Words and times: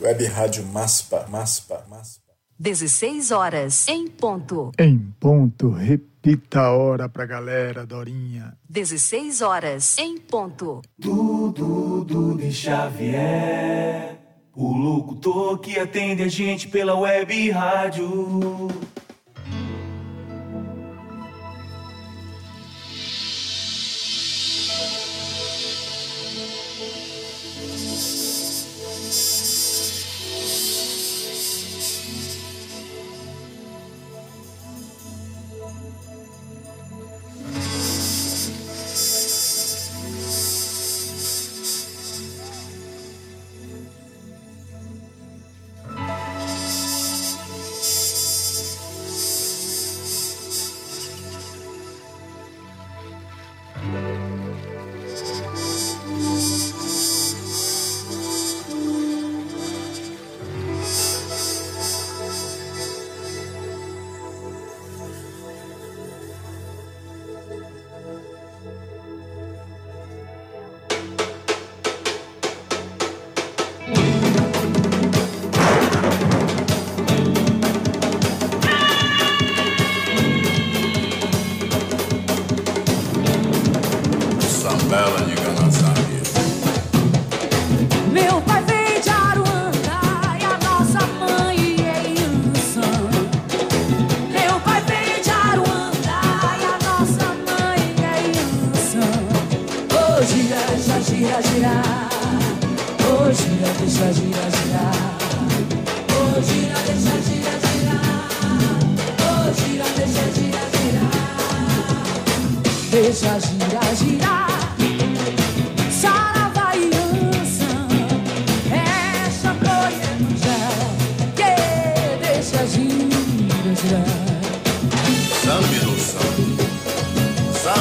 Web 0.00 0.24
Rádio 0.26 0.64
Maspa, 0.66 1.26
Maspa, 1.28 1.84
Maspa. 1.88 2.22
16 2.56 3.32
horas 3.32 3.88
em 3.88 4.06
ponto. 4.06 4.70
Em 4.78 4.96
ponto, 5.18 5.70
repita 5.70 6.60
a 6.60 6.72
hora 6.72 7.08
pra 7.08 7.26
galera, 7.26 7.84
Dorinha. 7.84 8.56
16 8.68 9.42
horas 9.42 9.98
em 9.98 10.18
ponto. 10.18 10.82
Dudu, 10.96 12.04
Dudu 12.04 12.50
Xavier, 12.52 14.18
o 14.54 14.72
locutor 14.72 15.58
que 15.58 15.78
atende 15.78 16.22
a 16.22 16.28
gente 16.28 16.68
pela 16.68 16.94
web 16.94 17.50
rádio. 17.50 18.68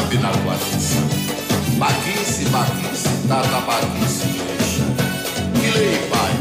Sambi 0.08 0.20
na 0.20 0.30
quatiça. 0.30 1.02
Baquice, 1.78 2.46
baquice. 2.46 3.10
Tata 3.28 3.60
baquice, 3.60 4.26
deixa. 4.58 4.86
Quilei, 5.54 5.98
pai. 6.10 6.32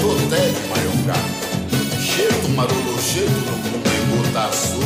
Toté 0.00 0.50
de 0.50 0.68
maiongá. 0.68 1.14
Cheto, 2.00 2.48
marolo, 2.56 3.00
cheto, 3.00 3.30
no 3.30 3.56
cumbigo, 3.70 4.32
taçu. 4.32 4.84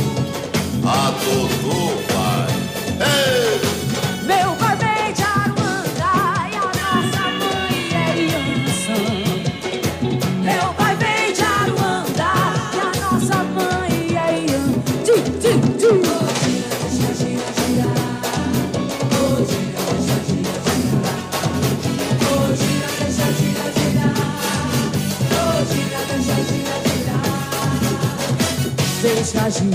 É 29.49 29.51
Xangô 29.51 29.71
e 29.71 29.73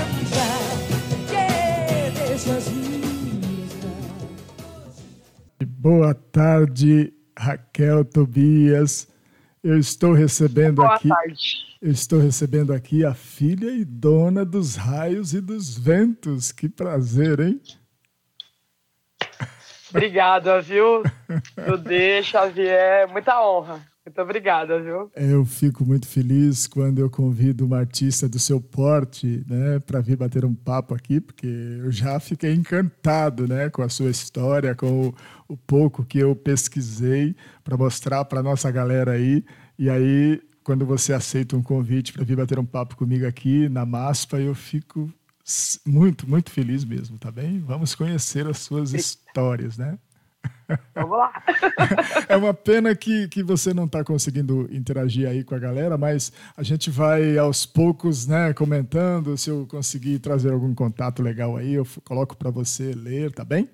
Emanjá. 0.00 0.48
Que 1.28 1.44
deixa. 2.16 2.56
Boa 5.66 6.14
tarde, 6.14 7.12
Raquel 7.38 8.02
Tobias. 8.06 9.06
Eu 9.62 9.78
estou 9.78 10.14
recebendo 10.14 10.76
Boa 10.76 10.94
aqui. 10.94 11.10
tarde. 11.10 11.58
Eu 11.82 11.90
estou 11.90 12.18
recebendo 12.18 12.72
aqui 12.72 13.04
a 13.04 13.12
filha 13.12 13.70
e 13.70 13.84
dona 13.84 14.42
dos 14.42 14.74
raios 14.74 15.34
e 15.34 15.40
dos 15.42 15.76
ventos. 15.76 16.50
Que 16.50 16.66
prazer, 16.66 17.40
hein? 17.40 17.60
Obrigada, 19.90 20.60
viu? 20.60 21.02
Dudê, 21.66 22.22
Xavier, 22.22 23.08
muita 23.08 23.40
honra. 23.42 23.80
Muito 24.08 24.22
obrigada, 24.22 24.80
viu? 24.80 25.10
Eu 25.14 25.44
fico 25.44 25.84
muito 25.84 26.08
feliz 26.08 26.66
quando 26.66 26.98
eu 26.98 27.10
convido 27.10 27.66
uma 27.66 27.78
artista 27.78 28.26
do 28.26 28.38
seu 28.38 28.58
porte, 28.58 29.44
né, 29.46 29.78
para 29.80 30.00
vir 30.00 30.16
bater 30.16 30.46
um 30.46 30.54
papo 30.54 30.94
aqui, 30.94 31.20
porque 31.20 31.46
eu 31.46 31.90
já 31.90 32.18
fiquei 32.18 32.54
encantado, 32.54 33.46
né, 33.46 33.68
com 33.68 33.82
a 33.82 33.88
sua 33.90 34.08
história, 34.08 34.74
com 34.74 35.08
o, 35.08 35.14
o 35.46 35.56
pouco 35.58 36.06
que 36.06 36.18
eu 36.18 36.34
pesquisei 36.34 37.36
para 37.62 37.76
mostrar 37.76 38.24
para 38.24 38.42
nossa 38.42 38.70
galera 38.70 39.12
aí. 39.12 39.44
E 39.78 39.90
aí, 39.90 40.40
quando 40.64 40.86
você 40.86 41.12
aceita 41.12 41.54
um 41.54 41.62
convite 41.62 42.14
para 42.14 42.24
vir 42.24 42.36
bater 42.36 42.58
um 42.58 42.64
papo 42.64 42.96
comigo 42.96 43.26
aqui 43.26 43.68
na 43.68 43.84
Maspa, 43.84 44.38
eu 44.40 44.54
fico 44.54 45.12
muito, 45.86 46.28
muito 46.28 46.50
feliz 46.50 46.84
mesmo, 46.84 47.18
tá 47.18 47.30
bem? 47.30 47.60
Vamos 47.60 47.94
conhecer 47.94 48.46
as 48.46 48.58
suas 48.58 48.92
histórias, 48.92 49.78
né? 49.78 49.98
Vamos 50.94 51.18
lá. 51.18 51.32
É 52.28 52.36
uma 52.36 52.52
pena 52.52 52.94
que, 52.94 53.26
que 53.28 53.42
você 53.42 53.72
não 53.72 53.86
está 53.86 54.04
conseguindo 54.04 54.68
interagir 54.70 55.26
aí 55.26 55.42
com 55.42 55.54
a 55.54 55.58
galera, 55.58 55.96
mas 55.96 56.30
a 56.56 56.62
gente 56.62 56.90
vai 56.90 57.38
aos 57.38 57.64
poucos, 57.64 58.26
né, 58.26 58.52
comentando. 58.52 59.36
Se 59.36 59.48
eu 59.48 59.66
conseguir 59.66 60.18
trazer 60.18 60.52
algum 60.52 60.74
contato 60.74 61.22
legal 61.22 61.56
aí, 61.56 61.74
eu 61.74 61.86
coloco 62.04 62.36
para 62.36 62.50
você 62.50 62.92
ler, 62.92 63.32
tá 63.32 63.44
bem? 63.44 63.68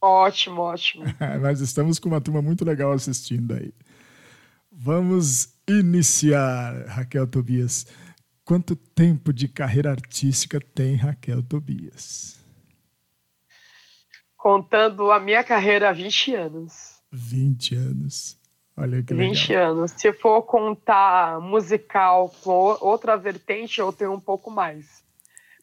Ótimo, 0.00 0.62
ótimo. 0.62 1.04
Mas 1.40 1.60
estamos 1.60 1.98
com 1.98 2.08
uma 2.08 2.20
turma 2.20 2.42
muito 2.42 2.64
legal 2.64 2.90
assistindo 2.92 3.54
aí. 3.54 3.72
Vamos 4.72 5.50
iniciar, 5.68 6.86
Raquel 6.88 7.26
Tobias. 7.26 7.86
Quanto 8.52 8.76
tempo 8.76 9.32
de 9.32 9.48
carreira 9.48 9.90
artística 9.90 10.60
tem 10.60 10.94
Raquel 10.94 11.42
Tobias? 11.42 12.38
Contando 14.36 15.10
a 15.10 15.18
minha 15.18 15.42
carreira 15.42 15.88
há 15.88 15.92
20 15.94 16.34
anos. 16.34 17.02
20 17.10 17.74
anos. 17.74 18.38
Olha 18.76 19.02
que 19.02 19.14
legal. 19.14 19.32
20 19.32 19.54
anos. 19.54 19.92
Se 19.92 20.12
for 20.12 20.42
contar 20.42 21.40
musical 21.40 22.28
com 22.44 22.76
outra 22.82 23.16
vertente, 23.16 23.80
eu 23.80 23.90
tenho 23.90 24.12
um 24.12 24.20
pouco 24.20 24.50
mais. 24.50 25.02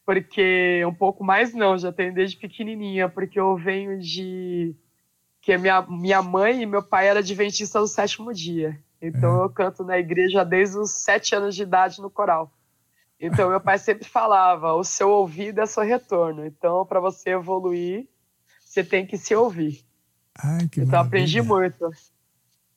Porque 0.03 0.83
um 0.83 0.95
pouco 0.95 1.23
mais 1.23 1.53
não, 1.53 1.77
já 1.77 1.91
tenho 1.91 2.11
desde 2.11 2.37
pequenininha, 2.37 3.07
porque 3.07 3.39
eu 3.39 3.55
venho 3.55 3.99
de 3.99 4.75
que 5.43 5.55
minha, 5.59 5.83
minha 5.83 6.23
mãe 6.23 6.63
e 6.63 6.65
meu 6.65 6.81
pai 6.81 7.07
era 7.07 7.19
adventista 7.19 7.79
do 7.79 7.87
sétimo 7.87 8.33
dia. 8.33 8.81
Então 8.99 9.43
eu 9.43 9.49
canto 9.51 9.83
na 9.83 9.99
igreja 9.99 10.43
desde 10.43 10.79
os 10.79 11.03
sete 11.03 11.35
anos 11.35 11.53
de 11.53 11.61
idade 11.61 12.01
no 12.01 12.09
coral. 12.09 12.51
Então 13.19 13.49
meu 13.49 13.59
pai 13.59 13.77
sempre 13.77 14.07
falava: 14.07 14.73
o 14.73 14.83
seu 14.83 15.09
ouvido 15.09 15.59
é 15.59 15.65
seu 15.65 15.83
retorno. 15.83 16.45
Então 16.45 16.85
para 16.85 16.99
você 16.99 17.31
evoluir, 17.31 18.07
você 18.59 18.83
tem 18.83 19.05
que 19.05 19.17
se 19.17 19.35
ouvir. 19.35 19.83
Ai, 20.37 20.67
que 20.67 20.81
Então 20.81 20.99
aprendi 20.99 21.41
muito. 21.41 21.89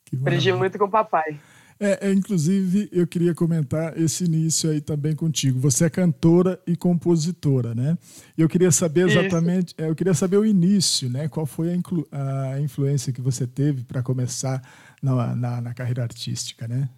Que 0.05 0.17
Aprendi 0.17 0.51
maravilha. 0.51 0.57
muito 0.57 0.79
com 0.79 0.85
o 0.85 0.91
papai. 0.91 1.39
É, 1.85 2.09
é, 2.09 2.13
inclusive, 2.13 2.89
eu 2.93 3.05
queria 3.09 3.35
comentar 3.35 3.99
esse 3.99 4.25
início 4.25 4.71
aí 4.71 4.81
também 4.81 5.17
contigo. 5.17 5.59
Você 5.59 5.85
é 5.85 5.91
cantora 5.91 6.61
e 6.65 6.77
compositora, 6.77 7.75
né? 7.75 7.99
Eu 8.39 8.49
queria 8.49 8.71
saber 8.71 9.09
exatamente, 9.09 9.75
é, 9.77 9.89
eu 9.89 9.95
queria 9.97 10.15
saber 10.15 10.37
o 10.37 10.47
início, 10.47 11.11
né? 11.11 11.27
Qual 11.27 11.45
foi 11.45 11.73
a, 11.73 11.75
influ, 11.75 12.07
a 12.13 12.61
influência 12.61 13.13
que 13.13 13.21
você 13.21 13.49
teve 13.49 13.83
para 13.83 14.01
começar 14.01 14.63
na, 15.03 15.35
na, 15.35 15.61
na, 15.61 15.75
carreira 15.75 16.05
artística, 16.05 16.69
né? 16.69 16.89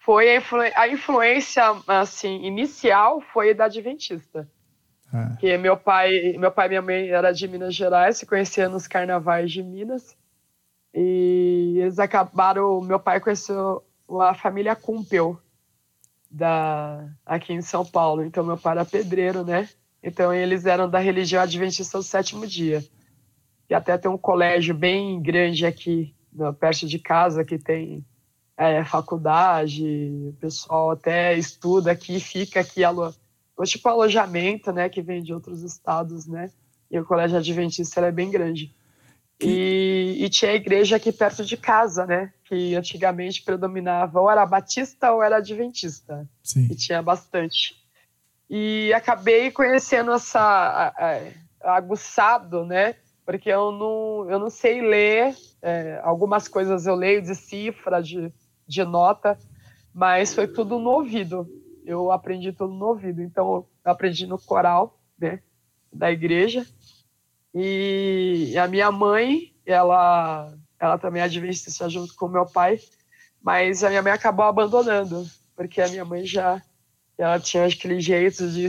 Foi 0.00 0.30
a, 0.30 0.36
influ, 0.36 0.60
a 0.74 0.88
influência, 0.88 1.62
assim, 1.86 2.44
inicial 2.44 3.20
foi 3.20 3.54
da 3.54 3.66
Adventista. 3.66 4.48
Ah. 5.12 5.36
Que 5.38 5.56
meu 5.58 5.76
pai, 5.76 6.34
meu 6.38 6.50
pai 6.50 6.66
e 6.66 6.68
minha 6.70 6.82
mãe 6.82 7.08
era 7.08 7.32
de 7.32 7.46
Minas 7.46 7.74
Gerais, 7.74 8.16
se 8.16 8.26
conheciam 8.26 8.70
nos 8.70 8.86
carnavais 8.86 9.52
de 9.52 9.62
Minas. 9.62 10.16
E 10.94 11.76
eles 11.78 11.98
acabaram. 11.98 12.80
Meu 12.80 12.98
pai 12.98 13.20
conheceu 13.20 13.84
a 14.20 14.34
família 14.34 14.74
Cumpel, 14.74 15.38
da, 16.30 17.08
aqui 17.26 17.52
em 17.52 17.60
São 17.60 17.84
Paulo. 17.84 18.24
Então, 18.24 18.44
meu 18.44 18.56
pai 18.56 18.72
era 18.72 18.84
pedreiro, 18.84 19.44
né? 19.44 19.68
Então, 20.02 20.32
eles 20.32 20.64
eram 20.64 20.88
da 20.88 20.98
religião 20.98 21.42
adventista 21.42 21.98
do 21.98 22.04
sétimo 22.04 22.46
dia. 22.46 22.82
E 23.68 23.74
até 23.74 23.98
tem 23.98 24.10
um 24.10 24.18
colégio 24.18 24.74
bem 24.74 25.20
grande 25.20 25.66
aqui, 25.66 26.14
perto 26.58 26.86
de 26.86 26.98
casa, 26.98 27.44
que 27.44 27.58
tem 27.58 28.04
é, 28.60 28.84
faculdade, 28.84 29.82
o 30.28 30.34
pessoal 30.38 30.90
até 30.90 31.34
estuda 31.34 31.92
aqui, 31.92 32.20
fica 32.20 32.60
aqui, 32.60 32.84
alo, 32.84 33.14
tipo 33.64 33.88
alojamento, 33.88 34.70
né? 34.70 34.86
Que 34.90 35.00
vem 35.00 35.22
de 35.22 35.32
outros 35.32 35.62
estados, 35.62 36.26
né? 36.26 36.50
E 36.90 37.00
o 37.00 37.04
colégio 37.06 37.38
adventista 37.38 38.02
é 38.02 38.12
bem 38.12 38.30
grande. 38.30 38.70
E, 39.40 40.18
e, 40.20 40.28
tinha 40.28 40.50
a 40.50 40.54
igreja 40.54 40.96
aqui 40.96 41.10
perto 41.10 41.42
de 41.42 41.56
casa, 41.56 42.04
né? 42.04 42.34
Que 42.44 42.74
antigamente 42.74 43.42
predominava 43.42 44.20
ou 44.20 44.30
era 44.30 44.44
batista 44.44 45.10
ou 45.10 45.22
era 45.22 45.38
adventista. 45.38 46.28
Sim. 46.42 46.68
E 46.70 46.74
tinha 46.74 47.00
bastante. 47.00 47.74
E 48.50 48.92
acabei 48.92 49.50
conhecendo 49.50 50.12
essa 50.12 50.92
aguçado, 51.62 52.66
né? 52.66 52.96
Porque 53.24 53.48
eu 53.48 53.72
não, 53.72 54.30
eu 54.30 54.38
não 54.38 54.50
sei 54.50 54.82
ler. 54.82 55.34
É, 55.62 55.98
algumas 56.02 56.46
coisas 56.46 56.86
eu 56.86 56.94
leio 56.94 57.22
de 57.22 57.34
cifra, 57.34 58.02
de, 58.02 58.30
de 58.70 58.84
nota, 58.84 59.38
mas 59.92 60.34
foi 60.34 60.46
tudo 60.46 60.78
no 60.78 60.90
ouvido. 60.90 61.48
Eu 61.84 62.12
aprendi 62.12 62.52
tudo 62.52 62.72
no 62.72 62.86
ouvido. 62.86 63.22
Então, 63.22 63.66
eu 63.84 63.90
aprendi 63.92 64.26
no 64.26 64.38
coral, 64.38 64.98
né? 65.18 65.40
Da 65.92 66.10
igreja 66.10 66.64
e 67.54 68.56
a 68.56 68.68
minha 68.68 68.92
mãe, 68.92 69.52
ela, 69.66 70.54
ela 70.78 70.98
também 70.98 71.20
é 71.20 71.24
adventista 71.24 71.88
junto 71.88 72.14
com 72.14 72.28
meu 72.28 72.46
pai, 72.46 72.78
mas 73.42 73.82
a 73.82 73.88
minha 73.88 74.02
mãe 74.02 74.12
acabou 74.12 74.44
abandonando, 74.44 75.26
porque 75.56 75.80
a 75.80 75.88
minha 75.88 76.04
mãe 76.04 76.24
já 76.24 76.62
ela 77.18 77.38
tinha 77.38 77.66
aquele 77.66 78.00
jeito 78.00 78.48
de 78.48 78.66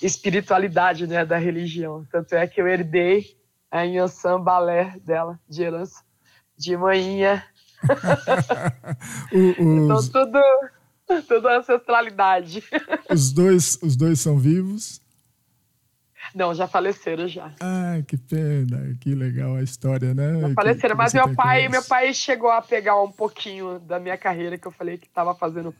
espiritualidade 0.00 1.06
né, 1.06 1.24
da 1.24 1.36
religião. 1.36 2.06
Tanto 2.10 2.34
é 2.34 2.46
que 2.46 2.60
eu 2.60 2.68
herdei 2.68 3.36
a 3.70 3.84
Inhansã 3.84 4.40
Balé 4.40 4.96
dela, 5.04 5.38
de 5.48 5.62
herança, 5.62 6.02
de 6.56 6.76
então, 9.32 10.08
tudo, 10.10 10.40
tudo 11.28 11.48
ancestralidade. 11.48 12.62
Os 13.10 13.32
dois, 13.32 13.78
os 13.82 13.96
dois 13.96 14.20
são 14.20 14.38
vivos? 14.38 15.00
Não, 16.34 16.54
já 16.54 16.66
faleceram 16.66 17.28
já. 17.28 17.52
Ah, 17.60 18.00
que 18.06 18.16
pena, 18.16 18.96
que 19.00 19.14
legal 19.14 19.56
a 19.56 19.62
história, 19.62 20.14
né? 20.14 20.40
Já 20.40 20.54
faleceram, 20.54 20.94
que, 20.94 21.02
mas 21.02 21.12
meu 21.12 21.34
pai, 21.34 21.68
meu 21.68 21.82
pai 21.82 22.14
chegou 22.14 22.50
a 22.50 22.62
pegar 22.62 23.00
um 23.02 23.12
pouquinho 23.12 23.78
da 23.80 23.98
minha 23.98 24.16
carreira, 24.16 24.56
que 24.56 24.66
eu 24.66 24.72
falei 24.72 24.96
que 24.96 25.06
estava 25.06 25.34
fazendo 25.34 25.74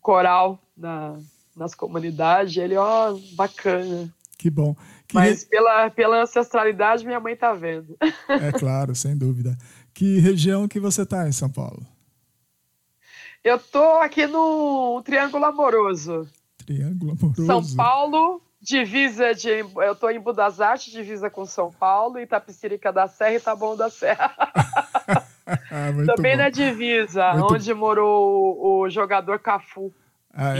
coral 0.00 0.58
na, 0.76 1.18
nas 1.54 1.74
comunidades. 1.74 2.56
Ele, 2.56 2.76
ó, 2.76 3.12
oh, 3.12 3.20
bacana. 3.34 4.08
Que 4.38 4.48
bom. 4.48 4.74
Que 5.08 5.14
mas 5.14 5.44
pela, 5.44 5.90
pela 5.90 6.22
ancestralidade, 6.22 7.04
minha 7.04 7.18
mãe 7.18 7.34
tá 7.34 7.52
vendo. 7.52 7.96
É 8.28 8.52
claro, 8.52 8.94
sem 8.94 9.16
dúvida. 9.16 9.56
Que 9.98 10.20
região 10.20 10.68
que 10.68 10.78
você 10.78 11.04
tá 11.04 11.26
em 11.26 11.32
São 11.32 11.50
Paulo? 11.50 11.84
Eu 13.42 13.58
tô 13.58 13.82
aqui 13.96 14.28
no 14.28 15.02
Triângulo 15.04 15.44
Amoroso. 15.44 16.28
Triângulo 16.64 17.16
Amoroso. 17.20 17.44
São 17.44 17.76
Paulo, 17.76 18.40
divisa 18.60 19.34
de. 19.34 19.48
Eu 19.48 19.94
estou 19.94 20.08
em 20.12 20.20
Budas 20.20 20.60
Artes, 20.60 20.92
divisa 20.92 21.28
com 21.28 21.44
São 21.44 21.72
Paulo, 21.72 22.20
Itapicirica 22.20 22.92
da 22.92 23.08
Serra 23.08 23.34
e 23.34 23.40
Taboão 23.40 23.76
da 23.76 23.90
Serra. 23.90 24.36
Também 26.06 26.36
bom. 26.36 26.42
na 26.44 26.48
divisa, 26.48 27.32
Muito... 27.32 27.54
onde 27.54 27.74
morou 27.74 28.56
o, 28.56 28.82
o 28.82 28.88
jogador 28.88 29.40
Cafu, 29.40 29.92
ah, 30.32 30.56
é? 30.56 30.58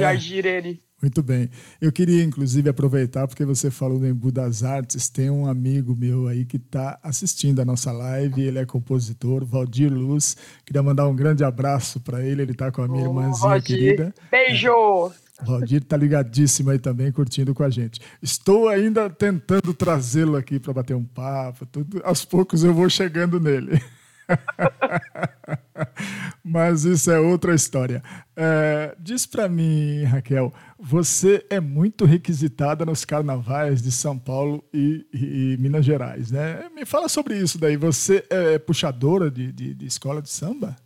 Muito 1.00 1.22
bem. 1.22 1.48
Eu 1.80 1.92
queria, 1.92 2.24
inclusive, 2.24 2.68
aproveitar, 2.68 3.28
porque 3.28 3.44
você 3.44 3.70
falou 3.70 4.00
do 4.00 4.06
Embu 4.06 4.32
das 4.32 4.64
Artes, 4.64 5.08
tem 5.08 5.30
um 5.30 5.46
amigo 5.46 5.94
meu 5.94 6.26
aí 6.26 6.44
que 6.44 6.56
está 6.56 6.98
assistindo 7.02 7.60
a 7.60 7.64
nossa 7.64 7.92
live, 7.92 8.42
ele 8.42 8.58
é 8.58 8.66
compositor, 8.66 9.44
Valdir 9.44 9.92
Luz. 9.92 10.36
Queria 10.66 10.82
mandar 10.82 11.06
um 11.06 11.14
grande 11.14 11.44
abraço 11.44 12.00
para 12.00 12.24
ele, 12.24 12.42
ele 12.42 12.52
está 12.52 12.72
com 12.72 12.82
a 12.82 12.88
minha 12.88 13.04
oh, 13.04 13.10
irmãzinha 13.10 13.48
Valdir. 13.48 13.76
querida. 13.76 14.14
Beijo! 14.28 15.12
É. 15.40 15.44
Valdir 15.44 15.82
está 15.82 15.96
ligadíssimo 15.96 16.70
aí 16.70 16.80
também, 16.80 17.12
curtindo 17.12 17.54
com 17.54 17.62
a 17.62 17.70
gente. 17.70 18.00
Estou 18.20 18.68
ainda 18.68 19.08
tentando 19.08 19.72
trazê-lo 19.72 20.36
aqui 20.36 20.58
para 20.58 20.72
bater 20.72 20.96
um 20.96 21.04
papo. 21.04 21.64
Tudo, 21.64 22.00
aos 22.04 22.24
poucos 22.24 22.64
eu 22.64 22.74
vou 22.74 22.90
chegando 22.90 23.38
nele. 23.38 23.80
Mas 26.44 26.84
isso 26.84 27.10
é 27.10 27.18
outra 27.18 27.54
história. 27.54 28.02
É, 28.36 28.94
diz 28.98 29.24
para 29.26 29.48
mim, 29.48 30.04
Raquel, 30.04 30.52
você 30.78 31.44
é 31.50 31.58
muito 31.60 32.04
requisitada 32.04 32.86
nos 32.86 33.04
carnavais 33.04 33.82
de 33.82 33.90
São 33.90 34.16
Paulo 34.18 34.62
e, 34.72 35.06
e, 35.12 35.54
e, 35.54 35.56
Minas 35.58 35.84
Gerais, 35.84 36.30
né? 36.30 36.68
Me 36.74 36.84
fala 36.84 37.08
sobre 37.08 37.36
isso 37.38 37.58
daí. 37.58 37.76
Você 37.76 38.24
é 38.30 38.58
puxadora 38.58 39.30
de, 39.30 39.52
de, 39.52 39.74
de 39.74 39.86
escola 39.86 40.22
de 40.22 40.30
samba? 40.30 40.76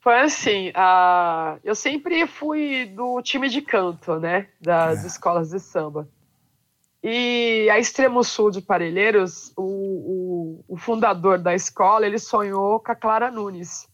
Foi 0.00 0.18
assim, 0.18 0.70
uh, 0.70 1.60
eu 1.62 1.76
sempre 1.76 2.26
fui 2.26 2.86
do 2.86 3.22
time 3.22 3.48
de 3.48 3.62
canto, 3.62 4.18
né, 4.18 4.48
das 4.60 5.04
é. 5.04 5.06
escolas 5.06 5.50
de 5.50 5.60
samba. 5.60 6.08
E 7.02 7.68
a 7.68 7.78
Extremo 7.78 8.22
Sul 8.22 8.50
de 8.50 8.60
Parelheiros, 8.62 9.52
o, 9.56 9.62
o, 9.62 10.64
o, 10.68 10.76
fundador 10.76 11.38
da 11.38 11.52
escola, 11.52 12.06
ele 12.06 12.18
sonhou 12.18 12.78
com 12.78 12.92
a 12.92 12.94
Clara 12.94 13.30
Nunes. 13.30 13.88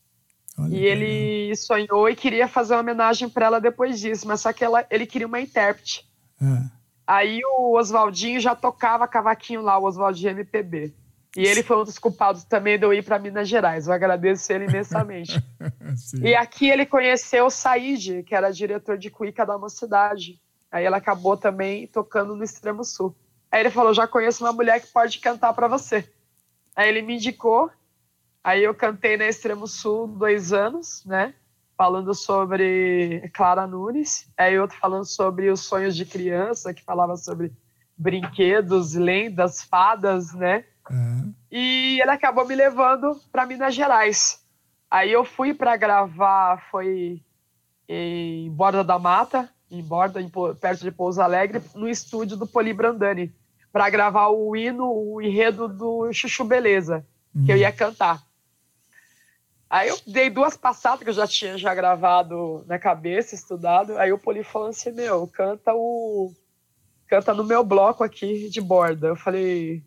Olha 0.58 0.76
e 0.76 0.84
ele 0.84 1.56
sonhou 1.56 2.08
e 2.08 2.14
queria 2.14 2.46
fazer 2.46 2.74
uma 2.74 2.80
homenagem 2.80 3.30
para 3.30 3.46
ela 3.46 3.60
depois 3.60 3.98
disso, 3.98 4.26
mas 4.26 4.42
só 4.42 4.52
que 4.52 4.62
ela, 4.62 4.84
ele 4.90 5.06
queria 5.06 5.26
uma 5.26 5.40
intérprete. 5.40 6.06
É. 6.40 6.78
Aí 7.06 7.40
o 7.42 7.78
Oswaldinho 7.78 8.40
já 8.40 8.54
tocava 8.54 9.08
cavaquinho 9.08 9.62
lá, 9.62 9.78
o 9.78 9.84
Oswaldinho 9.84 10.32
MPB. 10.32 10.92
E 11.36 11.46
ele 11.46 11.62
foi 11.62 11.78
um 11.78 11.84
dos 11.84 11.98
culpados 11.98 12.44
também 12.44 12.78
de 12.78 12.84
eu 12.84 12.92
ir 12.92 13.02
para 13.02 13.18
Minas 13.18 13.48
Gerais. 13.48 13.86
Eu 13.86 13.92
agradeço 13.92 14.52
ele 14.52 14.66
imensamente. 14.66 15.42
e 16.20 16.34
aqui 16.34 16.68
ele 16.68 16.84
conheceu 16.84 17.46
o 17.46 17.50
Said, 17.50 18.24
que 18.24 18.34
era 18.34 18.50
diretor 18.50 18.98
de 18.98 19.08
Cuica 19.08 19.46
da 19.46 19.56
Mocidade. 19.56 20.40
Aí 20.70 20.84
ele 20.84 20.94
acabou 20.94 21.36
também 21.36 21.86
tocando 21.86 22.36
no 22.36 22.44
Extremo 22.44 22.84
Sul. 22.84 23.16
Aí 23.50 23.60
ele 23.60 23.70
falou: 23.70 23.94
Já 23.94 24.06
conheço 24.06 24.44
uma 24.44 24.52
mulher 24.52 24.80
que 24.80 24.88
pode 24.88 25.18
cantar 25.18 25.52
para 25.54 25.68
você. 25.68 26.08
Aí 26.76 26.88
ele 26.88 27.02
me 27.02 27.14
indicou. 27.16 27.70
Aí 28.42 28.62
eu 28.62 28.74
cantei 28.74 29.16
na 29.16 29.26
Extremo 29.26 29.66
Sul 29.66 30.06
dois 30.06 30.52
anos, 30.52 31.04
né? 31.04 31.34
Falando 31.76 32.14
sobre 32.14 33.30
Clara 33.34 33.66
Nunes. 33.66 34.30
Aí 34.36 34.58
outro 34.58 34.78
falando 34.78 35.04
sobre 35.04 35.50
os 35.50 35.60
sonhos 35.60 35.96
de 35.96 36.04
criança, 36.04 36.74
que 36.74 36.82
falava 36.84 37.16
sobre 37.16 37.52
brinquedos, 37.96 38.94
lendas, 38.94 39.62
fadas, 39.62 40.32
né? 40.32 40.64
Uhum. 40.90 41.34
E 41.50 41.98
ele 42.00 42.10
acabou 42.10 42.46
me 42.46 42.54
levando 42.54 43.20
para 43.32 43.46
Minas 43.46 43.74
Gerais. 43.74 44.44
Aí 44.90 45.12
eu 45.12 45.24
fui 45.24 45.52
para 45.52 45.76
gravar, 45.76 46.62
foi 46.70 47.22
em 47.88 48.50
Borda 48.50 48.84
da 48.84 48.98
Mata, 48.98 49.50
em 49.70 49.82
Borda, 49.82 50.20
em, 50.20 50.30
perto 50.60 50.82
de 50.82 50.90
Pouso 50.90 51.20
Alegre, 51.20 51.62
no 51.74 51.88
estúdio 51.88 52.36
do 52.36 52.46
Poli 52.46 52.72
Brandani, 52.72 53.32
para 53.72 53.90
gravar 53.90 54.28
o 54.28 54.56
hino, 54.56 54.90
o 54.90 55.20
enredo 55.20 55.68
do 55.68 56.12
Chuchu 56.12 56.44
Beleza, 56.44 57.06
uhum. 57.34 57.44
que 57.44 57.52
eu 57.52 57.56
uhum. 57.56 57.62
ia 57.62 57.72
cantar. 57.72 58.22
Aí 59.70 59.88
eu 59.88 59.98
dei 60.06 60.30
duas 60.30 60.56
passadas 60.56 61.02
que 61.02 61.10
eu 61.10 61.14
já 61.14 61.26
tinha 61.26 61.58
já 61.58 61.74
gravado 61.74 62.64
na 62.66 62.78
cabeça, 62.78 63.34
estudado. 63.34 63.98
Aí 63.98 64.10
o 64.10 64.18
Poli 64.18 64.42
falou 64.42 64.68
assim: 64.68 64.90
Meu, 64.92 65.26
canta 65.26 65.74
o. 65.74 66.32
Canta 67.06 67.34
no 67.34 67.44
meu 67.44 67.62
bloco 67.62 68.02
aqui 68.02 68.48
de 68.48 68.60
borda. 68.60 69.08
Eu 69.08 69.16
falei, 69.16 69.82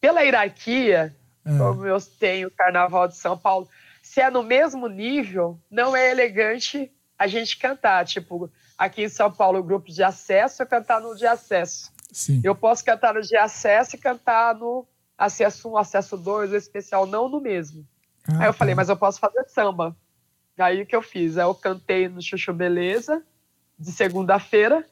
pela 0.00 0.22
hierarquia, 0.22 1.14
é. 1.44 1.58
como 1.58 1.86
eu 1.86 1.98
tenho 2.18 2.48
o 2.48 2.50
Carnaval 2.50 3.08
de 3.08 3.16
São 3.16 3.38
Paulo, 3.38 3.68
se 4.02 4.20
é 4.20 4.28
no 4.28 4.42
mesmo 4.42 4.88
nível, 4.88 5.58
não 5.70 5.96
é 5.96 6.10
elegante 6.10 6.92
a 7.18 7.26
gente 7.26 7.58
cantar. 7.58 8.04
Tipo, 8.04 8.50
aqui 8.76 9.02
em 9.04 9.08
São 9.08 9.30
Paulo, 9.30 9.58
o 9.58 9.62
grupo 9.62 9.90
de 9.90 10.02
acesso 10.02 10.62
é 10.62 10.66
cantar 10.66 11.00
no 11.00 11.14
de 11.16 11.26
acesso. 11.26 11.92
Sim. 12.12 12.40
Eu 12.44 12.54
posso 12.54 12.84
cantar 12.84 13.14
no 13.14 13.22
de 13.22 13.36
acesso 13.36 13.96
e 13.96 13.98
cantar 13.98 14.54
no 14.54 14.86
acesso 15.16 15.68
1, 15.70 15.76
acesso 15.78 16.16
2, 16.16 16.52
o 16.52 16.56
especial, 16.56 17.06
não 17.06 17.28
no 17.28 17.40
mesmo. 17.40 17.86
Ah, 18.28 18.42
Aí 18.42 18.46
eu 18.48 18.52
falei, 18.52 18.74
tá. 18.74 18.80
mas 18.80 18.88
eu 18.88 18.96
posso 18.96 19.18
fazer 19.18 19.44
samba. 19.48 19.96
Aí 20.58 20.82
o 20.82 20.86
que 20.86 20.94
eu 20.94 21.02
fiz? 21.02 21.36
Eu 21.36 21.54
cantei 21.54 22.08
no 22.08 22.22
Chuchu 22.22 22.52
Beleza, 22.52 23.22
de 23.78 23.90
segunda-feira, 23.90 24.86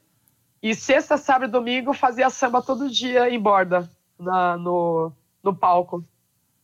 e 0.62 0.75
sexta, 0.75 1.17
sábado 1.17 1.49
e 1.49 1.53
domingo 1.53 1.91
eu 1.91 1.95
fazia 1.95 2.29
samba 2.31 2.61
todo 2.62 2.91
dia 2.91 3.29
em 3.31 3.39
borda, 3.39 3.89
na- 4.19 4.57
no, 4.57 5.12
no 5.43 5.55
palco. 5.55 6.05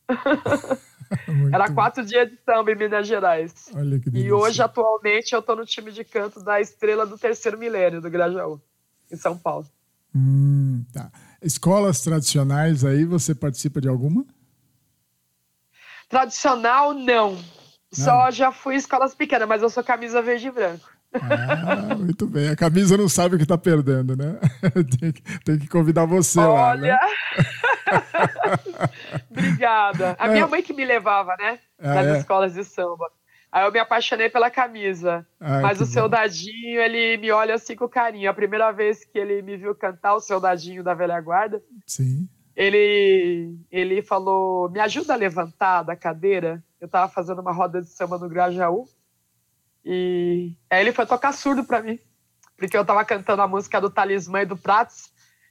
Era 1.53 1.69
bom. 1.69 1.75
quatro 1.75 2.05
dias 2.05 2.31
de 2.31 2.39
samba 2.45 2.71
em 2.73 2.77
Minas 2.77 3.07
Gerais. 3.07 3.71
Olha 3.75 3.99
que 3.99 4.09
E 4.09 4.13
delícia. 4.13 4.37
hoje, 4.37 4.63
atualmente, 4.63 5.35
eu 5.35 5.41
tô 5.43 5.57
no 5.57 5.65
time 5.65 5.91
de 5.91 6.05
canto 6.05 6.43
da 6.43 6.61
Estrela 6.61 7.07
do 7.07 7.17
Terceiro 7.17 7.57
Milênio, 7.59 8.01
do 8.01 8.11
Grajaú, 8.11 8.61
em 9.11 9.17
São 9.17 9.37
Paulo. 9.37 9.67
Hum, 10.15 10.85
tá. 10.93 11.11
Escolas 11.43 12.01
tradicionais 12.03 12.85
aí, 12.85 13.05
você 13.05 13.35
participa 13.35 13.81
de 13.81 13.89
alguma? 13.89 14.25
Tradicional, 16.09 16.93
não. 16.95 17.39
Só 17.93 18.31
já 18.31 18.53
fui 18.53 18.75
em 18.75 18.79
escolas 18.79 19.15
pequenas, 19.15 19.49
mas 19.49 19.63
eu 19.63 19.71
sou 19.71 19.83
camisa 19.83 20.21
verde 20.21 20.49
e 20.49 20.51
branco. 20.51 20.89
Ah, 21.15 21.97
muito 21.97 22.27
bem. 22.27 22.51
A 22.51 22.57
camisa 22.57 22.97
não 22.99 23.09
sabe 23.09 23.37
o 23.37 23.39
que 23.39 23.47
tá 23.47 23.57
perdendo, 23.57 24.15
né? 24.15 24.39
tem, 25.01 25.11
que, 25.13 25.23
tem 25.43 25.59
que 25.59 25.67
convidar 25.69 26.05
você 26.05 26.39
lá, 26.39 26.77
né? 26.77 26.95
Obrigada. 29.31 30.17
A 30.19 30.27
É. 30.29 30.33
minha 30.33 30.47
mãe 30.47 30.63
que 30.63 30.73
me 30.73 30.85
levava, 30.85 31.37
né? 31.37 31.59
Ah, 31.79 31.95
nas 31.95 32.07
é? 32.07 32.19
escolas 32.19 32.55
de 32.55 32.65
samba. 32.65 33.11
Aí 33.51 33.65
eu 33.65 33.73
me 33.73 33.79
apaixonei 33.79 34.29
pela 34.29 34.51
camisa. 34.51 35.27
Ah, 35.41 35.61
Mas 35.63 35.81
o 35.81 35.87
seu 35.87 36.03
bom. 36.03 36.11
Dadinho, 36.11 36.81
ele 36.81 37.17
me 37.17 37.31
olha 37.31 37.55
assim 37.55 37.75
com 37.75 37.89
carinho. 37.89 38.29
A 38.31 38.35
primeira 38.35 38.71
vez 38.73 39.05
que 39.05 39.19
ele 39.19 39.41
me 39.43 39.57
viu 39.57 39.75
cantar 39.75 40.15
o 40.15 40.21
seu 40.21 40.39
Dadinho 40.39 40.85
da 40.85 40.93
velha 40.93 41.19
guarda, 41.21 41.63
Sim. 41.87 42.29
ele, 42.55 43.57
ele 43.71 44.03
falou: 44.03 44.69
Me 44.71 44.81
ajuda 44.81 45.15
a 45.15 45.17
levantar 45.17 45.83
da 45.83 45.97
cadeira. 45.97 46.63
Eu 46.81 46.89
tava 46.89 47.11
fazendo 47.11 47.41
uma 47.41 47.53
roda 47.53 47.81
de 47.81 47.89
samba 47.89 48.19
no 48.19 48.29
Grajaú. 48.29 48.85
E 49.85 50.53
aí 50.69 50.81
ele 50.83 50.93
foi 50.93 51.07
tocar 51.07 51.33
surdo 51.33 51.65
pra 51.65 51.81
mim. 51.83 51.99
Porque 52.57 52.77
eu 52.77 52.85
tava 52.85 53.05
cantando 53.05 53.41
a 53.41 53.49
música 53.49 53.81
do 53.81 53.89
Talismã 53.89 54.43
e 54.43 54.47
do 54.47 54.57
Pratos, 54.57 55.11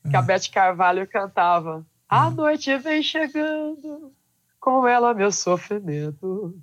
que 0.10 0.16
a 0.16 0.22
Beth 0.22 0.52
Carvalho 0.54 1.08
cantava. 1.08 1.86
A 2.10 2.30
noite 2.30 2.78
vem 2.78 3.04
chegando, 3.04 4.14
com 4.60 4.88
ela 4.88 5.14
meu 5.14 5.32
sofrimento. 5.32 6.58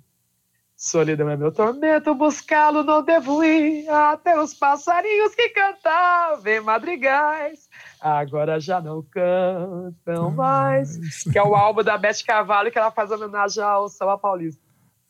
Solidão 0.75 1.29
é 1.29 1.37
meu 1.37 1.51
tormento, 1.51 2.13
buscá-lo 2.13 2.83
não 2.83 3.01
devo 3.01 3.43
ir. 3.43 3.87
Até 3.87 4.39
os 4.39 4.53
passarinhos 4.53 5.33
que 5.33 5.49
cantavam 5.49 6.51
em 6.51 6.59
madrigais, 6.59 7.69
agora 8.01 8.59
já 8.59 8.81
não 8.81 9.01
cantam 9.03 10.31
mais. 10.31 10.97
Nossa. 10.97 11.31
Que 11.31 11.37
é 11.37 11.43
o 11.43 11.55
álbum 11.55 11.83
da 11.83 11.97
Beth 11.97 12.23
Carvalho, 12.25 12.71
que 12.71 12.77
ela 12.77 12.91
faz 12.91 13.09
homenagem 13.09 13.63
ao 13.63 13.87
Samba 13.87 14.17
Paulista. 14.17 14.61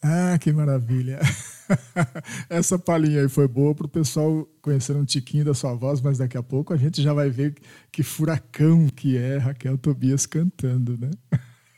Ah, 0.03 0.37
que 0.39 0.51
maravilha. 0.51 1.19
Essa 2.49 2.77
palhinha 2.77 3.21
aí 3.21 3.29
foi 3.29 3.47
boa 3.47 3.73
para 3.73 3.85
o 3.85 3.89
pessoal 3.89 4.47
conhecer 4.61 4.95
um 4.95 5.05
tiquinho 5.05 5.45
da 5.45 5.53
sua 5.53 5.73
voz, 5.73 6.01
mas 6.01 6.17
daqui 6.17 6.37
a 6.37 6.43
pouco 6.43 6.73
a 6.73 6.77
gente 6.77 7.01
já 7.01 7.13
vai 7.13 7.29
ver 7.29 7.55
que 7.91 8.03
furacão 8.03 8.87
que 8.89 9.17
é 9.17 9.37
Raquel 9.37 9.77
Tobias 9.77 10.25
cantando, 10.25 10.97
né? 10.97 11.11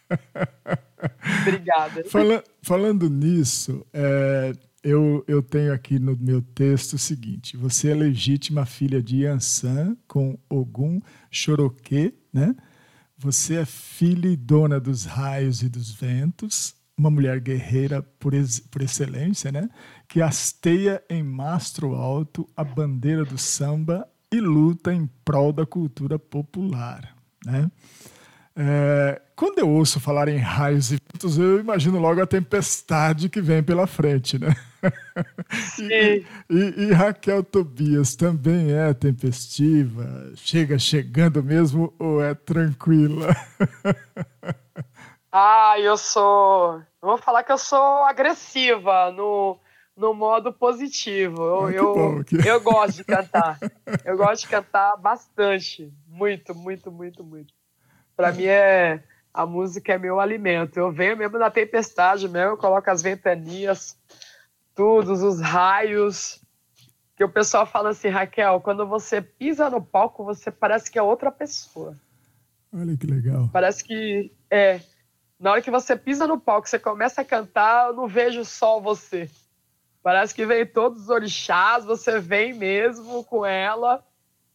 Obrigada. 1.41 2.03
Fala- 2.05 2.43
falando 2.61 3.09
nisso, 3.09 3.85
é, 3.93 4.53
eu, 4.83 5.23
eu 5.27 5.41
tenho 5.41 5.73
aqui 5.73 5.99
no 5.99 6.15
meu 6.17 6.41
texto 6.41 6.93
o 6.93 6.97
seguinte: 6.99 7.55
você 7.57 7.89
é 7.89 7.95
legítima 7.95 8.65
filha 8.65 9.01
de 9.01 9.23
Yansan 9.23 9.95
com 10.07 10.37
Ogum 10.49 10.99
Choroquê, 11.31 12.13
né? 12.33 12.55
Você 13.17 13.55
é 13.55 13.65
filha 13.65 14.27
e 14.29 14.35
dona 14.35 14.79
dos 14.79 15.05
raios 15.05 15.63
e 15.63 15.69
dos 15.69 15.91
ventos, 15.91 16.75
uma 16.97 17.09
mulher 17.11 17.39
guerreira 17.39 18.01
por, 18.19 18.33
ex- 18.33 18.59
por 18.59 18.81
excelência, 18.81 19.51
né? 19.51 19.69
Que 20.07 20.21
hasteia 20.21 21.01
em 21.09 21.21
mastro 21.23 21.93
alto 21.95 22.49
a 22.55 22.63
bandeira 22.63 23.23
do 23.23 23.37
samba 23.37 24.07
e 24.31 24.39
luta 24.39 24.93
em 24.93 25.07
prol 25.23 25.53
da 25.53 25.65
cultura 25.65 26.17
popular, 26.19 27.15
né? 27.45 27.69
É, 28.59 29.21
quando 29.35 29.59
eu 29.59 29.69
ouço 29.69 29.99
falar 29.99 30.27
em 30.27 30.37
raios 30.39 30.91
e 30.91 30.97
ventos, 31.13 31.37
eu 31.37 31.59
imagino 31.59 31.99
logo 31.99 32.19
a 32.21 32.25
tempestade 32.25 33.29
que 33.29 33.39
vem 33.39 33.61
pela 33.61 33.85
frente, 33.85 34.39
né? 34.39 34.55
E, 35.79 36.23
e- 36.49 36.83
e 36.87 36.91
Raquel 36.91 37.43
Tobias 37.43 38.15
também 38.15 38.71
é 38.71 38.93
tempestiva? 38.93 40.31
Chega 40.35 40.77
chegando 40.77 41.43
mesmo 41.43 41.93
ou 41.99 42.21
é 42.23 42.33
tranquila? 42.33 43.35
Ah, 45.39 45.79
eu 45.79 45.95
sou. 45.97 46.79
Eu 47.01 47.09
vou 47.09 47.17
falar 47.17 47.43
que 47.43 47.51
eu 47.51 47.57
sou 47.59 48.03
agressiva 48.05 49.11
no, 49.11 49.59
no 49.95 50.13
modo 50.13 50.51
positivo. 50.51 51.43
Eu, 51.43 51.65
Ah, 51.65 51.71
eu, 51.73 51.93
bom, 51.93 52.23
que- 52.23 52.37
eu 52.47 52.59
gosto 52.61 52.95
de 52.97 53.03
cantar. 53.03 53.59
Eu 54.03 54.17
gosto 54.17 54.41
de 54.43 54.47
cantar 54.47 54.95
bastante. 54.97 55.93
Muito, 56.07 56.55
muito, 56.55 56.91
muito, 56.91 57.23
muito. 57.23 57.53
Pra 58.15 58.31
mim 58.31 58.45
é. 58.45 59.03
A 59.33 59.45
música 59.45 59.93
é 59.93 59.97
meu 59.99 60.19
alimento. 60.19 60.77
Eu 60.79 60.91
venho 60.91 61.15
mesmo 61.15 61.37
na 61.37 61.51
tempestade 61.51 62.27
mesmo, 62.27 62.53
eu 62.53 62.57
coloco 62.57 62.89
as 62.89 63.03
ventanias, 63.03 63.95
todos 64.73 65.21
os 65.21 65.39
raios. 65.39 66.41
Que 67.15 67.23
o 67.23 67.29
pessoal 67.29 67.63
fala 67.67 67.89
assim, 67.89 68.07
Raquel, 68.09 68.59
quando 68.61 68.87
você 68.87 69.21
pisa 69.21 69.69
no 69.69 69.79
palco, 69.83 70.23
você 70.23 70.49
parece 70.49 70.89
que 70.89 70.97
é 70.97 71.01
outra 71.03 71.31
pessoa. 71.31 71.95
Olha 72.73 72.97
que 72.97 73.05
legal. 73.05 73.47
Parece 73.53 73.83
que 73.83 74.31
é. 74.49 74.81
Na 75.39 75.51
hora 75.51 75.61
que 75.61 75.69
você 75.71 75.95
pisa 75.95 76.25
no 76.25 76.39
palco, 76.39 76.67
você 76.67 76.79
começa 76.79 77.21
a 77.21 77.25
cantar, 77.25 77.89
eu 77.89 77.93
não 77.93 78.07
vejo 78.07 78.43
só 78.43 78.79
você. 78.79 79.29
Parece 80.01 80.33
que 80.33 80.45
vem 80.45 80.65
todos 80.65 81.03
os 81.03 81.09
orixás, 81.09 81.85
você 81.85 82.19
vem 82.19 82.53
mesmo 82.53 83.23
com 83.23 83.45
ela, 83.45 84.03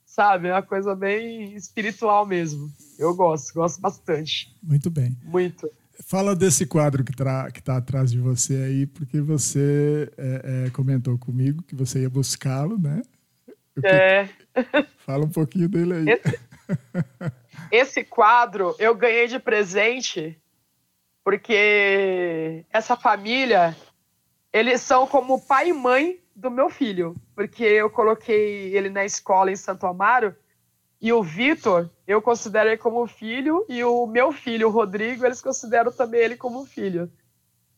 sabe? 0.04 0.48
É 0.48 0.52
uma 0.54 0.62
coisa 0.62 0.94
bem 0.96 1.54
espiritual 1.54 2.26
mesmo. 2.26 2.70
Eu 2.98 3.14
gosto, 3.14 3.52
gosto 3.54 3.80
bastante. 3.80 4.54
Muito 4.62 4.90
bem. 4.90 5.16
Muito. 5.22 5.70
Fala 6.04 6.34
desse 6.34 6.66
quadro 6.66 7.04
que 7.04 7.12
está 7.12 7.76
atrás 7.76 8.10
de 8.10 8.18
você 8.18 8.54
aí, 8.56 8.86
porque 8.86 9.20
você 9.20 10.10
é, 10.16 10.64
é, 10.66 10.70
comentou 10.70 11.16
comigo 11.16 11.62
que 11.62 11.76
você 11.76 12.00
ia 12.00 12.10
buscá-lo, 12.10 12.76
né? 12.78 13.02
Que- 13.80 13.86
É, 13.86 14.28
Fala 15.06 15.24
um 15.24 15.30
pouquinho 15.30 15.68
dele 15.68 15.94
aí. 15.94 16.06
Esse- 16.10 16.40
esse 17.70 18.04
quadro 18.04 18.74
eu 18.78 18.94
ganhei 18.94 19.28
de 19.28 19.38
presente 19.38 20.36
porque 21.24 22.64
essa 22.70 22.96
família, 22.96 23.76
eles 24.52 24.80
são 24.80 25.06
como 25.06 25.40
pai 25.40 25.68
e 25.68 25.72
mãe 25.72 26.20
do 26.34 26.50
meu 26.50 26.68
filho, 26.68 27.14
porque 27.34 27.64
eu 27.64 27.90
coloquei 27.90 28.76
ele 28.76 28.90
na 28.90 29.04
escola 29.04 29.50
em 29.50 29.56
Santo 29.56 29.86
Amaro 29.86 30.34
e 31.00 31.12
o 31.12 31.22
Vitor, 31.22 31.90
eu 32.06 32.22
considero 32.22 32.68
ele 32.68 32.76
como 32.76 33.06
filho 33.06 33.66
e 33.68 33.82
o 33.82 34.06
meu 34.06 34.32
filho, 34.32 34.68
o 34.68 34.70
Rodrigo, 34.70 35.26
eles 35.26 35.42
consideram 35.42 35.90
também 35.90 36.20
ele 36.20 36.36
como 36.36 36.64
filho. 36.64 37.10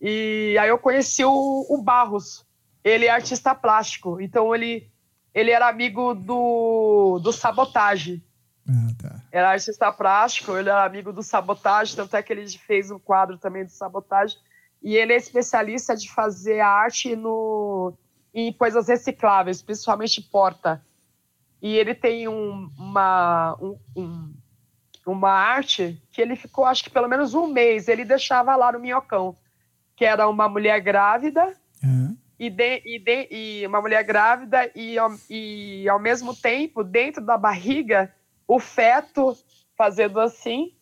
E 0.00 0.56
aí 0.60 0.68
eu 0.68 0.78
conheci 0.78 1.24
o, 1.24 1.66
o 1.68 1.82
Barros, 1.82 2.46
ele 2.82 3.06
é 3.06 3.10
artista 3.10 3.54
plástico, 3.54 4.20
então 4.20 4.54
ele, 4.54 4.90
ele 5.32 5.50
era 5.50 5.68
amigo 5.68 6.14
do, 6.14 7.18
do 7.22 7.32
Sabotage, 7.32 8.22
Ah, 8.68 8.88
tá. 9.00 9.20
era 9.30 9.50
artista 9.50 9.92
plástico, 9.92 10.56
ele 10.56 10.68
era 10.70 10.84
amigo 10.84 11.12
do 11.12 11.22
Sabotagem, 11.22 11.94
tanto 11.96 12.16
é 12.16 12.22
que 12.22 12.32
ele 12.32 12.48
fez 12.58 12.90
um 12.90 12.98
quadro 12.98 13.36
também 13.36 13.64
do 13.64 13.70
Sabotagem. 13.70 14.38
E 14.82 14.96
ele 14.96 15.12
é 15.12 15.16
especialista 15.16 15.94
de 15.96 16.10
fazer 16.10 16.60
arte 16.60 17.14
no, 17.16 17.92
em 18.32 18.52
coisas 18.52 18.88
recicláveis, 18.88 19.62
principalmente 19.62 20.20
porta. 20.22 20.82
E 21.60 21.74
ele 21.76 21.94
tem 21.94 22.28
um- 22.28 22.70
uma, 22.78 23.56
um- 23.60 23.78
um- 23.96 24.34
uma 25.06 25.30
arte 25.30 26.02
que 26.10 26.20
ele 26.22 26.36
ficou, 26.36 26.64
acho 26.64 26.84
que 26.84 26.90
pelo 26.90 27.08
menos 27.08 27.34
um 27.34 27.46
mês, 27.46 27.88
ele 27.88 28.04
deixava 28.04 28.54
lá 28.56 28.72
no 28.72 28.80
Minhocão, 28.80 29.36
que 29.96 30.04
era 30.04 30.26
uma 30.28 30.48
mulher 30.48 30.80
grávida 30.80 31.54
e, 32.38 32.48
de- 32.50 32.82
e 32.84 32.98
de- 32.98 33.28
e 33.30 33.66
uma 33.66 33.80
mulher 33.80 34.02
grávida 34.04 34.70
e 34.74 34.96
e 35.30 35.88
ao 35.88 35.98
mesmo 36.00 36.34
tempo, 36.34 36.82
dentro 36.82 37.24
da 37.24 37.36
barriga, 37.38 38.12
o 38.46 38.58
feto 38.58 39.36
fazendo 39.76 40.20
assim 40.20 40.72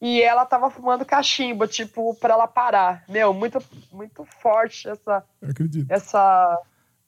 e 0.00 0.20
ela 0.20 0.44
tava 0.44 0.68
fumando 0.68 1.04
cachimbo, 1.04 1.66
tipo, 1.66 2.14
para 2.16 2.34
ela 2.34 2.48
parar. 2.48 3.04
Meu, 3.08 3.32
muito, 3.32 3.62
muito 3.92 4.24
forte 4.24 4.88
essa, 4.88 5.24
eu 5.40 5.50
acredito. 5.50 5.88
essa, 5.90 6.58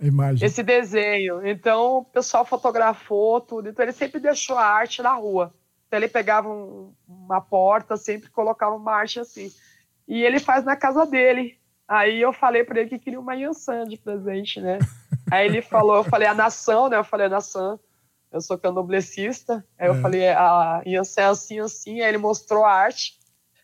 A 0.00 0.06
imagem. 0.06 0.46
esse 0.46 0.62
desenho. 0.62 1.44
Então, 1.46 1.98
o 1.98 2.04
pessoal 2.04 2.44
fotografou 2.44 3.40
tudo. 3.40 3.68
Então, 3.68 3.84
ele 3.84 3.92
sempre 3.92 4.20
deixou 4.20 4.56
a 4.56 4.64
arte 4.64 5.02
na 5.02 5.12
rua. 5.12 5.52
Então, 5.88 5.98
ele 5.98 6.08
pegava 6.08 6.48
um- 6.48 6.94
uma 7.08 7.40
porta, 7.40 7.96
sempre 7.96 8.30
colocava 8.30 8.76
uma 8.76 8.92
arte 8.92 9.18
assim. 9.18 9.52
E 10.06 10.22
ele 10.22 10.38
faz 10.38 10.64
na 10.64 10.76
casa 10.76 11.04
dele. 11.04 11.58
Aí 11.88 12.20
eu 12.20 12.32
falei 12.32 12.62
para 12.62 12.80
ele 12.80 12.90
que 12.90 12.98
queria 13.00 13.18
uma 13.20 13.34
Yansan 13.34 13.84
de 13.86 13.96
presente, 13.96 14.60
né? 14.60 14.78
Aí 15.32 15.46
ele 15.46 15.60
falou, 15.62 15.96
eu 15.96 16.04
falei 16.04 16.28
a 16.28 16.34
nação, 16.34 16.88
né? 16.88 16.96
Eu 16.96 17.04
falei 17.04 17.26
a 17.26 17.30
nação, 17.30 17.78
eu 18.34 18.40
sou 18.42 18.58
candomblessista. 18.58 19.64
Aí 19.78 19.88
eu 19.88 19.94
É. 19.94 20.00
falei 20.02 20.28
a 20.28 20.82
Yansan 20.84 21.20
é 21.22 21.24
assim, 21.26 21.58
assim. 21.60 22.00
Aí 22.02 22.08
ele 22.08 22.18
mostrou 22.18 22.64
a 22.64 22.72
arte. 22.72 23.14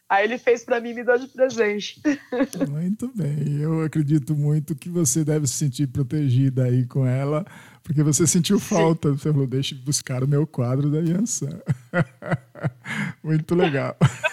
Aí 0.08 0.24
ele 0.24 0.38
fez 0.38 0.64
para 0.64 0.80
mim 0.80 0.90
e 0.90 0.94
me 0.94 1.04
deu 1.04 1.18
de 1.18 1.28
presente. 1.28 2.00
Muito 2.70 3.10
bem. 3.14 3.60
Eu 3.60 3.82
acredito 3.84 4.34
muito 4.34 4.74
que 4.74 4.88
você 4.88 5.22
deve 5.24 5.46
se 5.46 5.54
sentir 5.54 5.86
protegida 5.86 6.64
aí 6.64 6.84
com 6.84 7.06
ela, 7.06 7.46
porque 7.82 8.02
você 8.02 8.26
sentiu 8.26 8.58
falta. 8.58 9.10
Você 9.12 9.30
falou, 9.32 9.46
deixa 9.46 9.74
eu 9.74 9.78
buscar 9.82 10.24
o 10.24 10.28
meu 10.28 10.46
quadro 10.48 10.90
da 10.90 10.98
Yansan. 10.98 11.60
muito 13.22 13.54
legal. 13.54 13.96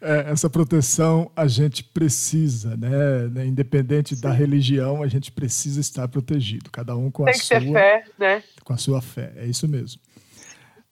É, 0.00 0.30
essa 0.30 0.48
proteção 0.48 1.30
a 1.34 1.46
gente 1.46 1.82
precisa, 1.82 2.76
né? 2.76 3.28
Né, 3.28 3.46
Independente 3.46 4.14
da 4.14 4.30
religião, 4.30 5.02
a 5.02 5.08
gente 5.08 5.32
precisa 5.32 5.80
estar 5.80 6.06
protegido. 6.06 6.70
Cada 6.70 6.94
um 6.94 7.10
com 7.10 7.22
a 7.22 7.26
Tem 7.26 7.34
que 7.34 7.46
sua 7.46 7.60
ter 7.60 7.72
fé, 7.72 8.04
né? 8.18 8.42
com 8.62 8.72
a 8.72 8.76
sua 8.76 9.00
fé. 9.00 9.32
É 9.36 9.46
isso 9.46 9.66
mesmo. 9.66 10.00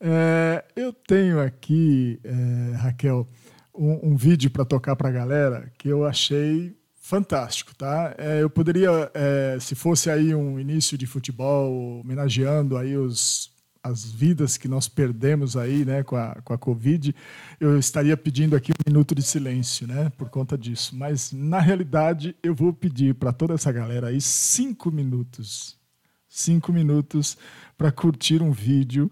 É, 0.01 0.65
eu 0.75 0.93
tenho 0.93 1.41
aqui, 1.41 2.19
é, 2.25 2.77
Raquel, 2.77 3.29
um, 3.75 4.13
um 4.13 4.17
vídeo 4.17 4.51
para 4.51 4.65
tocar 4.65 4.97
para 4.97 5.09
a 5.09 5.13
galera 5.13 5.71
que 5.79 5.89
eu 5.89 6.05
achei 6.05 6.77
fantástico, 6.97 7.75
tá? 7.75 8.15
É, 8.17 8.43
eu 8.43 8.49
poderia, 8.49 9.11
é, 9.13 9.59
se 9.61 9.75
fosse 9.75 10.11
aí 10.11 10.35
um 10.35 10.59
início 10.59 10.97
de 10.97 11.07
futebol, 11.07 12.01
homenageando 12.01 12.77
aí 12.79 12.97
os 12.97 13.54
as 13.85 14.11
vidas 14.11 14.57
que 14.57 14.67
nós 14.67 14.89
perdemos 14.89 15.59
aí, 15.59 15.85
né, 15.85 16.03
com 16.03 16.17
a, 16.17 16.35
com 16.43 16.55
a 16.55 16.59
Covid, 16.59 17.15
eu 17.61 17.79
estaria 17.79 18.17
pedindo 18.17 18.57
aqui 18.57 18.73
um 18.73 18.91
minuto 18.91 19.15
de 19.15 19.23
silêncio, 19.23 19.87
né, 19.87 20.11
por 20.17 20.31
conta 20.31 20.57
disso. 20.57 20.97
Mas, 20.97 21.31
na 21.33 21.61
realidade, 21.61 22.35
eu 22.43 22.55
vou 22.55 22.73
pedir 22.73 23.15
para 23.15 23.31
toda 23.31 23.53
essa 23.53 23.71
galera 23.71 24.07
aí 24.07 24.23
cinco 24.23 24.91
minutos, 24.91 25.77
cinco 26.27 26.73
minutos 26.73 27.37
para 27.77 27.93
curtir 27.93 28.41
um 28.41 28.53
vídeo 28.53 29.11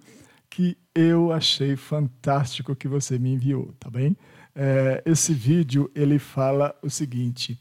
que 0.48 0.76
eu 0.94 1.32
achei 1.32 1.76
fantástico 1.76 2.74
que 2.74 2.88
você 2.88 3.18
me 3.18 3.34
enviou, 3.34 3.74
tá 3.78 3.90
bem? 3.90 4.16
É, 4.54 5.02
esse 5.04 5.34
vídeo 5.34 5.90
ele 5.94 6.18
fala 6.18 6.74
o 6.82 6.88
seguinte: 6.88 7.58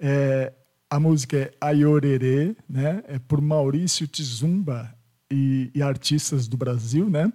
é, 0.00 0.52
a 0.88 0.98
música 0.98 1.36
é 1.36 1.52
Aiorerê, 1.60 2.56
né? 2.68 3.02
É 3.06 3.18
por 3.18 3.40
Maurício 3.40 4.06
Tizumba 4.06 4.95
e, 5.30 5.70
e 5.74 5.82
artistas 5.82 6.46
do 6.48 6.56
Brasil, 6.56 7.08
né? 7.08 7.32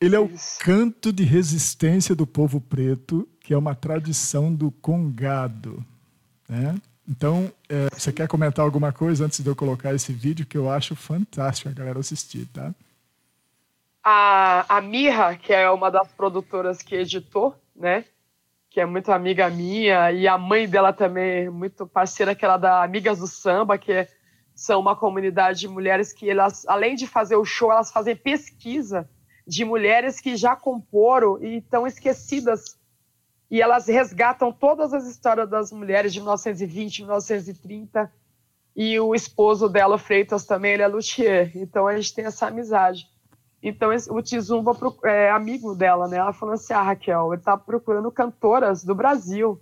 Ele 0.00 0.16
é 0.16 0.20
o 0.20 0.30
canto 0.60 1.12
de 1.12 1.24
resistência 1.24 2.14
do 2.14 2.26
povo 2.26 2.60
preto, 2.60 3.28
que 3.40 3.52
é 3.52 3.58
uma 3.58 3.74
tradição 3.74 4.52
do 4.52 4.70
Congado, 4.70 5.84
né? 6.48 6.80
Então, 7.06 7.52
é, 7.68 7.88
você 7.92 8.12
quer 8.12 8.28
comentar 8.28 8.64
alguma 8.64 8.92
coisa 8.92 9.24
antes 9.24 9.40
de 9.40 9.48
eu 9.48 9.56
colocar 9.56 9.92
esse 9.92 10.12
vídeo 10.12 10.46
que 10.46 10.56
eu 10.56 10.70
acho 10.70 10.94
fantástico 10.94 11.68
a 11.68 11.72
galera 11.72 11.98
assistir, 11.98 12.46
tá? 12.46 12.72
A, 14.02 14.76
a 14.76 14.80
Mirra, 14.80 15.36
que 15.36 15.52
é 15.52 15.68
uma 15.70 15.90
das 15.90 16.08
produtoras 16.12 16.80
que 16.80 16.94
editou, 16.94 17.54
né? 17.74 18.04
Que 18.70 18.80
é 18.80 18.86
muito 18.86 19.10
amiga 19.10 19.50
minha, 19.50 20.12
e 20.12 20.28
a 20.28 20.38
mãe 20.38 20.68
dela 20.68 20.92
também 20.92 21.46
é 21.46 21.50
muito 21.50 21.86
parceira, 21.86 22.34
que 22.34 22.44
ela 22.44 22.54
é 22.54 22.58
da 22.58 22.82
Amigas 22.84 23.18
do 23.18 23.26
Samba, 23.26 23.76
que 23.76 23.92
é- 23.92 24.08
são 24.60 24.78
uma 24.78 24.94
comunidade 24.94 25.60
de 25.60 25.68
mulheres 25.68 26.12
que 26.12 26.28
elas, 26.28 26.66
além 26.68 26.94
de 26.94 27.06
fazer 27.06 27.34
o 27.34 27.46
show, 27.46 27.72
elas 27.72 27.90
fazem 27.90 28.14
pesquisa 28.14 29.08
de 29.46 29.64
mulheres 29.64 30.20
que 30.20 30.36
já 30.36 30.54
comporam 30.54 31.42
e 31.42 31.56
estão 31.56 31.86
esquecidas. 31.86 32.78
E 33.50 33.62
elas 33.62 33.86
resgatam 33.86 34.52
todas 34.52 34.92
as 34.92 35.06
histórias 35.06 35.48
das 35.48 35.72
mulheres 35.72 36.12
de 36.12 36.20
1920, 36.20 37.04
1930. 37.04 38.12
E 38.76 39.00
o 39.00 39.14
esposo 39.14 39.66
dela, 39.66 39.96
Freitas, 39.96 40.44
também, 40.44 40.74
ele 40.74 40.82
é 40.82 40.88
luthier. 40.88 41.52
Então 41.54 41.86
a 41.86 41.96
gente 41.96 42.14
tem 42.14 42.26
essa 42.26 42.48
amizade. 42.48 43.08
Então 43.62 43.88
o 44.10 44.20
Tizumba 44.20 44.76
é 45.04 45.30
amigo 45.30 45.74
dela, 45.74 46.06
né? 46.06 46.18
Ela 46.18 46.34
falou 46.34 46.54
assim: 46.54 46.74
ah, 46.74 46.82
Raquel, 46.82 47.32
ele 47.32 47.40
tá 47.40 47.56
procurando 47.56 48.12
cantoras 48.12 48.84
do 48.84 48.94
Brasil. 48.94 49.58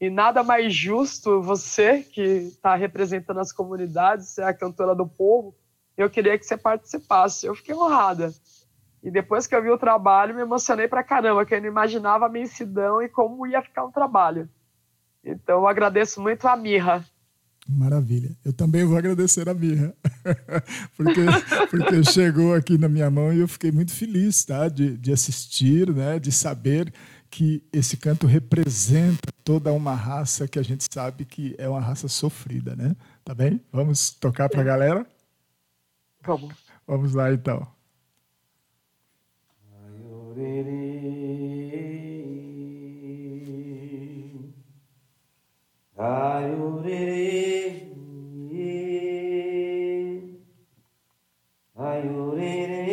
E 0.00 0.08
nada 0.08 0.42
mais 0.42 0.74
justo 0.74 1.42
você, 1.42 2.02
que 2.02 2.22
está 2.22 2.74
representando 2.74 3.38
as 3.38 3.52
comunidades, 3.52 4.28
ser 4.28 4.44
a 4.44 4.54
cantora 4.54 4.94
do 4.94 5.06
povo, 5.06 5.54
eu 5.96 6.08
queria 6.08 6.38
que 6.38 6.46
você 6.46 6.56
participasse. 6.56 7.44
Eu 7.44 7.54
fiquei 7.54 7.74
honrada. 7.74 8.32
E 9.02 9.10
depois 9.10 9.46
que 9.46 9.54
eu 9.54 9.62
vi 9.62 9.70
o 9.70 9.78
trabalho, 9.78 10.34
me 10.34 10.40
emocionei 10.40 10.88
pra 10.88 11.04
caramba, 11.04 11.44
que 11.44 11.54
eu 11.54 11.60
não 11.60 11.68
imaginava 11.68 12.26
a 12.26 12.28
imensidão 12.28 13.02
e 13.02 13.08
como 13.08 13.46
ia 13.46 13.60
ficar 13.62 13.84
um 13.84 13.90
trabalho. 13.90 14.48
Então 15.22 15.58
eu 15.60 15.68
agradeço 15.68 16.20
muito 16.20 16.48
a 16.48 16.56
Mirra. 16.56 17.04
Maravilha. 17.68 18.30
Eu 18.44 18.52
também 18.52 18.84
vou 18.84 18.96
agradecer 18.96 19.48
a 19.48 19.54
Mirra, 19.54 19.94
porque, 20.96 21.20
porque 21.70 22.04
chegou 22.04 22.54
aqui 22.54 22.76
na 22.76 22.88
minha 22.88 23.10
mão 23.10 23.32
e 23.32 23.40
eu 23.40 23.48
fiquei 23.48 23.70
muito 23.70 23.92
feliz 23.92 24.44
tá? 24.44 24.68
de, 24.68 24.96
de 24.96 25.12
assistir, 25.12 25.94
né? 25.94 26.18
de 26.18 26.32
saber 26.32 26.92
que 27.30 27.62
esse 27.72 27.96
canto 27.96 28.26
representa 28.26 29.32
toda 29.44 29.72
uma 29.72 29.94
raça 29.94 30.48
que 30.48 30.58
a 30.58 30.62
gente 30.62 30.84
sabe 30.92 31.24
que 31.24 31.54
é 31.58 31.68
uma 31.68 31.80
raça 31.80 32.08
sofrida, 32.08 32.74
né? 32.74 32.96
Tá 33.24 33.32
bem? 33.34 33.60
Vamos 33.72 34.10
tocar 34.10 34.48
para 34.48 34.60
a 34.60 34.64
galera? 34.64 35.06
Vamos. 36.22 36.54
Vamos 36.86 37.14
lá 37.14 37.32
então. 37.32 37.66
Ayurere, 39.72 40.80
ayurere, 45.96 47.20
ayurere, 51.76 52.90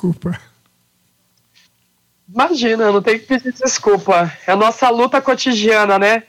Desculpa. 0.00 0.40
Imagina, 2.26 2.90
não 2.90 3.02
tem 3.02 3.18
que 3.18 3.26
pedir 3.26 3.52
desculpa. 3.52 4.32
É 4.46 4.52
a 4.52 4.56
nossa 4.56 4.88
luta 4.88 5.20
cotidiana, 5.20 5.98
né? 5.98 6.22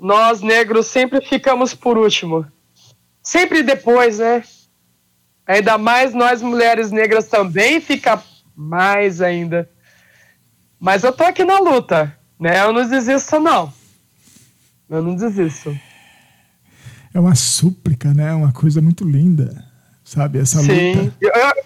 Nós, 0.00 0.40
negros, 0.40 0.86
sempre 0.86 1.20
ficamos 1.20 1.74
por 1.74 1.98
último. 1.98 2.46
Sempre 3.22 3.62
depois, 3.62 4.18
né? 4.18 4.42
Ainda 5.46 5.76
mais 5.76 6.14
nós, 6.14 6.40
mulheres 6.40 6.90
negras, 6.90 7.28
também 7.28 7.82
fica 7.82 8.22
mais 8.56 9.20
ainda. 9.20 9.68
Mas 10.80 11.04
eu 11.04 11.12
tô 11.12 11.24
aqui 11.24 11.44
na 11.44 11.58
luta, 11.58 12.16
né? 12.40 12.62
Eu 12.62 12.72
não 12.72 12.88
desisto, 12.88 13.38
não. 13.38 13.70
Eu 14.88 15.02
não 15.02 15.14
desisto. 15.14 15.78
É 17.12 17.20
uma 17.20 17.34
súplica, 17.34 18.14
né? 18.14 18.32
Uma 18.32 18.52
coisa 18.52 18.80
muito 18.80 19.04
linda, 19.04 19.62
sabe? 20.02 20.38
Essa 20.38 20.62
Sim. 20.62 20.92
luta. 20.92 21.14
Eu, 21.20 21.30
eu, 21.30 21.65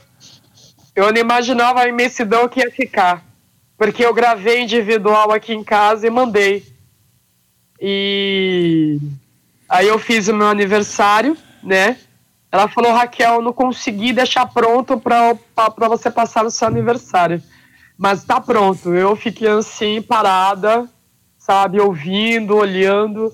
eu 0.95 1.13
não 1.13 1.21
imaginava 1.21 1.81
a 1.81 1.89
imensidão 1.89 2.49
que 2.49 2.61
ia 2.61 2.71
ficar. 2.71 3.25
Porque 3.77 4.05
eu 4.05 4.13
gravei 4.13 4.61
individual 4.61 5.33
aqui 5.33 5.55
em 5.55 5.65
casa 5.65 6.07
e 6.07 6.11
mandei. 6.11 6.65
E 7.81 8.99
aí 9.69 9.89
eu 9.89 9.99
fiz 9.99 10.29
o 10.29 10.35
meu 10.35 10.49
aniversário, 10.49 11.37
né? 11.63 11.97
Ela 12.53 12.69
falou, 12.69 12.93
Raquel, 12.93 13.41
não 13.41 13.53
consegui 13.53 14.13
deixar 14.13 14.45
pronto 14.47 14.99
para 14.99 15.89
você 15.89 16.11
passar 16.11 16.45
o 16.45 16.51
seu 16.51 16.69
aniversário. 16.69 17.43
Mas 17.97 18.25
tá 18.25 18.41
pronto. 18.41 18.93
Eu 18.95 19.15
fiquei 19.15 19.49
assim, 19.49 20.03
parada, 20.03 20.89
sabe, 21.39 21.81
ouvindo, 21.81 22.57
olhando. 22.57 23.33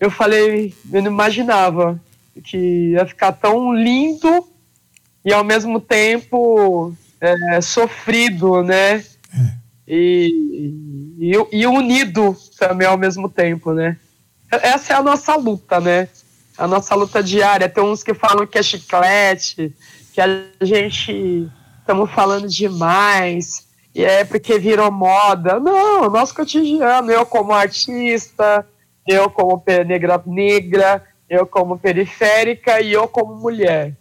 Eu 0.00 0.10
falei, 0.10 0.74
eu 0.92 1.02
não 1.02 1.10
imaginava 1.10 2.00
que 2.42 2.92
ia 2.92 3.06
ficar 3.06 3.32
tão 3.32 3.72
lindo 3.72 4.48
e 5.24 5.32
ao 5.32 5.44
mesmo 5.44 5.80
tempo 5.80 6.94
é, 7.20 7.60
sofrido, 7.60 8.62
né? 8.62 9.04
E, 9.86 10.74
e, 11.18 11.32
e 11.52 11.66
unido 11.66 12.36
também 12.58 12.86
ao 12.86 12.96
mesmo 12.96 13.28
tempo, 13.28 13.72
né? 13.72 13.96
Essa 14.50 14.94
é 14.94 14.96
a 14.96 15.02
nossa 15.02 15.34
luta, 15.36 15.80
né? 15.80 16.08
A 16.58 16.66
nossa 16.66 16.94
luta 16.94 17.22
diária. 17.22 17.68
Tem 17.68 17.82
uns 17.82 18.02
que 18.02 18.12
falam 18.12 18.46
que 18.46 18.58
é 18.58 18.62
chiclete, 18.62 19.74
que 20.12 20.20
a 20.20 20.26
gente 20.60 21.48
estamos 21.80 22.10
falando 22.10 22.48
demais, 22.48 23.66
e 23.94 24.04
é 24.04 24.24
porque 24.24 24.58
virou 24.58 24.90
moda. 24.90 25.58
Não, 25.58 26.10
nosso 26.10 26.34
cotidiano. 26.34 27.10
Eu 27.10 27.24
como 27.24 27.52
artista, 27.52 28.66
eu 29.06 29.30
como 29.30 29.62
negra 29.86 30.22
negra, 30.26 31.02
eu 31.28 31.46
como 31.46 31.78
periférica 31.78 32.80
e 32.80 32.92
eu 32.92 33.08
como 33.08 33.36
mulher. 33.36 33.94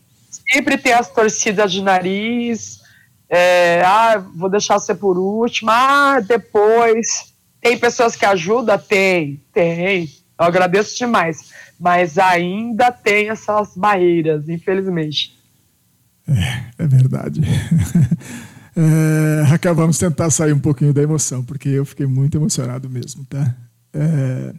Sempre 0.51 0.77
tem 0.77 0.93
as 0.93 1.09
torcidas 1.09 1.71
de 1.71 1.81
nariz, 1.81 2.81
é, 3.29 3.81
ah, 3.85 4.17
vou 4.35 4.49
deixar 4.49 4.77
você 4.77 4.93
por 4.93 5.17
último, 5.17 5.71
ah, 5.71 6.19
depois. 6.19 7.33
Tem 7.61 7.77
pessoas 7.77 8.15
que 8.15 8.25
ajudam? 8.25 8.77
Tem, 8.77 9.41
tem. 9.53 10.09
Eu 10.37 10.45
agradeço 10.45 10.97
demais. 10.97 11.51
Mas 11.79 12.17
ainda 12.17 12.91
tem 12.91 13.29
essas 13.29 13.75
barreiras, 13.75 14.49
infelizmente. 14.49 15.37
É 16.77 16.85
verdade. 16.87 17.41
É, 18.73 19.43
Raquel, 19.43 19.75
vamos 19.75 19.97
tentar 19.97 20.29
sair 20.29 20.53
um 20.53 20.59
pouquinho 20.59 20.93
da 20.93 21.01
emoção, 21.01 21.43
porque 21.43 21.67
eu 21.67 21.83
fiquei 21.83 22.05
muito 22.05 22.37
emocionado 22.37 22.89
mesmo, 22.89 23.25
tá? 23.25 23.53
É, 23.93 24.53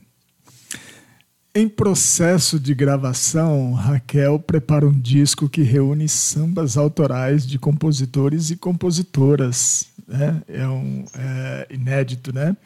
em 1.54 1.68
processo 1.68 2.58
de 2.58 2.74
gravação, 2.74 3.74
Raquel 3.74 4.38
prepara 4.38 4.86
um 4.86 4.98
disco 4.98 5.48
que 5.48 5.62
reúne 5.62 6.08
sambas 6.08 6.76
autorais 6.76 7.46
de 7.46 7.58
compositores 7.58 8.50
e 8.50 8.56
compositoras. 8.56 9.88
Né? 10.08 10.42
É 10.48 10.66
um 10.66 11.04
é, 11.14 11.66
inédito, 11.70 12.34
né? 12.34 12.56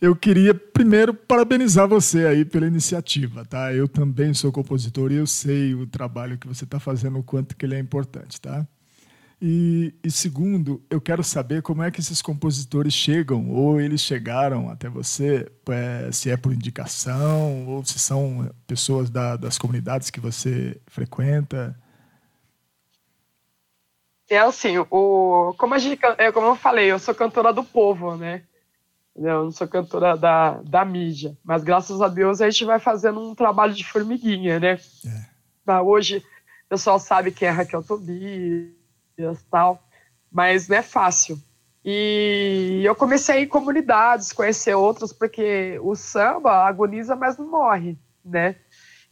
Eu 0.00 0.14
queria 0.14 0.52
primeiro 0.52 1.14
parabenizar 1.14 1.88
você 1.88 2.26
aí 2.26 2.44
pela 2.44 2.66
iniciativa, 2.66 3.44
tá? 3.44 3.72
Eu 3.72 3.88
também 3.88 4.34
sou 4.34 4.52
compositor 4.52 5.10
e 5.10 5.14
eu 5.14 5.26
sei 5.26 5.74
o 5.74 5.86
trabalho 5.86 6.36
que 6.36 6.46
você 6.46 6.64
está 6.64 6.78
fazendo, 6.78 7.18
o 7.18 7.22
quanto 7.22 7.56
que 7.56 7.64
ele 7.64 7.74
é 7.74 7.78
importante, 7.78 8.38
tá? 8.40 8.66
E, 9.46 9.92
e 10.02 10.10
segundo, 10.10 10.82
eu 10.88 10.98
quero 10.98 11.22
saber 11.22 11.60
como 11.60 11.82
é 11.82 11.90
que 11.90 12.00
esses 12.00 12.22
compositores 12.22 12.94
chegam, 12.94 13.50
ou 13.50 13.78
eles 13.78 14.00
chegaram 14.00 14.70
até 14.70 14.88
você, 14.88 15.46
é, 15.68 16.10
se 16.10 16.30
é 16.30 16.36
por 16.38 16.50
indicação, 16.50 17.68
ou 17.68 17.84
se 17.84 17.98
são 17.98 18.50
pessoas 18.66 19.10
da- 19.10 19.36
das 19.36 19.58
comunidades 19.58 20.08
que 20.08 20.18
você 20.18 20.80
frequenta. 20.86 21.78
É 24.30 24.38
assim, 24.38 24.78
o, 24.78 25.54
como, 25.58 25.74
a 25.74 25.78
gente, 25.78 26.00
é, 26.16 26.32
como 26.32 26.46
eu 26.46 26.56
falei, 26.56 26.90
eu 26.90 26.98
sou 26.98 27.14
cantora 27.14 27.52
do 27.52 27.62
povo, 27.62 28.16
né? 28.16 28.44
Eu 29.14 29.44
não 29.44 29.50
sou 29.50 29.68
cantora 29.68 30.16
da, 30.16 30.62
da 30.62 30.86
mídia. 30.86 31.36
Mas 31.44 31.62
graças 31.62 32.00
a 32.00 32.08
Deus 32.08 32.40
a 32.40 32.48
gente 32.48 32.64
vai 32.64 32.78
fazendo 32.78 33.20
um 33.20 33.34
trabalho 33.34 33.74
de 33.74 33.84
formiguinha, 33.84 34.58
né? 34.58 34.80
Tá, 35.66 35.82
hoje 35.82 36.24
o 36.64 36.68
pessoal 36.70 36.98
sabe 36.98 37.30
quem 37.30 37.46
é 37.46 37.50
Raquel 37.50 37.82
Tobias 37.82 38.83
tal, 39.50 39.82
mas 40.30 40.68
não 40.68 40.76
é 40.76 40.82
fácil. 40.82 41.38
E 41.84 42.80
eu 42.82 42.94
comecei 42.94 43.42
em 43.42 43.48
comunidades, 43.48 44.32
conhecer 44.32 44.74
outros, 44.74 45.12
porque 45.12 45.78
o 45.82 45.94
samba 45.94 46.66
agoniza, 46.66 47.14
mas 47.14 47.36
não 47.36 47.46
morre, 47.46 47.98
né? 48.24 48.56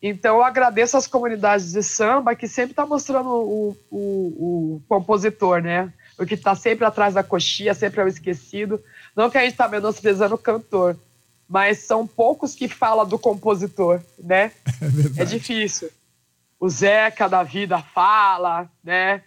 Então 0.03 0.37
eu 0.37 0.45
agradeço 0.45 0.97
às 0.97 1.07
comunidades 1.07 1.73
de 1.73 1.83
samba 1.83 2.35
que 2.35 2.49
sempre 2.49 2.73
está 2.73 2.85
mostrando 2.85 3.29
o, 3.29 3.77
o, 3.91 3.99
o 4.77 4.83
compositor, 4.89 5.61
né? 5.63 5.93
O 6.19 6.27
que 6.27 6.35
está 6.35 6.55
sempre 6.55 6.85
atrás 6.85 7.15
da 7.15 7.23
coxinha, 7.23 7.75
sempre 7.75 8.01
é 8.01 8.05
o 8.05 8.09
esquecido. 8.09 8.83
Não 9.15 9.31
que 9.31 9.39
a 9.39 9.43
gente 9.43 9.53
está 9.53 9.69
menosprezando 9.69 10.35
o 10.35 10.39
cantor, 10.39 10.99
mas 11.49 11.79
são 11.79 12.07
poucos 12.07 12.55
que 12.55 12.67
falam 12.67 13.07
do 13.07 13.19
compositor, 13.19 14.01
né? 14.19 14.51
É. 15.19 15.23
É 15.23 15.25
difícil. 15.25 15.91
O 16.59 16.69
Zeca 16.69 17.29
da 17.29 17.43
vida 17.43 17.79
fala, 17.79 18.69
né? 18.83 19.23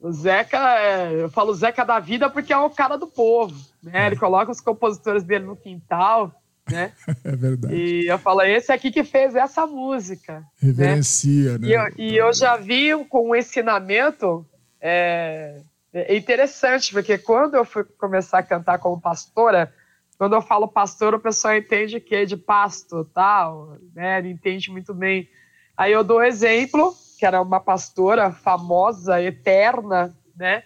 O 0.00 0.12
Zeca, 0.12 0.78
é, 0.78 1.22
eu 1.22 1.28
falo 1.28 1.54
Zeca 1.54 1.84
da 1.84 1.98
vida 1.98 2.30
porque 2.30 2.52
é 2.52 2.56
o 2.56 2.70
cara 2.70 2.96
do 2.96 3.08
povo, 3.08 3.56
né? 3.82 4.06
Ele 4.06 4.16
coloca 4.16 4.52
os 4.52 4.60
compositores 4.60 5.24
dele 5.24 5.44
no 5.44 5.56
quintal, 5.56 6.32
né? 6.70 6.92
É 7.24 7.34
verdade. 7.34 7.74
E 7.74 8.06
eu 8.06 8.18
falo, 8.18 8.42
esse 8.42 8.70
aqui 8.70 8.92
que 8.92 9.02
fez 9.02 9.34
essa 9.34 9.66
música. 9.66 10.44
Reverencia, 10.60 11.58
né? 11.58 11.68
E 11.68 11.72
eu, 11.72 11.82
e 11.98 12.16
eu 12.16 12.32
já 12.32 12.56
vi 12.56 12.92
com 13.06 13.30
o 13.30 13.36
ensinamento 13.36 14.46
é, 14.80 15.62
é 15.92 16.16
interessante, 16.16 16.92
porque 16.92 17.18
quando 17.18 17.54
eu 17.54 17.64
fui 17.64 17.82
começar 17.82 18.38
a 18.38 18.42
cantar 18.42 18.78
como 18.78 19.00
pastora, 19.00 19.72
quando 20.16 20.34
eu 20.34 20.42
falo 20.42 20.68
pastor, 20.68 21.14
o 21.14 21.20
pessoal 21.20 21.56
entende 21.56 22.00
que 22.00 22.14
é 22.14 22.24
de 22.24 22.36
pasto, 22.36 23.04
tal, 23.14 23.76
né? 23.94 24.18
Ele 24.18 24.30
entende 24.30 24.70
muito 24.70 24.94
bem. 24.94 25.28
Aí 25.76 25.92
eu 25.92 26.04
dou 26.04 26.22
exemplo, 26.22 26.94
que 27.18 27.26
era 27.26 27.42
uma 27.42 27.58
pastora 27.58 28.30
famosa, 28.32 29.20
eterna, 29.20 30.16
né? 30.36 30.62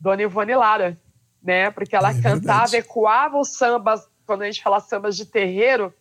Dona 0.00 0.22
Ivone 0.22 0.54
Lara, 0.56 0.98
né? 1.42 1.70
Porque 1.70 1.94
ela 1.94 2.10
É 2.10 2.14
cantava, 2.20 2.66
verdade. 2.66 2.76
ecoava 2.76 3.38
os 3.38 3.56
sambas, 3.56 4.08
quando 4.26 4.42
a 4.42 4.46
gente 4.46 4.62
fala 4.62 4.80
sambas 4.80 5.16
de 5.16 5.24
terreiro, 5.24 5.94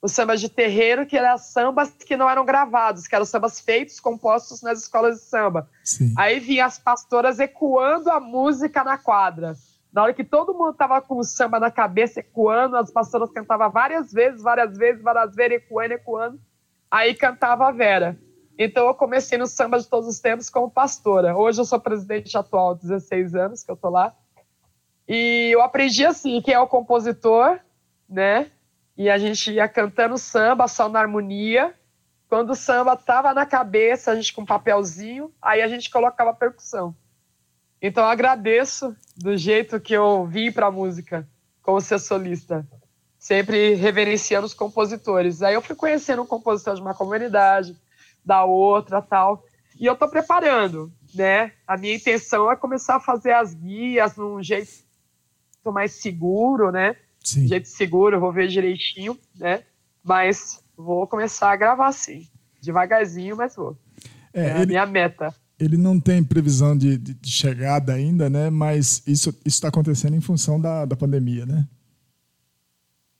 os 0.00 0.10
sambas 0.12 0.40
de 0.40 0.48
terreiro, 0.48 1.04
que 1.04 1.16
eram 1.18 1.36
sambas 1.36 1.90
que 1.90 2.16
não 2.16 2.28
eram 2.28 2.44
gravados, 2.46 3.06
que 3.06 3.14
eram 3.14 3.26
sambas 3.26 3.60
feitos, 3.60 4.00
compostos 4.00 4.62
nas 4.62 4.80
escolas 4.80 5.16
de 5.18 5.24
samba. 5.26 5.68
Sim. 5.84 6.14
Aí 6.16 6.40
vinha 6.40 6.64
as 6.64 6.78
pastoras 6.78 7.38
ecoando 7.38 8.10
a 8.10 8.18
música 8.18 8.82
na 8.82 8.96
quadra. 8.96 9.52
Na 9.92 10.04
hora 10.04 10.14
que 10.14 10.24
todo 10.24 10.54
mundo 10.54 10.72
tava 10.72 11.00
com 11.02 11.18
o 11.18 11.22
samba 11.24 11.60
na 11.60 11.70
cabeça, 11.70 12.20
ecoando, 12.20 12.76
as 12.78 12.90
pastoras 12.90 13.30
cantavam 13.30 13.70
várias 13.70 14.10
vezes, 14.10 14.42
várias 14.42 14.76
vezes, 14.78 15.02
várias 15.02 15.34
vezes, 15.34 15.58
ecoando, 15.58 15.92
ecoando. 15.92 16.40
Aí 16.90 17.14
cantava 17.14 17.68
a 17.68 17.70
Vera. 17.72 18.18
Então 18.58 18.86
eu 18.86 18.94
comecei 18.94 19.38
no 19.38 19.46
samba 19.46 19.78
de 19.78 19.86
todos 19.86 20.08
os 20.08 20.20
tempos 20.20 20.50
como 20.50 20.70
pastora. 20.70 21.36
Hoje 21.36 21.60
eu 21.60 21.64
sou 21.64 21.80
presidente 21.80 22.36
atual, 22.36 22.74
16 22.74 23.34
anos 23.34 23.62
que 23.62 23.70
eu 23.70 23.76
tô 23.76 23.88
lá. 23.88 24.14
E 25.08 25.50
eu 25.52 25.62
aprendi 25.62 26.04
assim, 26.04 26.40
quem 26.40 26.54
é 26.54 26.60
o 26.60 26.66
compositor, 26.66 27.58
né? 28.08 28.50
E 28.96 29.08
a 29.08 29.18
gente 29.18 29.52
ia 29.52 29.68
cantando 29.68 30.18
samba 30.18 30.68
só 30.68 30.88
na 30.88 31.00
harmonia. 31.00 31.74
Quando 32.28 32.50
o 32.50 32.54
samba 32.54 32.96
tava 32.96 33.34
na 33.34 33.44
cabeça, 33.44 34.10
a 34.10 34.14
gente 34.14 34.32
com 34.32 34.42
um 34.42 34.46
papelzinho, 34.46 35.32
aí 35.40 35.60
a 35.60 35.68
gente 35.68 35.90
colocava 35.90 36.32
percussão. 36.32 36.94
Então 37.80 38.04
eu 38.04 38.10
agradeço 38.10 38.96
do 39.16 39.36
jeito 39.36 39.80
que 39.80 39.92
eu 39.92 40.24
vim 40.26 40.52
para 40.52 40.66
a 40.66 40.70
música, 40.70 41.28
como 41.62 41.80
ser 41.80 41.98
solista, 41.98 42.66
sempre 43.18 43.74
reverenciando 43.74 44.46
os 44.46 44.54
compositores. 44.54 45.42
Aí 45.42 45.54
eu 45.54 45.60
fui 45.60 45.74
conhecendo 45.74 46.22
um 46.22 46.26
compositor 46.26 46.74
de 46.74 46.80
uma 46.80 46.94
comunidade, 46.94 47.76
da 48.24 48.44
outra, 48.44 49.00
tal. 49.02 49.44
E 49.78 49.86
eu 49.86 49.94
estou 49.94 50.08
preparando, 50.08 50.92
né? 51.14 51.52
A 51.66 51.76
minha 51.76 51.94
intenção 51.94 52.50
é 52.50 52.56
começar 52.56 52.96
a 52.96 53.00
fazer 53.00 53.32
as 53.32 53.54
guias 53.54 54.16
num 54.16 54.42
jeito 54.42 54.72
mais 55.66 55.92
seguro, 55.92 56.70
né? 56.70 56.96
Sim. 57.24 57.46
jeito 57.46 57.68
seguro, 57.68 58.16
eu 58.16 58.20
vou 58.20 58.32
ver 58.32 58.48
direitinho, 58.48 59.16
né? 59.38 59.62
Mas 60.02 60.60
vou 60.76 61.06
começar 61.06 61.52
a 61.52 61.56
gravar 61.56 61.92
sim. 61.92 62.26
Devagarzinho, 62.60 63.36
mas 63.36 63.54
vou. 63.54 63.76
É, 64.32 64.46
É, 64.46 64.52
a 64.52 64.56
ele, 64.58 64.66
minha 64.66 64.86
meta. 64.86 65.34
ele 65.58 65.76
não 65.76 66.00
tem 66.00 66.22
previsão 66.24 66.76
de, 66.76 66.96
de- 66.98 67.14
de 67.14 67.30
chegada 67.30 67.92
ainda, 67.92 68.28
né? 68.28 68.50
Mas 68.50 69.02
isso 69.06 69.32
está 69.44 69.68
acontecendo 69.68 70.16
em 70.16 70.20
função 70.20 70.60
da, 70.60 70.84
da 70.84 70.96
pandemia, 70.96 71.46
né? 71.46 71.66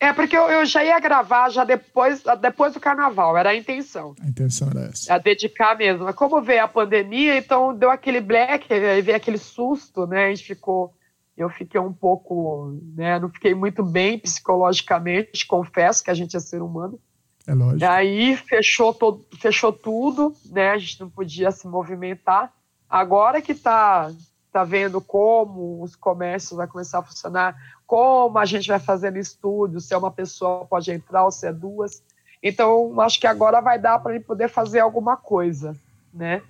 É, 0.02 0.12
porque 0.12 0.36
eu, 0.36 0.50
eu 0.50 0.66
já 0.66 0.82
ia 0.82 0.98
gravar 0.98 1.48
já 1.48 1.62
depois, 1.62 2.24
depois 2.40 2.74
do 2.74 2.80
carnaval, 2.80 3.36
era 3.38 3.50
a 3.50 3.54
intenção. 3.54 4.16
A 4.20 4.26
intenção 4.26 4.68
era 4.68 4.86
essa. 4.86 5.14
A 5.14 5.16
dedicar 5.16 5.78
mesmo. 5.78 6.04
Mas 6.04 6.16
como 6.16 6.42
veio 6.42 6.64
a 6.64 6.66
pandemia, 6.66 7.38
então 7.38 7.72
deu 7.72 7.88
aquele 7.88 8.20
black, 8.20 8.66
aí 8.74 9.00
veio 9.00 9.16
aquele 9.16 9.38
susto, 9.38 10.04
né? 10.04 10.24
A 10.24 10.28
gente 10.30 10.42
ficou. 10.42 10.92
Eu 11.36 11.48
fiquei 11.48 11.80
um 11.80 11.92
pouco, 11.92 12.76
né? 12.96 13.20
Não 13.20 13.28
fiquei 13.28 13.54
muito 13.54 13.84
bem 13.84 14.18
psicologicamente, 14.18 15.46
confesso 15.46 16.02
que 16.02 16.10
a 16.10 16.14
gente 16.14 16.36
é 16.36 16.40
ser 16.40 16.62
humano. 16.62 16.98
É 17.46 17.54
lógico. 17.54 17.80
E 17.80 17.84
aí 17.84 18.36
fechou, 18.36 18.92
todo, 18.92 19.24
fechou 19.38 19.72
tudo, 19.72 20.34
né? 20.50 20.70
A 20.70 20.78
gente 20.78 21.00
não 21.00 21.08
podia 21.08 21.52
se 21.52 21.68
movimentar. 21.68 22.52
Agora 22.90 23.40
que 23.40 23.54
tá, 23.54 24.10
tá 24.50 24.64
vendo 24.64 25.00
como 25.00 25.80
os 25.80 25.94
comércios 25.94 26.56
vai 26.56 26.66
começar 26.66 26.98
a 26.98 27.02
funcionar, 27.04 27.56
como 27.92 28.38
a 28.38 28.46
gente 28.46 28.68
vai 28.68 28.78
fazer 28.78 29.12
no 29.12 29.18
estúdio, 29.18 29.78
se 29.78 29.92
é 29.92 29.96
uma 29.98 30.10
pessoa 30.10 30.64
pode 30.64 30.90
entrar 30.90 31.26
ou 31.26 31.30
se 31.30 31.46
é 31.46 31.52
duas. 31.52 32.02
Então, 32.42 32.98
acho 33.02 33.20
que 33.20 33.26
agora 33.26 33.60
vai 33.60 33.78
dar 33.78 33.98
para 33.98 34.14
ele 34.14 34.24
poder 34.24 34.48
fazer 34.48 34.80
alguma 34.80 35.14
coisa, 35.14 35.76
né? 36.10 36.40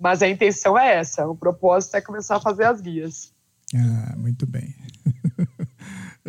Mas 0.00 0.24
a 0.24 0.28
intenção 0.28 0.76
é 0.76 0.96
essa, 0.96 1.24
o 1.28 1.36
propósito 1.36 1.96
é 1.96 2.00
começar 2.00 2.34
a 2.38 2.40
fazer 2.40 2.64
as 2.64 2.80
guias. 2.80 3.32
Ah, 3.72 4.16
muito 4.16 4.44
bem. 4.44 4.74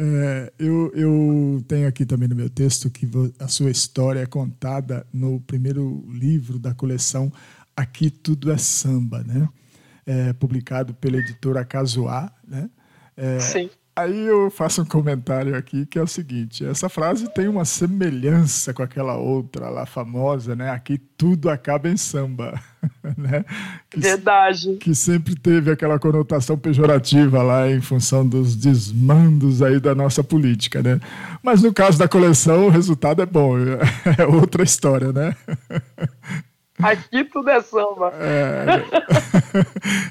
É, 0.01 0.53
eu, 0.57 0.93
eu 0.93 1.61
tenho 1.67 1.85
aqui 1.85 2.05
também 2.05 2.29
no 2.29 2.35
meu 2.35 2.49
texto 2.49 2.89
que 2.89 3.05
a 3.37 3.49
sua 3.49 3.69
história 3.69 4.21
é 4.21 4.25
contada 4.25 5.05
no 5.11 5.41
primeiro 5.41 6.05
livro 6.07 6.57
da 6.57 6.73
coleção 6.73 7.33
Aqui 7.75 8.09
Tudo 8.09 8.49
é 8.49 8.57
Samba, 8.57 9.21
né? 9.23 9.49
É, 10.05 10.31
publicado 10.31 10.93
pela 10.93 11.17
editora 11.17 11.65
Casuá, 11.65 12.31
né? 12.47 12.69
É, 13.17 13.39
Sim. 13.41 13.69
Aí 13.95 14.27
eu 14.27 14.49
faço 14.49 14.81
um 14.81 14.85
comentário 14.85 15.55
aqui 15.55 15.85
que 15.85 15.99
é 15.99 16.01
o 16.01 16.07
seguinte: 16.07 16.65
essa 16.65 16.87
frase 16.87 17.27
tem 17.33 17.47
uma 17.47 17.65
semelhança 17.65 18.73
com 18.73 18.81
aquela 18.81 19.17
outra 19.17 19.69
lá 19.69 19.85
famosa, 19.85 20.55
né? 20.55 20.69
Aqui 20.69 20.97
tudo 21.17 21.49
acaba 21.49 21.89
em 21.89 21.97
samba, 21.97 22.59
né? 23.17 23.43
Que, 23.89 23.99
Verdade. 23.99 24.77
que 24.77 24.95
sempre 24.95 25.35
teve 25.35 25.71
aquela 25.71 25.99
conotação 25.99 26.57
pejorativa 26.57 27.43
lá 27.43 27.69
em 27.69 27.81
função 27.81 28.25
dos 28.25 28.55
desmandos 28.55 29.61
aí 29.61 29.79
da 29.79 29.93
nossa 29.93 30.23
política, 30.23 30.81
né? 30.81 30.99
Mas 31.43 31.61
no 31.61 31.73
caso 31.73 31.97
da 31.99 32.07
coleção 32.07 32.67
o 32.67 32.69
resultado 32.69 33.21
é 33.21 33.25
bom, 33.25 33.57
é 34.17 34.25
outra 34.25 34.63
história, 34.63 35.11
né? 35.11 35.35
Aqui 36.81 37.23
tudo 37.25 37.49
é 37.49 37.61
samba. 37.61 38.13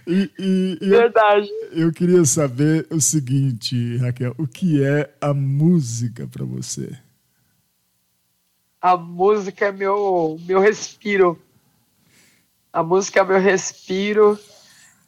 E, 0.06 0.30
e- 0.38 0.78
e 0.80 0.84
eu, 0.86 0.98
Verdade. 1.00 1.48
eu 1.72 1.92
queria 1.92 2.24
saber 2.24 2.86
o 2.90 2.98
seguinte, 3.00 3.98
Raquel, 3.98 4.34
o 4.38 4.46
que 4.46 4.82
é 4.82 5.12
a 5.20 5.34
música 5.34 6.26
para 6.26 6.44
você? 6.46 6.90
A 8.80 8.96
música 8.96 9.66
é 9.66 9.72
meu, 9.72 10.40
meu 10.46 10.60
respiro. 10.60 11.38
A 12.72 12.82
música 12.82 13.20
é 13.20 13.24
meu 13.24 13.38
respiro. 13.38 14.38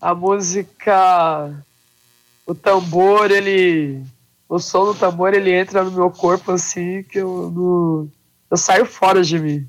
A 0.01 0.15
música, 0.15 1.65
o 2.47 2.55
tambor, 2.55 3.31
ele, 3.31 4.03
o 4.49 4.59
som 4.59 4.85
do 4.85 4.95
tambor, 4.95 5.33
ele 5.33 5.51
entra 5.53 5.83
no 5.83 5.91
meu 5.93 6.11
corpo 6.11 6.53
assim 6.53 7.03
que 7.05 7.19
eu 7.19 7.51
não, 7.51 8.11
eu 8.51 8.57
saio 8.57 8.85
fora 8.85 9.23
de 9.23 9.39
mim. 9.39 9.69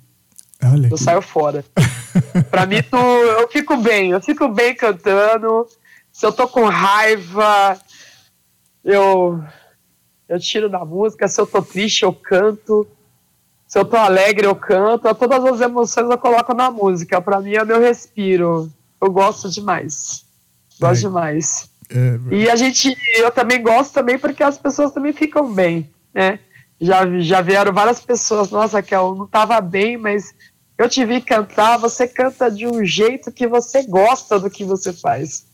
Olha, 0.64 0.88
Eu 0.88 0.98
que- 0.98 1.04
saio 1.04 1.22
fora. 1.22 1.64
Pra 2.50 2.66
mim, 2.66 2.82
tu, 2.84 2.98
eu 2.98 3.48
fico 3.50 3.78
bem. 3.78 4.12
Eu 4.12 4.22
fico 4.22 4.48
bem 4.50 4.76
cantando. 4.76 5.66
Se 6.12 6.26
eu 6.26 6.32
tô 6.32 6.48
com 6.48 6.66
raiva, 6.66 7.80
eu, 8.84 9.42
eu 10.28 10.40
tiro 10.40 10.70
da 10.70 10.84
música. 10.86 11.28
Se 11.28 11.40
eu 11.40 11.48
tô 11.48 11.62
triste, 11.62 12.04
eu 12.04 12.14
canto. 12.14 12.88
Se 13.68 13.80
eu 13.80 13.86
tô 13.86 13.96
alegre, 13.98 14.46
eu 14.46 14.56
canto. 14.56 15.14
Todas 15.16 15.44
as 15.46 15.62
emoções 15.62 16.10
eu 16.10 16.18
coloco 16.18 16.54
na 16.54 16.70
música. 16.70 17.22
Pra 17.22 17.40
mim 17.40 17.54
é 17.54 17.64
meu 17.64 17.80
respiro. 17.80 18.70
Eu 19.00 19.10
gosto 19.12 19.50
demais. 19.50 20.26
Gosto 20.80 21.00
É. 21.06 21.08
demais. 21.08 21.70
é, 21.90 22.36
E 22.36 22.50
a 22.50 22.56
gente, 22.56 22.96
eu 23.18 23.32
também 23.32 23.62
gosto 23.62 23.94
também 23.94 24.18
porque 24.20 24.44
as 24.44 24.58
pessoas 24.58 24.92
também 24.92 25.12
ficam 25.14 25.52
bem, 25.54 25.90
né? 26.14 26.40
Já, 26.80 27.02
já 27.20 27.42
vieram 27.42 27.72
várias 27.72 28.00
pessoas, 28.00 28.50
nossa, 28.50 28.78
Raquel, 28.78 29.14
não 29.14 29.28
tava 29.28 29.62
bem, 29.62 29.98
mas 29.98 30.34
eu 30.82 30.90
te 30.90 31.06
vi 31.06 31.22
cantar, 31.22 31.78
você 31.78 32.08
canta 32.08 32.50
de 32.50 32.66
um 32.66 32.84
jeito 32.84 33.32
que 33.32 33.48
você 33.48 33.84
gosta 33.84 34.40
do 34.40 34.50
que 34.50 34.64
você 34.64 34.92
faz, 34.92 35.46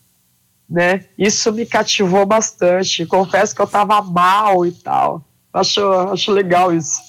né? 0.69 1.05
Isso 1.17 1.51
me 1.51 1.65
cativou 1.65 2.25
bastante. 2.25 3.05
Confesso 3.05 3.55
que 3.55 3.61
eu 3.61 3.67
tava 3.67 4.01
mal 4.01 4.65
e 4.65 4.71
tal. 4.71 5.25
Acho, 5.51 5.81
acho 6.11 6.31
legal 6.31 6.73
isso. 6.73 7.01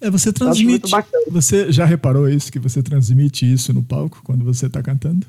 é, 0.00 0.10
você 0.10 0.32
transmite. 0.32 0.90
Você 1.28 1.72
já 1.72 1.84
reparou 1.84 2.28
isso 2.28 2.50
que 2.50 2.58
você 2.58 2.82
transmite 2.82 3.50
isso 3.50 3.72
no 3.72 3.82
palco 3.82 4.20
quando 4.24 4.44
você 4.44 4.66
está 4.66 4.82
cantando? 4.82 5.26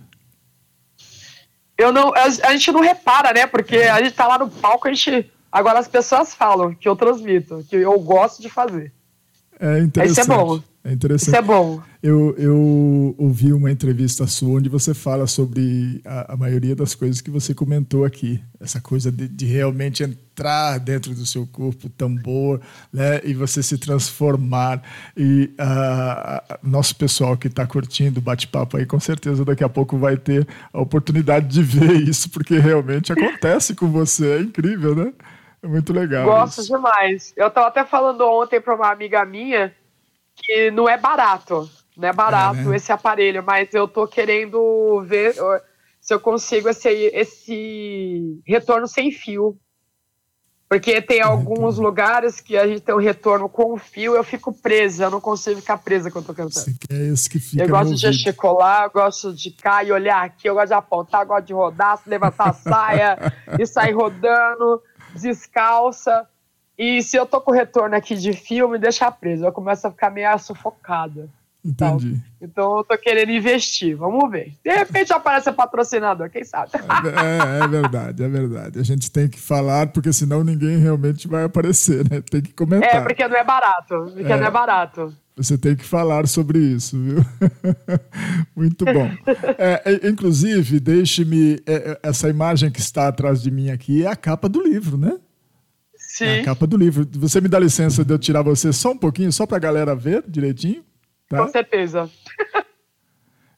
Eu 1.78 1.92
não, 1.92 2.14
a, 2.14 2.24
a 2.24 2.52
gente 2.54 2.72
não 2.72 2.82
repara, 2.82 3.34
né? 3.34 3.46
Porque 3.46 3.78
a 3.78 4.02
gente 4.02 4.14
tá 4.14 4.28
lá 4.28 4.38
no 4.38 4.50
palco, 4.50 4.88
a 4.88 4.94
gente. 4.94 5.32
Agora 5.52 5.80
as 5.80 5.88
pessoas 5.88 6.34
falam 6.34 6.74
que 6.74 6.88
eu 6.88 6.96
transmito, 6.96 7.66
que 7.70 7.78
eu 7.78 7.98
gosto 8.00 8.42
de 8.42 8.50
fazer. 8.50 8.92
É 9.60 9.80
interessante. 9.80 10.22
Isso 10.22 10.32
é 10.32 10.36
bom. 10.36 10.62
É 10.86 10.92
interessante. 10.92 11.30
Isso 11.30 11.36
é 11.36 11.42
bom. 11.42 11.82
Eu, 12.02 12.36
eu 12.38 13.16
ouvi 13.18 13.52
uma 13.52 13.72
entrevista 13.72 14.28
sua 14.28 14.60
onde 14.60 14.70
você 14.70 14.94
fala 14.94 15.26
sobre 15.26 16.00
a, 16.06 16.34
a 16.34 16.38
maioria 16.38 16.76
das 16.76 16.94
coisas 16.94 17.22
que 17.22 17.32
você 17.32 17.56
comentou 17.56 18.06
aqui. 18.06 18.40
Essa 18.60 18.80
coisa 18.80 19.12
de, 19.12 19.28
de 19.28 19.48
realmente 19.48 20.04
entrar 20.04 20.78
dentro 20.78 21.16
do 21.16 21.26
seu 21.26 21.48
corpo, 21.48 21.88
o 21.88 21.90
tambor, 21.90 22.62
né? 22.94 23.20
E 23.24 23.34
você 23.34 23.64
se 23.64 23.80
transformar. 23.80 24.84
E 25.18 25.50
ah, 25.58 26.60
nosso 26.62 26.96
pessoal 26.96 27.36
que 27.36 27.48
está 27.48 27.66
curtindo 27.66 28.20
o 28.20 28.24
bate-papo 28.24 28.78
aí, 28.78 28.86
com 28.86 29.00
certeza 29.00 29.44
daqui 29.44 29.64
a 29.64 29.70
pouco 29.70 29.98
vai 29.98 30.18
ter 30.18 30.48
a 30.72 30.80
oportunidade 30.80 31.48
de 31.48 31.64
ver 31.64 31.96
isso, 32.08 32.30
porque 32.30 32.60
realmente 32.60 33.12
acontece 33.12 33.74
com 33.74 33.88
você. 33.88 34.36
É 34.36 34.40
incrível, 34.40 34.94
né? 34.94 35.12
É 35.64 35.68
muito 35.68 35.92
legal. 35.92 36.26
Gosto 36.26 36.62
isso. 36.62 36.76
demais. 36.76 37.34
Eu 37.36 37.50
tava 37.50 37.70
até 37.70 37.84
falando 37.84 38.22
ontem 38.22 38.62
para 38.62 38.76
uma 38.76 38.92
amiga 38.92 39.26
minha 39.26 39.74
que 40.36 40.70
não 40.72 40.88
é 40.88 40.98
barato, 40.98 41.70
não 41.96 42.10
é 42.10 42.14
barato 42.14 42.60
É, 42.60 42.64
né? 42.64 42.76
esse 42.76 42.92
aparelho, 42.92 43.44
mas 43.44 43.74
eu 43.74 43.88
tô 43.88 44.08
querendo 44.08 45.02
ver 45.08 45.34
se 46.02 46.14
eu 46.14 46.20
consigo 46.20 46.70
esse, 46.70 46.90
esse 47.14 48.42
retorno 48.46 48.88
sem 48.88 49.12
fio. 49.12 49.58
Porque 50.68 51.00
tem 51.00 51.22
alguns 51.22 51.78
lugares 51.78 52.42
que 52.42 52.58
a 52.58 52.68
gente 52.68 52.82
tem 52.82 52.94
um 52.94 53.00
retorno 53.00 53.48
com 53.48 53.78
fio, 53.78 54.16
eu 54.16 54.24
fico 54.24 54.52
presa, 54.52 55.06
eu 55.06 55.12
não 55.12 55.22
consigo 55.22 55.62
ficar 55.62 55.78
presa 55.78 56.10
quando 56.10 56.24
eu 56.24 56.28
tô 56.28 56.34
cantando. 56.34 56.66
Você 56.66 56.76
quer 56.80 57.02
esse 57.14 57.30
que 57.30 57.40
fica 57.40 57.64
Eu 57.64 57.70
gosto 57.70 57.94
de 57.94 58.02
gesticular, 58.02 58.86
eu 58.86 58.90
gosto 58.90 59.34
de 59.34 59.52
cair, 59.52 59.92
olhar 59.92 60.26
aqui, 60.26 60.50
eu 60.50 60.56
gosto 60.56 60.70
de 60.70 60.74
apontar, 60.74 61.22
eu 61.22 61.28
gosto 61.28 61.46
de 61.46 61.54
rodar, 61.54 62.02
levantar 62.08 62.50
a 62.50 62.54
saia 62.54 63.18
e 63.60 63.66
sair 63.66 63.94
rodando, 63.94 64.82
descalça. 65.16 66.28
E 66.78 67.02
se 67.02 67.16
eu 67.18 67.26
tô 67.26 67.40
com 67.42 67.52
retorno 67.52 67.96
aqui 67.96 68.16
de 68.16 68.34
fio, 68.34 68.68
me 68.70 68.78
deixa 68.78 69.10
presa. 69.12 69.46
Eu 69.46 69.52
começo 69.52 69.88
a 69.88 69.92
ficar 69.92 70.10
meio 70.10 70.38
sufocada. 70.38 71.30
Entendi. 71.64 72.22
Então 72.40 72.78
eu 72.78 72.84
tô 72.84 72.96
querendo 72.96 73.32
investir, 73.32 73.98
vamos 73.98 74.30
ver. 74.30 74.54
De 74.64 74.72
repente 74.72 75.12
aparece 75.12 75.52
patrocinador, 75.52 76.30
quem 76.30 76.44
sabe? 76.44 76.74
É, 76.76 77.64
é 77.64 77.68
verdade, 77.68 78.24
é 78.24 78.28
verdade. 78.28 78.80
A 78.80 78.84
gente 78.84 79.10
tem 79.10 79.28
que 79.28 79.40
falar, 79.40 79.88
porque 79.88 80.14
senão 80.14 80.44
ninguém 80.44 80.78
realmente 80.78 81.28
vai 81.28 81.44
aparecer, 81.44 82.08
né? 82.08 82.22
Tem 82.30 82.40
que 82.44 82.54
comentar. 82.54 82.98
É, 82.98 83.02
porque 83.02 83.28
não 83.28 83.36
é 83.36 83.44
barato. 83.44 83.96
Porque 84.14 84.32
É. 84.32 84.38
não 84.38 84.46
é 84.46 84.52
barato. 84.52 85.12
Você 85.36 85.58
tem 85.58 85.76
que 85.76 85.84
falar 85.84 86.28
sobre 86.28 86.60
isso, 86.60 87.02
viu? 87.02 87.18
Muito 88.56 88.86
bom. 88.86 89.10
É, 89.58 89.82
é, 89.86 90.08
inclusive, 90.08 90.80
deixe-me. 90.80 91.56
é, 91.66 91.74
é, 91.74 92.00
essa 92.04 92.30
imagem 92.30 92.70
que 92.72 92.80
está 92.80 93.08
atrás 93.08 93.42
de 93.42 93.50
mim 93.52 93.70
aqui 93.72 94.06
é 94.06 94.08
a 94.08 94.16
capa 94.16 94.48
do 94.48 94.62
livro, 94.62 94.98
né? 94.98 95.18
Sim. 96.16 96.24
É 96.24 96.40
a 96.40 96.46
capa 96.46 96.66
do 96.66 96.78
livro. 96.78 97.06
Você 97.20 97.42
me 97.42 97.50
dá 97.50 97.60
licença 97.60 98.06
de 98.06 98.14
eu 98.14 98.18
tirar 98.18 98.42
você 98.42 98.72
só 98.72 98.92
um 98.92 98.98
pouquinho, 98.98 99.34
só 99.34 99.46
para 99.46 99.58
a 99.58 99.60
galera 99.60 99.94
ver 99.94 100.24
direitinho? 100.26 100.82
Tá? 101.28 101.44
Com 101.44 101.52
certeza. 101.52 102.10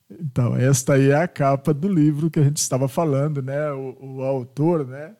Então, 0.09 0.55
esta 0.55 0.93
aí 0.93 1.09
é 1.09 1.21
a 1.21 1.27
capa 1.27 1.73
do 1.73 1.89
livro 1.89 2.31
que 2.31 2.39
a 2.39 2.43
gente 2.43 2.55
estava 2.55 2.87
falando, 2.87 3.41
né? 3.41 3.73
O, 3.73 3.97
o 3.99 4.21
autor, 4.21 4.87
né? 4.87 5.13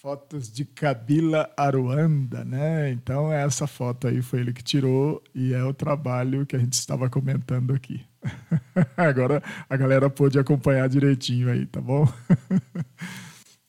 Fotos 0.00 0.50
de 0.50 0.64
Kabila 0.64 1.50
Aruanda, 1.54 2.46
né? 2.46 2.90
Então, 2.90 3.30
essa 3.30 3.66
foto 3.66 4.08
aí 4.08 4.22
foi 4.22 4.40
ele 4.40 4.54
que 4.54 4.64
tirou 4.64 5.22
e 5.34 5.52
é 5.52 5.62
o 5.64 5.74
trabalho 5.74 6.46
que 6.46 6.56
a 6.56 6.58
gente 6.58 6.72
estava 6.72 7.10
comentando 7.10 7.74
aqui. 7.74 8.02
Agora 8.96 9.42
a 9.68 9.76
galera 9.76 10.08
pôde 10.08 10.38
acompanhar 10.38 10.88
direitinho 10.88 11.50
aí, 11.50 11.66
tá 11.66 11.82
bom? 11.82 12.08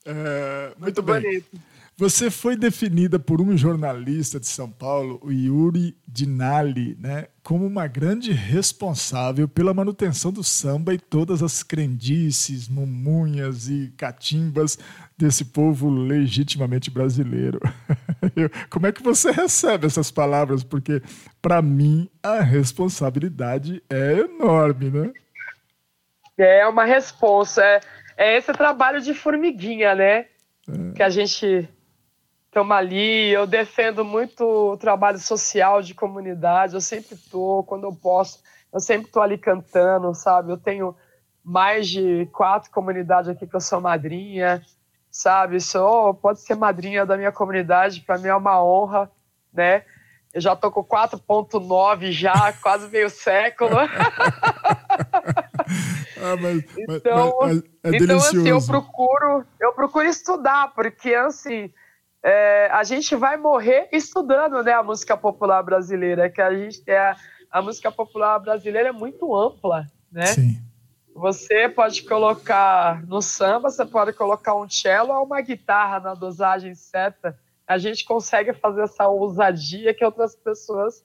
É, 0.08 0.72
muito, 0.78 1.02
bem. 1.02 1.20
bonito. 1.20 1.60
Você 1.98 2.30
foi 2.30 2.56
definida 2.56 3.18
por 3.18 3.40
um 3.40 3.56
jornalista 3.56 4.38
de 4.38 4.46
São 4.46 4.70
Paulo, 4.70 5.20
o 5.20 5.32
Yuri 5.32 5.96
Dinali, 6.06 6.96
né, 7.00 7.26
como 7.42 7.66
uma 7.66 7.88
grande 7.88 8.30
responsável 8.30 9.48
pela 9.48 9.74
manutenção 9.74 10.30
do 10.30 10.44
samba 10.44 10.94
e 10.94 10.98
todas 10.98 11.42
as 11.42 11.64
crendices, 11.64 12.68
mumunhas 12.68 13.68
e 13.68 13.92
catimbas 13.96 14.78
desse 15.18 15.46
povo 15.46 15.90
legitimamente 15.90 16.88
brasileiro. 16.88 17.58
Como 18.70 18.86
é 18.86 18.92
que 18.92 19.02
você 19.02 19.32
recebe 19.32 19.88
essas 19.88 20.08
palavras? 20.08 20.62
Porque, 20.62 21.02
para 21.42 21.60
mim, 21.60 22.08
a 22.22 22.40
responsabilidade 22.40 23.82
é 23.90 24.20
enorme, 24.20 24.88
né? 24.88 25.12
É 26.38 26.64
uma 26.68 26.84
responsa. 26.84 27.60
É, 27.60 27.80
é 28.18 28.36
esse 28.36 28.52
trabalho 28.52 29.00
de 29.00 29.14
formiguinha, 29.14 29.94
né? 29.94 30.26
Que 30.96 31.04
a 31.04 31.08
gente 31.08 31.68
toma 32.50 32.74
ali. 32.74 33.30
Eu 33.30 33.46
defendo 33.46 34.04
muito 34.04 34.44
o 34.44 34.76
trabalho 34.76 35.20
social 35.20 35.80
de 35.80 35.94
comunidade. 35.94 36.74
Eu 36.74 36.80
sempre 36.80 37.16
tô, 37.30 37.62
quando 37.62 37.84
eu 37.84 37.94
posso, 37.94 38.42
eu 38.74 38.80
sempre 38.80 39.08
tô 39.12 39.22
ali 39.22 39.38
cantando, 39.38 40.12
sabe? 40.14 40.50
Eu 40.50 40.58
tenho 40.58 40.96
mais 41.44 41.88
de 41.88 42.26
quatro 42.32 42.72
comunidades 42.72 43.30
aqui 43.30 43.46
que 43.46 43.54
eu 43.54 43.60
sou 43.60 43.80
madrinha, 43.80 44.60
sabe? 45.08 45.60
Sou, 45.60 46.12
pode 46.12 46.40
ser 46.40 46.56
madrinha 46.56 47.06
da 47.06 47.16
minha 47.16 47.30
comunidade, 47.30 48.00
para 48.00 48.18
mim 48.18 48.26
é 48.26 48.34
uma 48.34 48.62
honra, 48.62 49.08
né? 49.52 49.84
Eu 50.34 50.40
já 50.40 50.56
tô 50.56 50.72
com 50.72 50.82
4.9 50.82 52.10
já, 52.10 52.52
quase 52.60 52.88
meio 52.88 53.08
século. 53.08 53.76
Ah, 56.20 56.36
mas, 56.36 56.64
Então, 56.78 57.36
mas- 57.40 57.54
mas 57.82 57.94
é 57.94 57.96
então 57.96 58.16
assim, 58.16 58.48
eu 58.48 58.60
procuro, 58.62 59.44
eu 59.60 59.72
procuro 59.72 60.06
estudar, 60.06 60.72
porque 60.74 61.14
assim, 61.14 61.72
é, 62.22 62.68
a 62.72 62.82
gente 62.84 63.14
vai 63.14 63.36
morrer 63.36 63.88
estudando, 63.92 64.62
né, 64.62 64.72
a 64.72 64.82
música 64.82 65.16
popular 65.16 65.62
brasileira, 65.62 66.28
que 66.28 66.40
a 66.40 66.52
gente 66.54 66.82
é 66.86 66.98
a, 66.98 67.16
a 67.50 67.62
música 67.62 67.90
popular 67.92 68.38
brasileira 68.38 68.88
é 68.88 68.92
muito 68.92 69.34
ampla, 69.36 69.86
né? 70.10 70.26
Sim. 70.26 70.60
Você 71.14 71.68
pode 71.68 72.02
colocar 72.04 73.04
no 73.06 73.20
samba, 73.20 73.70
você 73.70 73.84
pode 73.84 74.12
colocar 74.12 74.54
um 74.54 74.68
cello 74.68 75.12
ou 75.12 75.24
uma 75.24 75.40
guitarra 75.40 75.98
na 75.98 76.14
dosagem 76.14 76.74
certa. 76.76 77.36
A 77.66 77.76
gente 77.76 78.04
consegue 78.04 78.52
fazer 78.52 78.82
essa 78.82 79.08
ousadia 79.08 79.92
que 79.92 80.04
outras 80.04 80.36
pessoas 80.36 81.04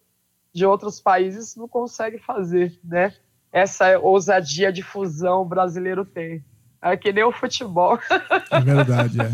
de 0.53 0.65
outros 0.67 0.99
países 1.01 1.55
não 1.55 1.67
conseguem 1.67 2.19
fazer, 2.19 2.79
né? 2.83 3.11
Essa 3.53 3.97
ousadia 3.99 4.73
de 4.73 4.81
fusão 4.81 5.45
brasileiro 5.45 6.03
tem. 6.03 6.43
É 6.81 6.97
que 6.97 7.13
nem 7.13 7.23
o 7.23 7.31
futebol. 7.31 7.97
É 8.51 8.59
verdade, 8.59 9.21
é. 9.21 9.31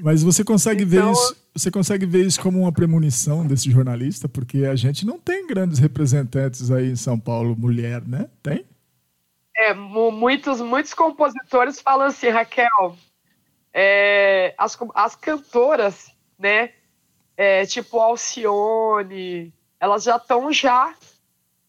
Mas 0.00 0.22
você 0.22 0.42
consegue 0.42 0.84
ver 0.84 0.98
Então- 1.00 1.12
isso, 1.12 1.36
você 1.54 1.70
consegue 1.70 2.04
ver 2.06 2.26
isso 2.26 2.40
como 2.40 2.60
uma 2.62 2.72
premonição 2.72 3.46
desse 3.46 3.70
jornalista, 3.70 4.26
porque 4.28 4.64
a 4.64 4.74
gente 4.74 5.06
não 5.06 5.18
tem 5.18 5.46
grandes 5.46 5.78
representantes 5.78 6.70
aí 6.70 6.90
em 6.90 6.96
São 6.96 7.18
Paulo, 7.20 7.54
mulher, 7.56 8.02
né? 8.06 8.28
Tem? 8.42 8.64
É, 9.56 9.72
mu- 9.72 10.10
muitos, 10.10 10.60
muitos 10.60 10.92
compositores 10.92 11.80
falam 11.80 12.06
assim, 12.08 12.28
Raquel, 12.30 12.96
é, 13.72 14.54
as, 14.58 14.76
as 14.94 15.14
cantoras, 15.16 16.10
né, 16.38 16.70
é, 17.36 17.64
tipo 17.64 17.98
Alcione, 17.98 19.52
elas 19.80 20.02
já 20.04 20.16
estão 20.16 20.52
já, 20.52 20.94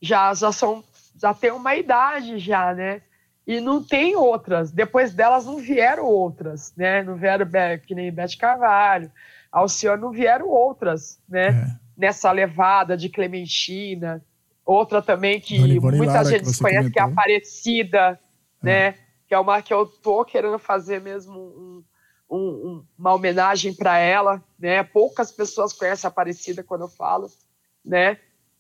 já, 0.02 0.34
já 0.34 0.52
são, 0.52 0.84
já 1.18 1.34
tem 1.34 1.52
uma 1.52 1.76
idade 1.76 2.38
já, 2.40 2.74
né, 2.74 3.02
e 3.46 3.60
não 3.60 3.84
tem 3.84 4.16
outras, 4.16 4.72
depois 4.72 5.14
delas 5.14 5.46
não 5.46 5.58
vieram 5.58 6.06
outras, 6.06 6.74
né, 6.76 7.02
não 7.04 7.16
vieram 7.16 7.46
Be- 7.46 7.80
que 7.86 7.96
nem 7.96 8.12
Beth 8.12 8.38
Carvalho, 8.40 9.12
Alcione 9.52 10.02
não 10.02 10.12
vieram 10.12 10.48
outras, 10.50 11.20
né, 11.28 11.48
É. 11.48 11.80
nessa 11.98 12.32
levada 12.32 12.96
de 12.98 13.10
Clementina, 13.10 14.24
outra 14.66 15.02
também 15.02 15.40
que 15.40 15.58
Dona 15.80 15.98
muita 15.98 16.14
Lara, 16.14 16.26
que 16.26 16.30
gente 16.32 16.46
você 16.46 16.62
conhece, 16.62 16.92
que 16.92 17.00
é 17.00 17.02
comentou. 17.04 17.22
Aparecida, 17.22 18.20
né? 18.62 18.96
Que 19.28 19.34
é 19.34 19.40
uma 19.40 19.62
que 19.62 19.74
eu 19.74 19.86
tô 19.86 20.26
querendo 20.26 20.60
fazer 20.60 21.00
mesmo 21.02 21.40
um- 21.40 21.84
um- 22.30 22.86
uma 23.00 23.14
homenagem 23.14 23.74
para 23.74 23.98
ela, 23.98 24.44
né? 24.60 24.84
Poucas 24.84 25.32
pessoas 25.32 25.72
conhecem 25.72 26.06
a 26.08 26.10
Aparecida 26.12 26.64
quando 26.64 26.82
eu 26.82 26.90
falo, 26.90 27.28
né? 27.84 28.18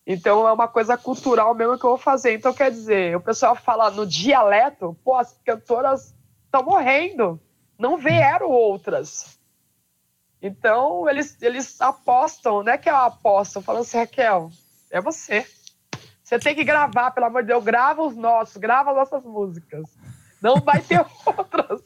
Então 0.09 0.47
é 0.47 0.53
uma 0.53 0.69
coisa 0.69 0.95
cultural 0.95 1.53
mesmo 1.53 1.77
que 1.77 1.83
eu 1.83 1.89
vou 1.89 1.97
fazer. 1.97 2.33
Então 2.33 2.53
quer 2.53 2.71
dizer, 2.71 3.17
o 3.17 3.19
pessoal 3.19 3.57
fala 3.57 3.91
no 3.91 4.05
dialeto, 4.05 4.97
pô, 5.03 5.15
as 5.15 5.37
cantoras 5.45 6.15
estão 6.45 6.63
morrendo, 6.63 7.37
não 7.77 7.97
vieram 7.97 8.49
outras. 8.49 9.37
Então 10.41 11.09
eles, 11.09 11.37
eles 11.41 11.81
apostam, 11.81 12.63
não 12.63 12.71
é 12.71 12.77
que 12.77 12.89
eu 12.89 12.95
aposto, 12.95 13.61
falando 13.61 13.81
assim, 13.81 13.97
Raquel, 13.97 14.49
é 14.89 15.01
você. 15.01 15.45
Você 16.23 16.39
tem 16.39 16.55
que 16.55 16.63
gravar, 16.63 17.11
pelo 17.11 17.25
amor 17.25 17.41
de 17.41 17.49
Deus, 17.49 17.63
grava 17.65 18.01
os 18.01 18.15
nossos, 18.15 18.55
grava 18.55 18.91
as 18.91 18.95
nossas 18.95 19.23
músicas. 19.25 19.83
Não 20.41 20.61
vai 20.61 20.81
ter 20.81 20.99
outras. 21.25 21.81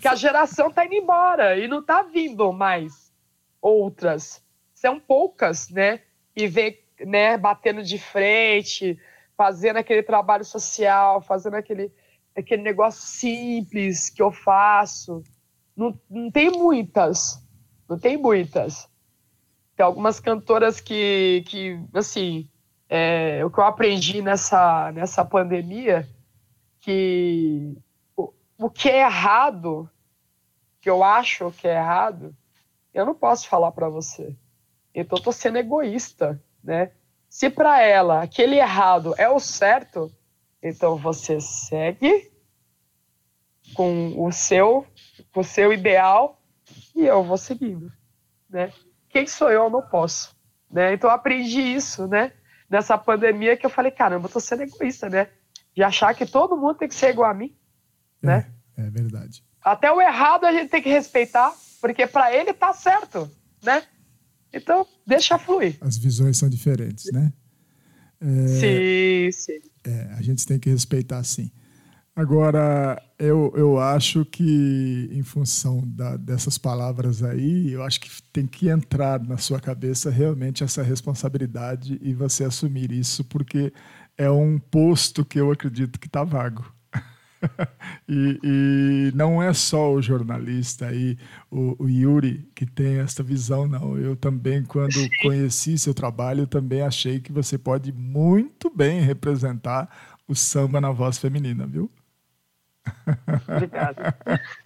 Que 0.00 0.08
a 0.08 0.14
geração 0.14 0.70
tá 0.70 0.86
indo 0.86 0.94
embora 0.94 1.58
e 1.58 1.68
não 1.68 1.82
tá 1.82 2.02
vindo 2.02 2.50
mais 2.50 3.12
outras. 3.60 4.42
São 4.72 4.98
poucas, 4.98 5.68
né? 5.68 6.00
E 6.34 6.46
vem, 6.46 6.78
né, 7.00 7.36
batendo 7.36 7.82
de 7.82 7.98
frente, 7.98 8.98
fazendo 9.36 9.76
aquele 9.76 10.02
trabalho 10.02 10.44
social, 10.44 11.20
fazendo 11.20 11.54
aquele, 11.54 11.92
aquele 12.36 12.62
negócio 12.62 13.02
simples 13.02 14.10
que 14.10 14.22
eu 14.22 14.32
faço. 14.32 15.22
Não, 15.76 15.98
não 16.10 16.30
tem 16.30 16.50
muitas. 16.50 17.42
Não 17.88 17.98
tem 17.98 18.16
muitas. 18.16 18.88
Tem 19.76 19.86
algumas 19.86 20.18
cantoras 20.18 20.80
que, 20.80 21.44
que 21.46 21.80
assim, 21.94 22.48
é, 22.88 23.44
o 23.44 23.50
que 23.50 23.60
eu 23.60 23.64
aprendi 23.64 24.20
nessa, 24.20 24.90
nessa 24.92 25.24
pandemia, 25.24 26.08
que 26.80 27.76
o, 28.16 28.32
o 28.58 28.70
que 28.70 28.88
é 28.88 29.00
errado, 29.00 29.88
que 30.80 30.90
eu 30.90 31.04
acho 31.04 31.52
que 31.52 31.68
é 31.68 31.76
errado, 31.76 32.34
eu 32.92 33.06
não 33.06 33.14
posso 33.14 33.48
falar 33.48 33.70
para 33.72 33.88
você. 33.88 34.34
Então, 34.94 35.18
eu 35.18 35.22
tô 35.22 35.30
sendo 35.30 35.58
egoísta, 35.58 36.42
né? 36.68 36.90
Se 37.30 37.48
para 37.48 37.80
ela 37.80 38.22
aquele 38.22 38.56
errado 38.56 39.14
é 39.16 39.26
o 39.26 39.40
certo, 39.40 40.12
então 40.62 40.96
você 40.96 41.40
segue 41.40 42.30
com 43.74 44.22
o 44.22 44.30
seu, 44.30 44.86
com 45.32 45.40
o 45.40 45.44
seu 45.44 45.72
ideal 45.72 46.42
e 46.94 47.06
eu 47.06 47.24
vou 47.24 47.38
seguindo, 47.38 47.90
né? 48.50 48.70
Quem 49.08 49.26
sou 49.26 49.50
eu, 49.50 49.64
eu 49.64 49.70
não 49.70 49.80
posso, 49.80 50.36
né? 50.70 50.92
Então 50.92 51.08
eu 51.08 51.14
aprendi 51.14 51.60
isso, 51.60 52.06
né? 52.06 52.32
Nessa 52.68 52.98
pandemia 52.98 53.56
que 53.56 53.64
eu 53.64 53.70
falei, 53.70 53.90
caramba, 53.90 54.28
eu 54.28 54.32
tô 54.32 54.38
sendo 54.38 54.64
egoísta, 54.64 55.08
né? 55.08 55.30
De 55.74 55.82
achar 55.82 56.14
que 56.14 56.26
todo 56.26 56.56
mundo 56.56 56.74
tem 56.74 56.88
que 56.88 56.94
ser 56.94 57.10
igual 57.10 57.30
a 57.30 57.34
mim, 57.34 57.56
né? 58.22 58.52
É, 58.76 58.82
é 58.82 58.90
verdade. 58.90 59.42
Até 59.62 59.90
o 59.90 60.02
errado 60.02 60.44
a 60.44 60.52
gente 60.52 60.68
tem 60.68 60.82
que 60.82 60.90
respeitar, 60.90 61.50
porque 61.80 62.06
para 62.06 62.34
ele 62.34 62.52
tá 62.52 62.74
certo, 62.74 63.30
né? 63.62 63.86
Então, 64.52 64.86
deixa 65.06 65.38
fluir. 65.38 65.76
As 65.80 65.96
visões 65.96 66.38
são 66.38 66.48
diferentes, 66.48 67.10
né? 67.12 67.32
Sim, 68.20 69.30
sim. 69.32 69.58
É, 69.84 70.12
a 70.14 70.22
gente 70.22 70.44
tem 70.46 70.58
que 70.58 70.68
respeitar 70.70 71.22
sim. 71.24 71.50
Agora, 72.16 73.00
eu, 73.18 73.52
eu 73.56 73.78
acho 73.78 74.24
que, 74.24 75.08
em 75.12 75.22
função 75.22 75.80
da- 75.86 76.16
dessas 76.16 76.58
palavras 76.58 77.22
aí, 77.22 77.72
eu 77.72 77.82
acho 77.84 78.00
que 78.00 78.10
tem 78.32 78.46
que 78.46 78.68
entrar 78.68 79.22
na 79.22 79.38
sua 79.38 79.60
cabeça 79.60 80.10
realmente 80.10 80.64
essa 80.64 80.82
responsabilidade 80.82 81.98
e 82.02 82.14
você 82.14 82.44
assumir 82.44 82.92
isso, 82.92 83.24
porque 83.24 83.72
é 84.16 84.30
um 84.30 84.58
posto 84.58 85.24
que 85.24 85.38
eu 85.40 85.52
acredito 85.52 86.00
que 86.00 86.08
está 86.08 86.24
vago. 86.24 86.66
e, 88.08 88.40
e 88.42 89.12
não 89.14 89.42
é 89.42 89.52
só 89.52 89.92
o 89.92 90.02
jornalista 90.02 90.86
aí, 90.86 91.16
o, 91.50 91.84
o 91.84 91.88
Yuri, 91.88 92.48
que 92.54 92.66
tem 92.66 92.98
essa 92.98 93.22
visão, 93.22 93.66
não. 93.66 93.96
Eu 93.96 94.16
também, 94.16 94.62
quando 94.64 94.94
conheci 95.22 95.78
seu 95.78 95.94
trabalho, 95.94 96.46
também 96.46 96.82
achei 96.82 97.20
que 97.20 97.32
você 97.32 97.56
pode 97.58 97.92
muito 97.92 98.70
bem 98.74 99.00
representar 99.00 99.88
o 100.26 100.34
samba 100.34 100.80
na 100.80 100.90
voz 100.90 101.18
feminina, 101.18 101.66
viu? 101.66 101.90
Obrigada. 103.48 104.16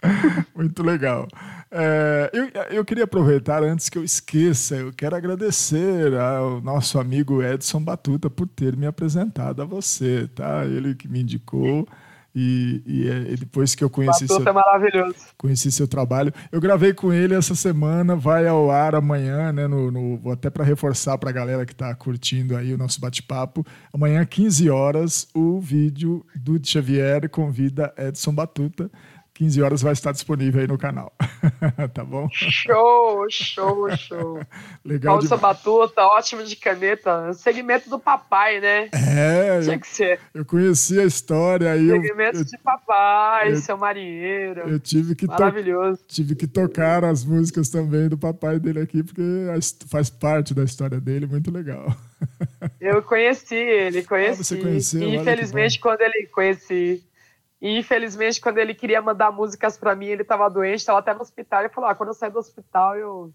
Muito 0.55 0.83
legal. 0.83 1.27
É, 1.71 2.29
eu, 2.33 2.49
eu 2.77 2.85
queria 2.85 3.03
aproveitar, 3.05 3.63
antes 3.63 3.89
que 3.89 3.97
eu 3.97 4.03
esqueça, 4.03 4.75
eu 4.75 4.93
quero 4.93 5.15
agradecer 5.15 6.13
ao 6.15 6.61
nosso 6.61 6.99
amigo 6.99 7.41
Edson 7.41 7.83
Batuta 7.83 8.29
por 8.29 8.47
ter 8.47 8.75
me 8.75 8.85
apresentado 8.85 9.61
a 9.61 9.65
você, 9.65 10.27
tá? 10.27 10.65
Ele 10.65 10.95
que 10.95 11.07
me 11.07 11.21
indicou. 11.21 11.87
E, 12.35 12.81
e, 12.85 13.07
é, 13.09 13.33
e 13.33 13.35
depois 13.37 13.75
que 13.75 13.83
eu 13.83 13.89
conheci 13.89 14.27
seu, 14.27 14.41
é 14.47 14.51
maravilhoso. 14.51 15.15
conheci 15.37 15.71
seu 15.71 15.87
trabalho. 15.87 16.33
Eu 16.51 16.59
gravei 16.59 16.91
com 16.93 17.13
ele 17.13 17.35
essa 17.35 17.53
semana, 17.53 18.15
vai 18.15 18.47
ao 18.47 18.71
ar 18.71 18.95
amanhã, 18.95 19.51
né? 19.53 19.67
No, 19.67 19.91
no- 19.91 20.17
vou 20.17 20.33
até 20.33 20.49
para 20.49 20.63
reforçar 20.63 21.17
para 21.17 21.29
a 21.29 21.33
galera 21.33 21.65
que 21.65 21.73
está 21.73 21.93
curtindo 21.93 22.57
aí 22.57 22.73
o 22.73 22.77
nosso 22.77 22.99
bate-papo. 22.99 23.63
Amanhã, 23.93 24.25
15 24.25 24.69
horas, 24.69 25.27
o 25.33 25.59
vídeo 25.59 26.25
do 26.35 26.59
Xavier 26.65 27.29
convida 27.29 27.93
Edson 27.97 28.33
Batuta. 28.33 28.89
15 29.33 29.61
horas 29.63 29.81
vai 29.81 29.93
estar 29.93 30.11
disponível 30.11 30.61
aí 30.61 30.67
no 30.67 30.77
canal. 30.77 31.11
tá 31.93 32.03
bom? 32.03 32.29
Show, 32.31 33.25
show, 33.29 33.89
show. 33.97 34.39
Legal 34.85 35.17
Calça 35.17 35.35
batuta, 35.37 36.01
ótimo 36.05 36.43
de 36.43 36.55
caneta. 36.55 37.33
Segmento 37.33 37.89
do 37.89 37.97
papai, 37.99 38.59
né? 38.59 38.89
É, 38.93 39.59
Tinha 39.61 39.79
que 39.79 39.87
ser. 39.87 40.19
eu 40.33 40.45
conheci 40.45 40.99
a 40.99 41.03
história 41.03 41.71
aí. 41.71 41.89
Segmento 41.89 42.37
eu, 42.39 42.45
de 42.45 42.57
papai, 42.59 43.51
eu- 43.53 43.57
seu 43.57 43.75
marinheiro. 43.77 44.69
eu 44.69 44.79
tive 44.79 45.15
que 45.15 45.25
Maravilhoso. 45.25 45.99
tive 46.07 46.35
que 46.35 46.45
tocar 46.45 47.03
as 47.03 47.25
músicas 47.25 47.69
também 47.69 48.07
do 48.07 48.17
papai 48.17 48.59
dele 48.59 48.81
aqui, 48.81 49.01
porque 49.03 49.21
faz 49.89 50.09
parte 50.11 50.53
da 50.53 50.63
história 50.63 50.99
dele, 51.01 51.25
muito 51.25 51.49
legal. 51.51 51.93
Eu 52.79 53.01
conheci 53.01 53.55
ele, 53.55 54.03
conheci. 54.03 54.41
Ah, 54.41 54.43
você 54.43 54.57
conheceu? 54.57 55.03
Infelizmente, 55.09 55.79
quando 55.79 56.01
ele 56.01 56.27
conheci. 56.27 57.03
E 57.63 57.79
infelizmente, 57.79 58.41
quando 58.41 58.57
ele 58.57 58.73
queria 58.73 59.01
mandar 59.01 59.31
músicas 59.31 59.77
pra 59.77 59.95
mim, 59.95 60.07
ele 60.07 60.25
tava 60.25 60.49
doente, 60.49 60.85
tava 60.85 60.99
até 60.99 61.13
no 61.13 61.21
hospital. 61.21 61.61
Ele 61.61 61.69
falou: 61.69 61.89
ah, 61.89 61.95
quando 61.95 62.09
eu 62.09 62.13
sair 62.13 62.29
do 62.29 62.37
hospital, 62.37 62.97
eu, 62.97 63.33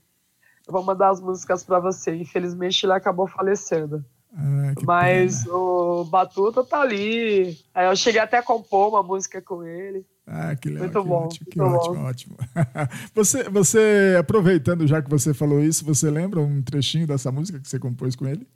eu 0.66 0.72
vou 0.72 0.84
mandar 0.84 1.08
as 1.08 1.18
músicas 1.18 1.64
pra 1.64 1.80
você. 1.80 2.14
Infelizmente, 2.14 2.84
ele 2.84 2.92
acabou 2.92 3.26
falecendo. 3.26 4.04
Ah, 4.36 4.74
Mas 4.84 5.44
pena. 5.44 5.56
o 5.56 6.04
Batuta 6.04 6.62
tá 6.62 6.82
ali. 6.82 7.56
Aí 7.74 7.86
eu 7.86 7.96
cheguei 7.96 8.20
até 8.20 8.36
a 8.36 8.42
compor 8.42 8.90
uma 8.90 9.02
música 9.02 9.40
com 9.40 9.64
ele. 9.64 10.04
Ah, 10.26 10.54
que 10.54 10.68
legal. 10.68 10.82
Muito 10.84 11.00
que 11.02 11.08
bom, 11.08 11.24
ótimo, 11.24 11.46
que 11.50 11.58
muito 11.58 11.74
ótimo, 11.74 11.94
bom. 11.94 12.04
ótimo. 12.04 12.36
Você, 13.14 13.48
você, 13.48 14.16
aproveitando 14.20 14.86
já 14.86 15.00
que 15.00 15.08
você 15.08 15.32
falou 15.32 15.58
isso, 15.62 15.86
você 15.86 16.10
lembra 16.10 16.38
um 16.38 16.60
trechinho 16.60 17.06
dessa 17.06 17.32
música 17.32 17.58
que 17.58 17.66
você 17.66 17.78
compôs 17.78 18.14
com 18.14 18.26
ele? 18.26 18.46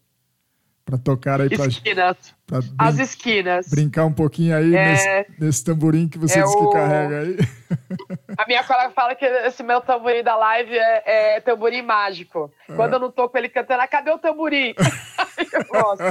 Pra 0.93 0.99
tocar 0.99 1.40
aí 1.40 1.49
Esquinas. 1.51 2.34
pra 2.47 2.59
As 2.78 2.99
esquinas. 2.99 3.66
brincar 3.68 4.05
um 4.05 4.12
pouquinho 4.12 4.55
aí 4.55 4.76
É. 4.76 4.90
nesse, 4.90 5.26
nesse 5.40 5.64
tamborim 5.64 6.07
que 6.07 6.18
você 6.18 6.38
É 6.38 6.43
disse 6.43 6.55
que 6.55 6.62
o- 6.64 6.70
carrega 6.70 7.20
aí. 7.20 7.36
A 8.36 8.47
minha 8.47 8.62
colega 8.62 8.90
fala 8.90 9.14
que 9.14 9.24
esse 9.24 9.62
meu 9.62 9.80
tamborim 9.80 10.22
da 10.22 10.36
live 10.36 10.76
é, 10.76 11.36
é 11.36 11.40
tamborim 11.40 11.80
mágico. 11.80 12.53
Quando 12.76 12.93
eu 12.95 12.99
não 12.99 13.11
tô 13.11 13.26
com 13.26 13.38
ele 13.38 13.49
cantando, 13.49 13.80
ah, 13.80 13.88
cadê 13.88 14.11
o 14.11 14.18
tamborim? 14.18 14.74
Eu 15.53 15.64
gosto. 15.64 16.03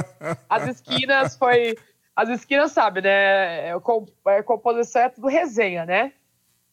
As 0.50 0.66
esquinas 0.68 1.36
foi. 1.36 1.76
As 2.16 2.28
esquinas, 2.28 2.72
sabe, 2.72 3.00
né? 3.02 3.68
É, 3.70 3.74
é, 4.28 4.42
composição 4.42 5.02
é 5.02 5.08
tudo 5.10 5.28
resenha, 5.28 5.86
né? 5.86 6.12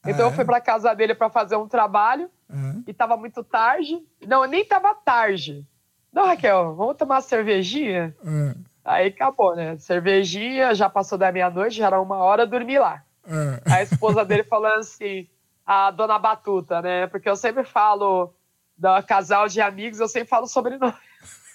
Então 0.04 0.26
Ah, 0.26 0.28
eu 0.30 0.32
fui 0.32 0.42
é? 0.42 0.46
pra 0.46 0.60
casa 0.60 0.92
dele 0.94 1.14
pra 1.14 1.30
fazer 1.30 1.56
um 1.56 1.68
trabalho 1.68 2.28
Ah, 2.48 2.74
e 2.86 2.92
tava 2.92 3.16
muito 3.16 3.42
tarde. 3.44 3.98
Não, 4.26 4.44
nem 4.46 4.64
tava 4.64 4.94
tarde. 4.94 5.64
Não, 6.12 6.26
Raquel, 6.26 6.74
vamos 6.74 6.96
tomar 6.96 7.16
uma 7.16 7.20
cervejinha? 7.20 8.14
ah, 8.24 8.54
Aí 8.84 9.08
acabou, 9.08 9.54
né? 9.54 9.76
Cervejinha, 9.78 10.74
já 10.74 10.88
passou 10.88 11.16
da 11.16 11.30
meia-noite, 11.30 11.76
já 11.76 11.86
era 11.86 12.00
uma 12.00 12.16
hora, 12.16 12.46
dormi 12.46 12.78
lá. 12.78 13.02
ah. 13.26 13.60
A 13.74 13.82
esposa 13.82 14.24
dele 14.24 14.42
falando 14.42 14.80
assim, 14.80 15.28
a 15.64 15.90
dona 15.90 16.18
Batuta, 16.18 16.82
né? 16.82 17.06
Porque 17.06 17.28
eu 17.28 17.36
sempre 17.36 17.62
falo 17.64 18.34
da 18.76 19.02
casal 19.02 19.46
de 19.46 19.60
amigos, 19.60 20.00
eu 20.00 20.08
sempre 20.08 20.28
falo 20.28 20.46
sobrenome. 20.46 20.94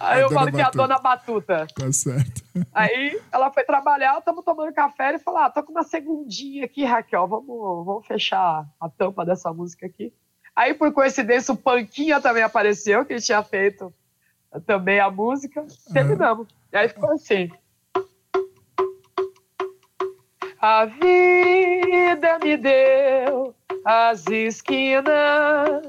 Aí 0.00 0.18
A 0.18 0.20
eu 0.20 0.30
falo 0.30 0.50
que 0.50 0.56
é 0.56 0.62
a 0.62 0.64
Batuta. 0.64 0.76
dona 0.78 0.98
Batuta. 0.98 1.66
Tá 1.74 1.92
certo. 1.92 2.42
Aí 2.72 3.20
ela 3.30 3.50
foi 3.50 3.62
trabalhar, 3.64 4.18
estamos 4.18 4.44
tomando 4.44 4.72
café, 4.74 5.10
ele 5.10 5.18
falou: 5.18 5.40
ah, 5.40 5.50
tô 5.50 5.62
com 5.62 5.72
uma 5.72 5.82
segundinha 5.84 6.64
aqui, 6.64 6.84
Raquel, 6.84 7.26
vamos, 7.28 7.86
vamos 7.86 8.06
fechar 8.06 8.66
a 8.80 8.88
tampa 8.88 9.24
dessa 9.24 9.52
música 9.52 9.86
aqui. 9.86 10.12
Aí, 10.58 10.74
por 10.74 10.92
coincidência, 10.92 11.54
o 11.54 11.56
Panquinha 11.56 12.20
também 12.20 12.42
apareceu, 12.42 13.04
que 13.04 13.20
tinha 13.20 13.44
feito 13.44 13.94
também 14.66 14.98
a 14.98 15.08
música. 15.08 15.64
Terminamos. 15.92 16.48
E 16.72 16.76
aí 16.76 16.88
ficou 16.88 17.12
assim. 17.12 17.48
A 20.60 20.86
vida 20.86 22.40
me 22.42 22.56
deu 22.56 23.54
as 23.84 24.26
esquinas, 24.26 25.86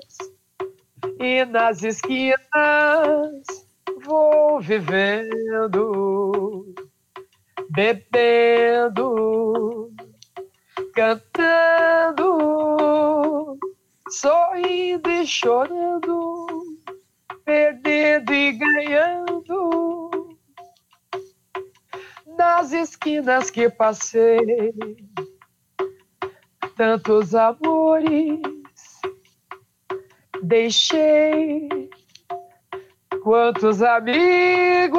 e 1.20 1.44
nas 1.46 1.82
esquinas 1.82 2.38
vou 4.06 4.62
vivendo, 4.62 6.76
bebendo, 7.72 9.92
cantando, 10.94 12.30
sorrindo 14.10 15.10
e 15.10 15.26
chorando, 15.26 16.46
perdendo 17.46 18.34
e 18.34 18.52
ganhando. 18.54 20.38
Nas 22.38 22.72
esquinas 22.72 23.52
que 23.52 23.70
passei, 23.70 24.84
tantos 26.76 27.36
amores 27.36 28.40
deixei 30.44 31.90
Quantos 33.24 33.84
amigos 33.84 34.98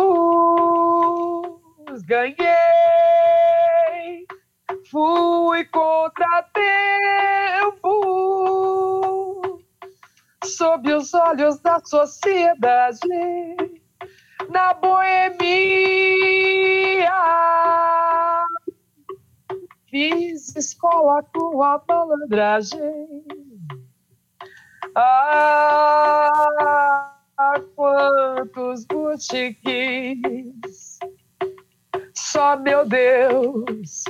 ganhei? 2.06 2.36
Fui 4.90 5.64
contratempo 5.64 6.99
sob 10.60 10.92
os 10.92 11.14
olhos 11.14 11.58
da 11.60 11.80
sociedade 11.82 13.00
na 14.50 14.74
boemia. 14.74 15.10
Fiz 19.88 20.54
escola 20.54 21.22
com 21.32 21.62
a 21.62 21.80
malandragem. 21.88 23.24
Ah, 24.94 26.28
quantos 27.74 28.84
botiquins! 28.84 30.18
Só 32.12 32.58
meu 32.58 32.84
Deus 32.84 34.04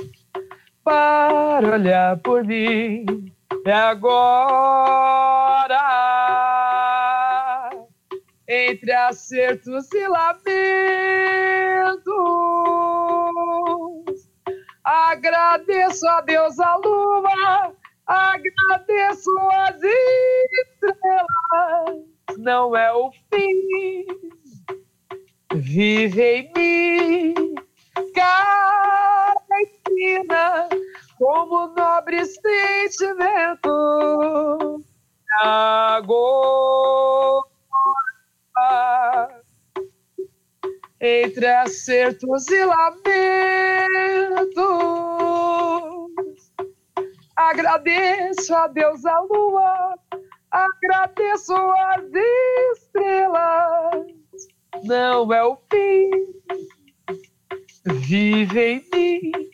para 0.83 1.75
olhar 1.75 2.19
por 2.19 2.43
mim. 2.43 3.30
E 3.65 3.71
agora, 3.71 4.17
entre 8.47 8.91
acertos 8.91 9.91
e 9.93 10.07
lamentos, 10.07 10.41
agradeço 14.83 16.07
a 16.07 16.21
Deus 16.21 16.59
a 16.59 16.75
lua, 16.77 17.75
agradeço 18.07 19.29
as 19.67 19.75
estrelas 19.83 21.31
não 22.37 22.75
é 22.75 22.91
o 22.93 23.11
fim. 23.11 24.05
Vive 25.53 26.21
em 26.21 26.51
mim, 26.55 27.55
cada 28.13 29.41
como 31.21 31.67
nobre 31.67 32.25
sentimento. 32.25 33.69
Agora, 35.43 36.23
entre 40.99 41.45
acertos 41.45 42.47
e 42.47 42.65
lamentos, 42.65 43.11
Agradeço 47.35 48.53
a 48.55 48.67
Deus 48.67 49.05
a 49.05 49.19
lua, 49.21 49.99
agradeço 50.51 51.53
as 51.53 52.03
estrelas. 52.73 54.07
Não 54.83 55.33
é 55.33 55.43
o 55.43 55.57
fim, 55.69 56.09
vive 57.85 58.61
em 58.61 58.85
mim 58.93 59.51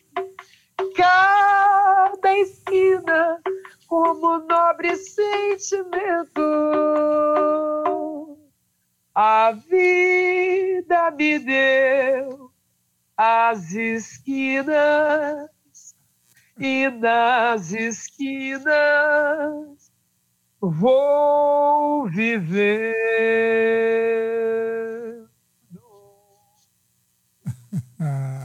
cada 0.96 2.38
esquina 2.38 3.42
como 3.88 4.40
nobre 4.40 4.96
sentimento. 4.96 6.42
A 9.16 9.52
vida 9.52 11.12
me 11.12 11.40
deu 11.40 12.52
as 13.16 13.74
esquinas 13.74 15.50
e 16.60 16.90
nas 16.90 17.72
esquinas 17.72 18.68
vou 20.62 22.08
viver. 22.10 22.94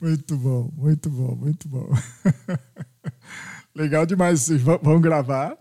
Muito 0.00 0.36
bom, 0.36 0.70
muito 0.74 1.08
bom, 1.10 1.34
muito 1.34 1.68
bom. 1.68 1.88
Legal 3.74 4.04
demais. 4.06 4.40
Vocês 4.42 4.62
vão 4.62 5.00
gravar? 5.00 5.56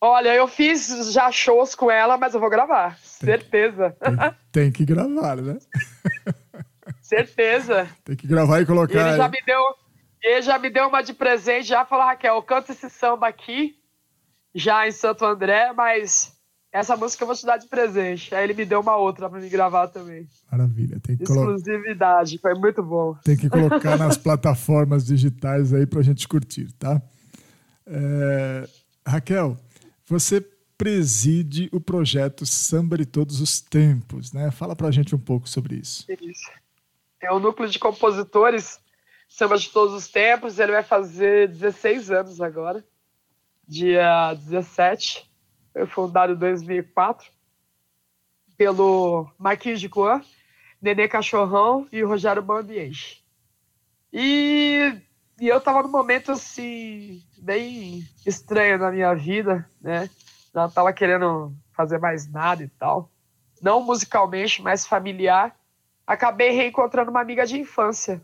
Olha, 0.00 0.34
eu 0.34 0.46
fiz 0.46 1.12
já 1.12 1.32
shows 1.32 1.74
com 1.74 1.90
ela, 1.90 2.18
mas 2.18 2.34
eu 2.34 2.40
vou 2.40 2.50
gravar. 2.50 2.98
Certeza. 2.98 3.96
Tem 4.52 4.70
que 4.70 4.84
gravar, 4.84 5.36
né? 5.36 5.58
Certeza. 7.00 7.88
Tem 8.04 8.14
que 8.16 8.26
gravar 8.26 8.56
e 8.56 8.58
E 8.58 8.60
ele 8.60 8.66
colocar. 8.66 9.16
já 9.16 9.28
me 9.28 9.40
deu, 9.46 9.62
ele 10.22 10.42
já 10.42 10.58
me 10.58 10.68
deu 10.68 10.88
uma 10.88 11.02
de 11.02 11.14
presente, 11.14 11.68
já 11.68 11.86
falou, 11.86 12.04
Raquel, 12.04 12.34
eu 12.36 12.42
canto 12.42 12.72
esse 12.72 12.90
samba 12.90 13.28
aqui, 13.28 13.78
já 14.54 14.86
em 14.86 14.92
Santo 14.92 15.24
André, 15.24 15.72
mas 15.72 16.33
essa 16.74 16.96
música 16.96 17.22
eu 17.22 17.28
vou 17.28 17.36
te 17.36 17.46
dar 17.46 17.56
de 17.56 17.68
presente. 17.68 18.34
Aí 18.34 18.42
ele 18.42 18.52
me 18.52 18.64
deu 18.64 18.80
uma 18.80 18.96
outra 18.96 19.30
pra 19.30 19.38
me 19.38 19.48
gravar 19.48 19.86
também. 19.86 20.28
Maravilha. 20.50 20.98
Tem 20.98 21.16
que, 21.16 21.22
Exclusividade, 21.22 22.36
foi 22.38 22.52
muito 22.54 22.82
bom. 22.82 23.14
tem 23.22 23.36
que 23.36 23.48
colocar 23.48 23.96
nas 23.96 24.16
plataformas 24.18 25.06
digitais 25.06 25.72
aí 25.72 25.86
pra 25.86 26.02
gente 26.02 26.26
curtir, 26.26 26.72
tá? 26.72 27.00
É, 27.86 28.68
Raquel, 29.06 29.56
você 30.04 30.44
preside 30.76 31.70
o 31.72 31.80
projeto 31.80 32.44
Samba 32.44 32.98
de 32.98 33.06
Todos 33.06 33.40
os 33.40 33.60
Tempos, 33.60 34.32
né? 34.32 34.50
Fala 34.50 34.74
pra 34.74 34.90
gente 34.90 35.14
um 35.14 35.18
pouco 35.18 35.48
sobre 35.48 35.76
isso. 35.76 36.04
Isso. 36.20 36.50
É 37.22 37.30
o 37.32 37.38
núcleo 37.38 37.68
de 37.68 37.78
compositores, 37.78 38.80
samba 39.28 39.56
de 39.56 39.70
todos 39.70 39.94
os 39.94 40.08
tempos. 40.08 40.58
Ele 40.58 40.72
vai 40.72 40.82
fazer 40.82 41.48
16 41.48 42.10
anos 42.10 42.40
agora, 42.40 42.84
dia 43.66 44.34
17. 44.34 45.32
Fundado 45.88 46.32
em 46.32 46.36
2004 46.36 47.30
pelo 48.56 49.28
Marquinhos 49.38 49.80
de 49.80 49.88
Coan, 49.88 50.22
Nenê 50.80 51.08
Cachorrão 51.08 51.88
e 51.90 52.02
Rogério 52.02 52.42
Bambiente. 52.42 53.24
E, 54.12 54.96
e 55.40 55.48
eu 55.48 55.60
tava 55.60 55.82
num 55.82 55.90
momento 55.90 56.32
assim, 56.32 57.22
bem 57.38 58.08
estranho 58.24 58.78
na 58.78 58.92
minha 58.92 59.12
vida, 59.14 59.68
né? 59.80 60.08
Não 60.52 60.70
tava 60.70 60.92
querendo 60.92 61.52
fazer 61.72 61.98
mais 61.98 62.30
nada 62.30 62.62
e 62.62 62.68
tal. 62.68 63.10
Não 63.60 63.82
musicalmente, 63.82 64.62
mas 64.62 64.86
familiar 64.86 65.56
acabei 66.06 66.50
reencontrando 66.50 67.10
uma 67.10 67.20
amiga 67.20 67.46
de 67.46 67.58
infância. 67.58 68.22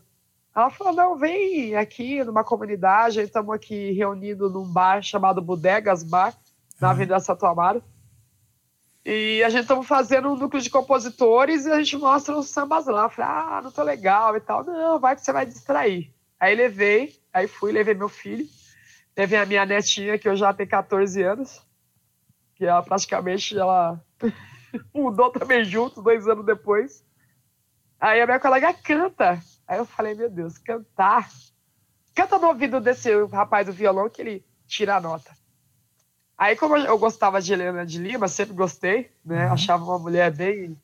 Ela 0.55 0.71
falou: 0.71 0.93
não, 0.93 1.17
vem 1.17 1.75
aqui 1.77 2.23
numa 2.25 2.45
comunidade, 2.45 3.21
estamos 3.21 3.55
aqui 3.55 3.93
reunidos 3.93 4.53
num 4.53 4.65
bar 4.65 5.03
chamado 5.03 5.43
Bodegas 5.43 6.03
Bar, 6.03 6.35
na 6.81 6.91
Avenida 6.91 7.21
Santo 7.21 7.47
Amaro. 7.47 7.83
E 9.05 9.43
a 9.43 9.49
gente 9.49 9.63
estamos 9.63 9.87
fazendo 9.87 10.29
um 10.31 10.37
núcleo 10.37 10.63
de 10.63 10.71
compositores 10.71 11.65
e 11.65 11.71
a 11.71 11.79
gente 11.79 11.97
mostra 11.97 12.37
os 12.37 12.49
sambas 12.49 12.87
lá. 12.87 13.05
Eu 13.05 13.11
falei, 13.11 13.31
ah, 13.31 13.61
não 13.63 13.71
tô 13.71 13.83
legal 13.83 14.37
e 14.37 14.41
tal. 14.41 14.65
Não, 14.65 14.99
vai 14.99 15.15
que 15.15 15.23
você 15.23 15.33
vai 15.33 15.47
distrair. 15.47 16.13
Aí 16.39 16.55
levei, 16.55 17.19
aí 17.33 17.47
fui, 17.47 17.73
levei 17.73 17.95
meu 17.95 18.09
filho, 18.09 18.47
levei 19.17 19.39
a 19.39 19.47
minha 19.47 19.67
netinha, 19.67 20.19
que 20.19 20.29
eu 20.29 20.37
já 20.37 20.53
tenho 20.53 20.69
14 20.69 21.23
anos, 21.23 21.63
que 22.55 22.65
ela 22.65 22.83
praticamente 22.83 23.59
ela 23.59 24.03
mudou 24.95 25.31
também 25.31 25.65
junto, 25.65 26.03
dois 26.03 26.27
anos 26.29 26.45
depois. 26.45 27.05
Aí 27.99 28.21
a 28.21 28.27
minha 28.27 28.41
colega 28.41 28.73
canta. 28.73 29.39
Aí 29.67 29.79
eu 29.79 29.85
falei, 29.85 30.15
meu 30.15 30.31
Deus, 30.31 30.57
cantar. 30.59 31.29
Canta 32.15 32.39
no 32.39 32.49
ouvido 32.49 32.81
desse 32.81 33.11
rapaz 33.27 33.67
do 33.67 33.73
violão 33.73 34.09
que 34.09 34.21
ele 34.21 34.45
tira 34.67 34.97
a 34.97 35.01
nota. 35.01 35.31
Aí, 36.41 36.57
como 36.57 36.75
eu 36.75 36.97
gostava 36.97 37.39
de 37.39 37.53
Helena 37.53 37.85
de 37.85 37.99
Lima, 37.99 38.27
sempre 38.27 38.55
gostei, 38.55 39.11
né? 39.23 39.47
Uhum. 39.47 39.53
Achava 39.53 39.85
uma 39.85 39.99
mulher 39.99 40.33
bem 40.33 40.75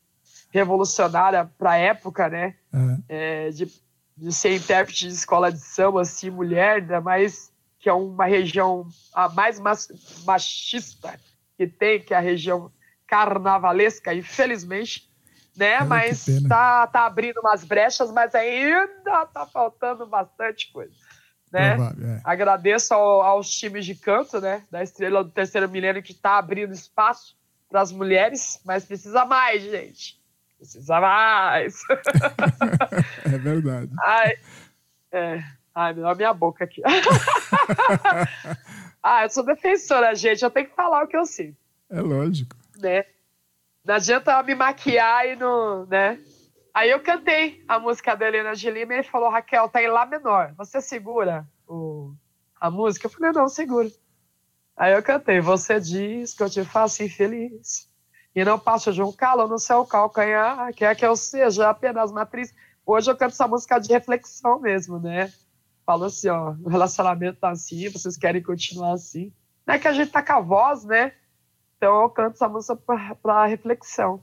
revolucionária 0.51 1.49
para 1.57 1.71
a 1.71 1.77
época, 1.77 2.29
né? 2.29 2.53
É, 3.09 3.47
É, 3.47 3.49
de, 3.49 3.65
de 4.15 4.31
ser 4.31 4.55
intérprete 4.55 5.07
de 5.07 5.15
escola 5.15 5.51
de 5.51 5.57
samba, 5.59 6.01
assim, 6.01 6.29
mulher, 6.29 6.75
ainda 6.75 7.01
mais 7.01 7.51
que 7.79 7.89
é 7.89 7.93
uma 7.93 8.25
região 8.25 8.87
a 9.11 9.29
mais 9.29 9.59
machista 10.23 11.19
que 11.57 11.65
tem, 11.65 12.01
que 12.01 12.13
é 12.13 12.17
a 12.17 12.19
região 12.19 12.71
carnavalesca, 13.07 14.13
infelizmente, 14.13 15.09
né? 15.55 15.79
Que 15.79 15.85
mas 15.85 16.25
tá, 16.47 16.85
tá 16.85 17.07
abrindo 17.07 17.39
umas 17.39 17.63
brechas, 17.63 18.11
mas 18.11 18.35
ainda 18.35 19.25
tá 19.25 19.47
faltando 19.47 20.05
bastante 20.05 20.71
coisa, 20.71 20.93
né? 21.51 21.75
provável, 21.75 22.07
é. 22.09 22.21
Agradeço 22.23 22.93
ao- 22.93 23.21
aos 23.21 23.49
times 23.49 23.85
de 23.85 23.95
canto, 23.95 24.39
né, 24.41 24.63
da 24.71 24.83
Estrela 24.83 25.23
do 25.23 25.29
Terceiro 25.31 25.69
Milênio 25.69 26.03
que 26.03 26.11
está 26.11 26.37
abrindo 26.37 26.73
espaço 26.73 27.35
para 27.69 27.81
as 27.81 27.91
mulheres, 27.91 28.59
mas 28.65 28.85
precisa 28.85 29.25
mais, 29.25 29.61
gente. 29.63 30.17
Precisa 30.57 30.99
mais. 30.99 31.81
É 33.25 33.37
verdade. 33.37 33.91
Ai, 34.01 34.33
é. 35.11 35.43
Ai, 35.75 35.93
me 35.93 36.01
dá 36.01 36.11
a 36.11 36.15
minha 36.15 36.33
boca 36.33 36.63
aqui. 36.63 36.81
ah, 39.03 39.23
eu 39.23 39.29
sou 39.29 39.43
defensora, 39.45 40.13
gente. 40.15 40.43
Eu 40.43 40.49
tenho 40.49 40.67
que 40.67 40.75
falar 40.75 41.03
o 41.03 41.07
que 41.07 41.15
eu 41.17 41.25
sinto, 41.25 41.57
É 41.89 42.01
lógico. 42.01 42.55
né? 42.77 43.05
Não 43.85 43.95
adianta 43.95 44.41
me 44.43 44.55
maquiar 44.55 45.27
e 45.27 45.35
não, 45.35 45.85
né? 45.85 46.19
Aí 46.77 46.91
eu 46.91 46.99
cantei 46.99 47.63
a 47.67 47.79
música 47.79 48.15
da 48.15 48.27
Helena 48.27 48.53
de 48.53 48.69
Lima 48.69 48.93
e 48.93 48.97
ele 48.97 49.03
falou, 49.03 49.31
Raquel, 49.31 49.67
tá 49.67 49.81
em 49.81 49.87
Lá 49.87 50.05
menor. 50.05 50.53
Você 50.57 50.79
segura 50.79 51.43
o, 51.67 52.13
a 52.61 52.69
música? 52.69 53.07
Eu 53.07 53.09
falei, 53.09 53.31
não, 53.31 53.49
seguro. 53.49 53.91
Aí 54.75 54.93
eu 54.93 55.01
cantei, 55.01 55.41
você 55.41 55.79
diz 55.79 56.35
que 56.35 56.43
eu 56.43 56.49
te 56.51 56.63
faço 56.63 57.01
infeliz 57.01 57.89
e 58.35 58.45
não 58.45 58.59
passo 58.59 58.93
de 58.93 59.01
um 59.01 59.11
calo 59.11 59.47
no 59.47 59.57
seu 59.57 59.83
calcanhar, 59.87 60.71
quer 60.75 60.95
que 60.95 61.03
eu 61.03 61.15
seja 61.15 61.67
apenas 61.67 62.11
matriz. 62.11 62.53
Hoje 62.85 63.09
eu 63.09 63.17
canto 63.17 63.31
essa 63.31 63.47
música 63.47 63.79
de 63.79 63.91
reflexão 63.91 64.59
mesmo, 64.59 64.99
né? 64.99 65.33
Falo 65.83 66.03
assim, 66.03 66.29
ó, 66.29 66.51
o 66.63 66.69
relacionamento 66.69 67.39
tá 67.39 67.49
assim, 67.49 67.89
vocês 67.89 68.15
querem 68.15 68.43
continuar 68.43 68.91
assim. 68.91 69.33
Não 69.65 69.73
é 69.73 69.79
que 69.79 69.87
a 69.87 69.93
gente 69.93 70.11
tá 70.11 70.21
com 70.21 70.33
a 70.33 70.41
voz, 70.41 70.85
né? 70.85 71.11
Então 71.75 72.03
eu 72.03 72.09
canto 72.11 72.35
essa 72.35 72.47
música 72.47 72.75
pra 73.19 73.47
reflexão. 73.47 74.21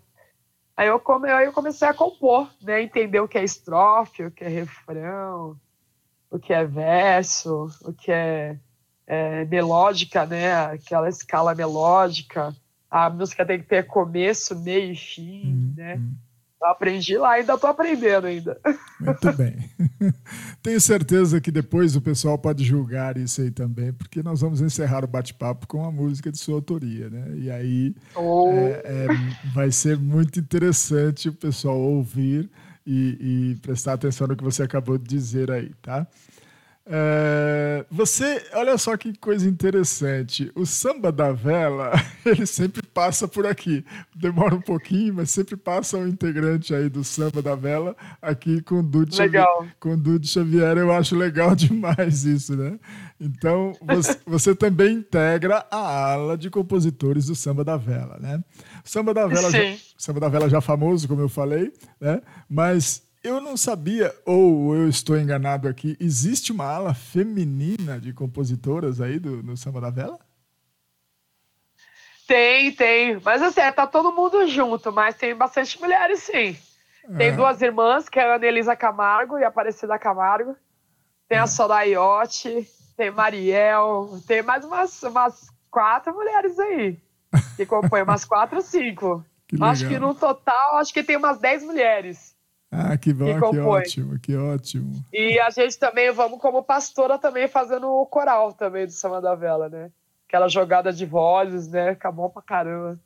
Aí 0.77 0.89
eu, 0.89 0.99
come, 0.99 1.31
aí 1.31 1.47
eu 1.47 1.53
comecei 1.53 1.87
a 1.87 1.95
compor, 1.95 2.51
né? 2.61 2.83
Entender 2.83 3.21
o 3.21 3.29
que 3.29 3.39
é 3.39 3.45
estrofe, 3.45 4.25
o 4.25 4.31
que 4.31 4.43
é 4.45 4.49
refrão, 4.49 5.57
o 6.31 6.39
que 6.39 6.53
é 6.53 6.65
verso, 6.65 7.69
o 7.83 7.93
que 7.93 8.11
é, 8.11 8.59
é 9.07 9.45
melódica, 9.45 10.27
né? 10.27 10.53
Aquela 10.67 11.09
escala 11.09 11.55
melódica. 11.55 12.55
A 12.91 13.09
música 13.09 13.45
tem 13.47 13.59
que 13.61 13.67
ter 13.67 13.87
começo, 13.87 14.59
meio 14.61 14.93
e 14.93 14.97
fim, 14.97 15.53
Hum, 15.55 15.75
né? 15.77 15.97
hum. 15.97 16.15
Aprendi 16.71 17.17
lá, 17.17 17.33
ainda 17.33 17.59
tô 17.59 17.67
aprendendo 17.67 18.27
ainda. 18.27 18.59
Muito 19.01 19.33
bem. 19.33 19.57
Tenho 20.63 20.81
certeza 20.81 21.41
que 21.41 21.51
depois 21.51 21.95
o 21.95 22.01
pessoal 22.01 22.39
pode 22.39 22.65
julgar 22.65 23.17
isso 23.17 23.41
aí 23.43 23.51
também, 23.51 23.93
porque 23.93 24.23
nós 24.23 24.41
vamos 24.41 24.61
encerrar 24.61 25.05
o 25.05 25.09
bate-papo 25.09 25.67
com 25.67 25.85
a 25.85 25.93
música 25.93 26.33
de 26.33 26.39
sua 26.39 26.57
autoria, 26.57 27.11
né? 27.11 27.27
E 27.37 27.51
aí 27.51 27.95
Ou 28.15 28.53
é, 28.53 28.83
é, 28.85 29.07
vai 29.53 29.71
ser 29.71 29.99
muito 29.99 30.41
interessante 30.41 31.29
o 31.29 31.35
pessoal 31.35 31.79
ouvir 31.79 32.51
e, 32.87 33.53
e 33.53 33.57
prestar 33.57 33.95
atenção 33.95 34.27
no 34.27 34.37
que 34.37 34.45
você 34.45 34.63
acabou 34.63 34.99
de 34.99 35.09
dizer 35.09 35.51
aí, 35.51 35.73
tá? 35.83 36.07
É, 36.87 37.87
você, 37.91 38.47
olha 38.53 38.77
só 38.77 38.95
que 38.97 39.17
coisa 39.17 39.49
interessante. 39.49 40.53
O 40.55 40.67
samba 40.67 41.11
da 41.11 41.33
vela, 41.33 41.93
ele 42.27 42.45
sempre 42.45 42.83
passa 42.83 43.27
por 43.27 43.47
aqui. 43.47 43.85
Demora 44.15 44.55
um 44.55 44.61
pouquinho, 44.61 45.15
mas 45.15 45.31
sempre 45.31 45.57
passa 45.57 45.97
um 45.97 46.07
integrante 46.07 46.75
aí 46.75 46.91
do 46.91 47.03
samba 47.03 47.41
da 47.41 47.55
vela 47.55 47.97
aqui 48.21 48.61
com 48.61 48.81
o 48.81 48.83
Legal. 48.83 49.11
Xavier. 49.13 49.47
Com 49.81 49.95
o 49.95 49.97
Dude 49.97 50.29
Xavier, 50.29 50.77
eu 50.77 50.93
acho 50.93 51.17
legal 51.17 51.55
demais 51.57 52.25
isso, 52.25 52.55
né? 52.55 52.79
Então, 53.19 53.73
você, 53.81 54.21
você 54.27 54.55
também 54.55 54.97
integra 54.97 55.67
a 55.71 56.13
ala 56.13 56.37
de 56.37 56.51
compositores 56.51 57.27
do 57.27 57.35
samba 57.35 57.65
da 57.65 57.79
vela, 57.79 58.19
né? 58.21 58.43
Samba 58.85 59.15
da 59.15 59.27
vela, 59.27 59.51
já, 59.51 59.59
samba 59.97 60.21
da 60.21 60.29
vela 60.29 60.51
já 60.51 60.61
famoso, 60.61 61.09
como 61.09 61.23
eu 61.23 61.29
falei, 61.31 61.73
né? 61.99 62.21
Mas 62.49 63.04
Eu 63.25 63.41
não 63.41 63.57
sabia, 63.57 64.15
ou 64.27 64.77
eu 64.77 64.87
estou 64.87 65.17
enganado 65.17 65.67
aqui, 65.67 65.97
existe 65.99 66.53
uma 66.53 66.67
ala 66.67 66.93
feminina 66.93 67.99
de 67.99 68.13
compositoras 68.13 69.01
aí 69.01 69.19
do, 69.19 69.43
no 69.43 69.57
Samba 69.57 69.81
da 69.81 69.89
Vela? 69.89 70.19
Tem, 72.29 72.71
tem. 72.73 73.19
Mas 73.25 73.41
assim, 73.41 73.61
é, 73.61 73.73
tá 73.73 73.87
todo 73.87 74.13
mundo 74.13 74.47
junto, 74.47 74.93
mas 74.93 75.15
tem 75.17 75.35
bastante 75.35 75.81
mulheres, 75.81 76.21
sim. 76.23 76.55
Tem 77.17 77.31
Ah. 77.31 77.37
duas 77.37 77.63
irmãs, 77.63 78.11
que 78.11 78.19
é 78.19 78.25
a 78.31 78.35
Ana 78.37 78.47
Elisa 78.47 78.77
Camargo 78.77 79.39
e 79.39 79.45
a 79.45 79.49
Aparecida 79.49 79.99
Camargo. 79.99 80.55
Tem 81.27 81.39
a 81.39 81.47
Soraiote, 81.47 82.69
tem 82.95 83.11
Mariel, 83.11 84.19
tem 84.27 84.43
mais 84.43 84.67
umas, 84.67 85.03
umas 85.03 85.51
quatro 85.71 86.15
mulheres 86.15 86.59
aí. 86.59 86.99
Que 87.57 87.65
compõem 87.65 88.03
umas 88.03 88.25
quatro, 88.25 88.61
cinco. 88.61 89.25
Que 89.47 89.63
Acho 89.63 89.87
que 89.87 89.99
no 89.99 90.15
total, 90.15 90.79
acho 90.79 90.93
que 90.93 91.03
tem 91.03 91.17
umas 91.19 91.39
dez 91.39 91.63
mulheres. 91.63 92.34
Ah, 92.77 92.99
que 92.99 93.13
bom, 93.13 93.27
que 93.41 93.51
que, 93.51 93.59
ótimo, 93.61 94.19
que 94.19 94.37
ótimo. 94.37 95.05
E 95.13 95.39
a 95.41 95.51
gente 95.51 95.79
também, 95.79 96.11
vamos 96.13 96.41
como 96.41 96.63
pastora 96.63 97.19
também 97.19 97.47
fazendo 97.49 97.87
o 97.89 98.07
coral 98.07 98.53
também 98.53 98.87
do 98.87 98.93
Samba 98.93 99.21
da 99.21 99.35
Vela, 99.35 99.69
né? 99.69 99.91
Aquela 100.29 100.49
jogada 100.49 100.93
de 100.93 101.07
vozes, 101.07 101.69
né? 101.69 101.95
Fica 101.95 102.11
bom 102.11 102.29
pra 102.29 102.43
caramba. 102.43 102.99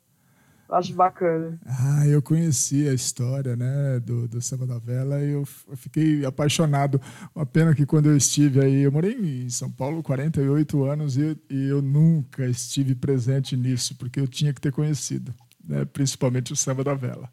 Acho 0.71 0.93
bacana. 0.93 1.59
Ah, 1.65 2.05
eu 2.05 2.21
conheci 2.21 2.87
a 2.87 2.93
história 2.93 3.55
né, 3.55 3.99
do, 3.99 4.27
do 4.27 4.39
Samba 4.39 4.67
da 4.67 4.77
Vela 4.77 5.19
e 5.19 5.31
eu, 5.31 5.43
fiquei 5.75 6.23
apaixonado. 6.23 7.01
Uma 7.33 7.43
pena 7.45 7.73
que 7.73 7.87
quando 7.87 8.07
eu 8.07 8.15
estive 8.15 8.61
aí, 8.61 8.81
eu 8.81 8.91
morei 8.91 9.13
em 9.13 9.49
São 9.49 9.71
Paulo 9.71 10.03
48 10.03 10.83
anos 10.83 11.17
e, 11.17 11.21
eu- 11.21 11.35
e 11.49 11.67
eu 11.69 11.81
nunca 11.81 12.45
estive 12.45 12.93
presente 12.93 13.57
nisso, 13.57 13.95
porque 13.97 14.19
eu 14.19 14.27
tinha 14.27 14.53
que 14.53 14.61
ter 14.61 14.71
conhecido, 14.71 15.33
né, 15.67 15.85
principalmente 15.85 16.53
o 16.53 16.55
Samba 16.55 16.83
da 16.83 16.93
Vela. 16.93 17.27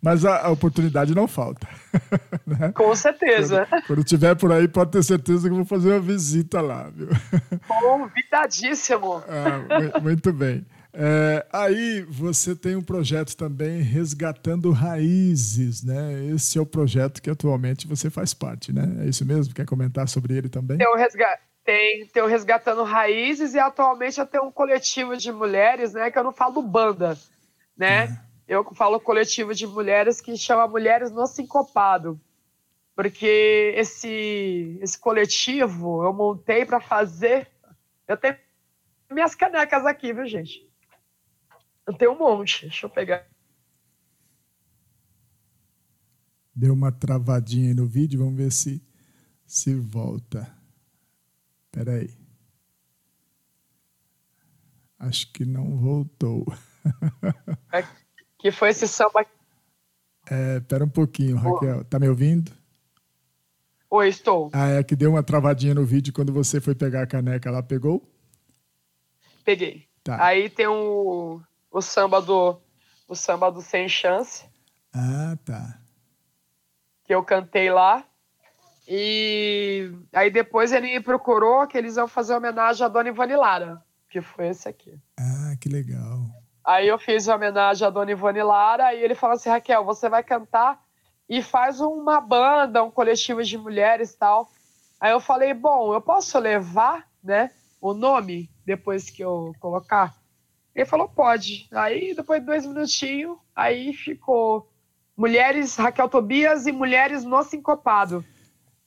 Mas 0.00 0.24
a, 0.24 0.42
a 0.46 0.50
oportunidade 0.50 1.14
não 1.14 1.26
falta. 1.26 1.66
né? 2.46 2.70
Com 2.72 2.94
certeza. 2.94 3.66
Quando, 3.66 3.86
quando 3.86 4.04
tiver 4.04 4.34
por 4.36 4.52
aí, 4.52 4.68
pode 4.68 4.92
ter 4.92 5.02
certeza 5.02 5.48
que 5.48 5.52
eu 5.52 5.56
vou 5.56 5.64
fazer 5.64 5.90
uma 5.90 6.00
visita 6.00 6.60
lá, 6.60 6.88
viu? 6.88 7.08
Convidadíssimo. 7.66 9.22
Ah, 9.28 9.58
mu- 9.58 10.02
muito 10.02 10.32
bem. 10.32 10.64
É, 10.92 11.46
aí 11.52 12.02
você 12.08 12.54
tem 12.56 12.74
um 12.76 12.82
projeto 12.82 13.36
também 13.36 13.82
Resgatando 13.82 14.70
Raízes, 14.70 15.82
né? 15.84 16.24
Esse 16.34 16.58
é 16.58 16.60
o 16.60 16.66
projeto 16.66 17.20
que 17.20 17.30
atualmente 17.30 17.86
você 17.86 18.08
faz 18.10 18.32
parte, 18.34 18.72
né? 18.72 19.04
É 19.04 19.08
isso 19.08 19.24
mesmo? 19.24 19.54
Quer 19.54 19.66
comentar 19.66 20.08
sobre 20.08 20.34
ele 20.36 20.48
também? 20.48 20.78
Tem 20.78 20.88
o, 20.88 20.96
resga- 20.96 21.38
tem, 21.64 22.06
tem 22.06 22.22
o 22.22 22.26
Resgatando 22.26 22.82
Raízes 22.84 23.54
e 23.54 23.58
atualmente 23.58 24.18
eu 24.18 24.26
tenho 24.26 24.44
um 24.44 24.50
coletivo 24.52 25.16
de 25.16 25.30
mulheres, 25.30 25.92
né? 25.92 26.10
Que 26.10 26.18
eu 26.18 26.24
não 26.24 26.32
falo 26.32 26.62
banda, 26.62 27.16
né? 27.76 28.18
Eu 28.48 28.64
falo 28.74 28.98
coletivo 28.98 29.54
de 29.54 29.66
mulheres 29.66 30.22
que 30.22 30.34
chama 30.34 30.66
Mulheres 30.66 31.10
no 31.10 31.26
Sincopado. 31.26 32.18
Porque 32.96 33.74
esse, 33.76 34.78
esse 34.80 34.98
coletivo 34.98 36.02
eu 36.02 36.14
montei 36.14 36.64
para 36.64 36.80
fazer. 36.80 37.46
Eu 38.08 38.16
tenho 38.16 38.38
minhas 39.10 39.34
canecas 39.34 39.84
aqui, 39.84 40.14
viu, 40.14 40.26
gente? 40.26 40.66
Eu 41.86 41.92
tenho 41.92 42.12
um 42.12 42.18
monte. 42.18 42.62
Deixa 42.62 42.86
eu 42.86 42.90
pegar. 42.90 43.26
Deu 46.54 46.72
uma 46.72 46.90
travadinha 46.90 47.68
aí 47.68 47.74
no 47.74 47.86
vídeo, 47.86 48.18
vamos 48.18 48.34
ver 48.34 48.50
se 48.50 48.82
se 49.46 49.74
volta. 49.74 50.52
Espera 51.66 51.96
aí. 51.96 52.10
Acho 54.98 55.30
que 55.32 55.44
não 55.44 55.76
voltou. 55.76 56.46
Que 58.38 58.50
foi 58.50 58.70
esse 58.70 58.86
samba. 58.86 59.26
É, 60.30 60.58
Espera 60.58 60.84
um 60.84 60.88
pouquinho, 60.88 61.36
Raquel. 61.36 61.84
Tá 61.84 61.98
me 61.98 62.08
ouvindo? 62.08 62.52
Oi, 63.90 64.08
estou. 64.08 64.50
Ah, 64.52 64.68
é 64.68 64.82
que 64.84 64.94
deu 64.94 65.10
uma 65.10 65.22
travadinha 65.22 65.74
no 65.74 65.84
vídeo 65.84 66.12
quando 66.12 66.32
você 66.32 66.60
foi 66.60 66.74
pegar 66.74 67.02
a 67.02 67.06
caneca 67.06 67.50
lá, 67.50 67.62
pegou? 67.62 68.06
Peguei. 69.44 69.88
Tá. 70.04 70.22
Aí 70.24 70.50
tem 70.50 70.66
o, 70.66 71.40
o 71.70 71.80
samba 71.80 72.20
do 72.20 72.60
o 73.08 73.14
samba 73.14 73.50
do 73.50 73.62
Sem 73.62 73.88
Chance, 73.88 74.44
Ah, 74.92 75.34
tá. 75.42 75.80
que 77.04 77.14
eu 77.14 77.24
cantei 77.24 77.70
lá. 77.70 78.04
E 78.86 79.90
aí 80.12 80.30
depois 80.30 80.72
ele 80.72 80.86
me 80.88 81.00
procurou 81.00 81.66
que 81.66 81.76
eles 81.78 81.96
iam 81.96 82.06
fazer 82.06 82.34
homenagem 82.34 82.84
à 82.84 82.88
Dona 82.88 83.08
Ivone 83.08 83.34
Lara, 83.36 83.82
que 84.10 84.20
foi 84.20 84.48
esse 84.48 84.68
aqui. 84.68 84.98
Ah, 85.18 85.54
que 85.58 85.70
legal. 85.70 86.26
Aí 86.68 86.86
eu 86.86 86.98
fiz 86.98 87.26
a 87.30 87.34
homenagem 87.34 87.86
à 87.86 87.88
Dona 87.88 88.10
Ivone 88.10 88.42
Lara 88.42 88.92
e 88.92 89.02
ele 89.02 89.14
falou 89.14 89.36
assim, 89.36 89.48
Raquel, 89.48 89.86
você 89.86 90.06
vai 90.06 90.22
cantar 90.22 90.78
e 91.26 91.40
faz 91.42 91.80
uma 91.80 92.20
banda, 92.20 92.84
um 92.84 92.90
coletivo 92.90 93.42
de 93.42 93.56
mulheres 93.56 94.12
e 94.12 94.18
tal. 94.18 94.50
Aí 95.00 95.10
eu 95.10 95.18
falei, 95.18 95.54
bom, 95.54 95.94
eu 95.94 96.00
posso 96.02 96.38
levar, 96.38 97.08
né, 97.24 97.50
o 97.80 97.94
nome 97.94 98.50
depois 98.66 99.08
que 99.08 99.24
eu 99.24 99.54
colocar? 99.58 100.14
Ele 100.74 100.84
falou, 100.84 101.08
pode. 101.08 101.66
Aí 101.72 102.14
depois 102.14 102.40
de 102.40 102.46
dois 102.46 102.66
minutinhos, 102.66 103.38
aí 103.56 103.94
ficou 103.94 104.70
Mulheres 105.16 105.74
Raquel 105.74 106.10
Tobias 106.10 106.66
e 106.66 106.72
Mulheres 106.72 107.24
no 107.24 107.42
Sincopado. 107.44 108.22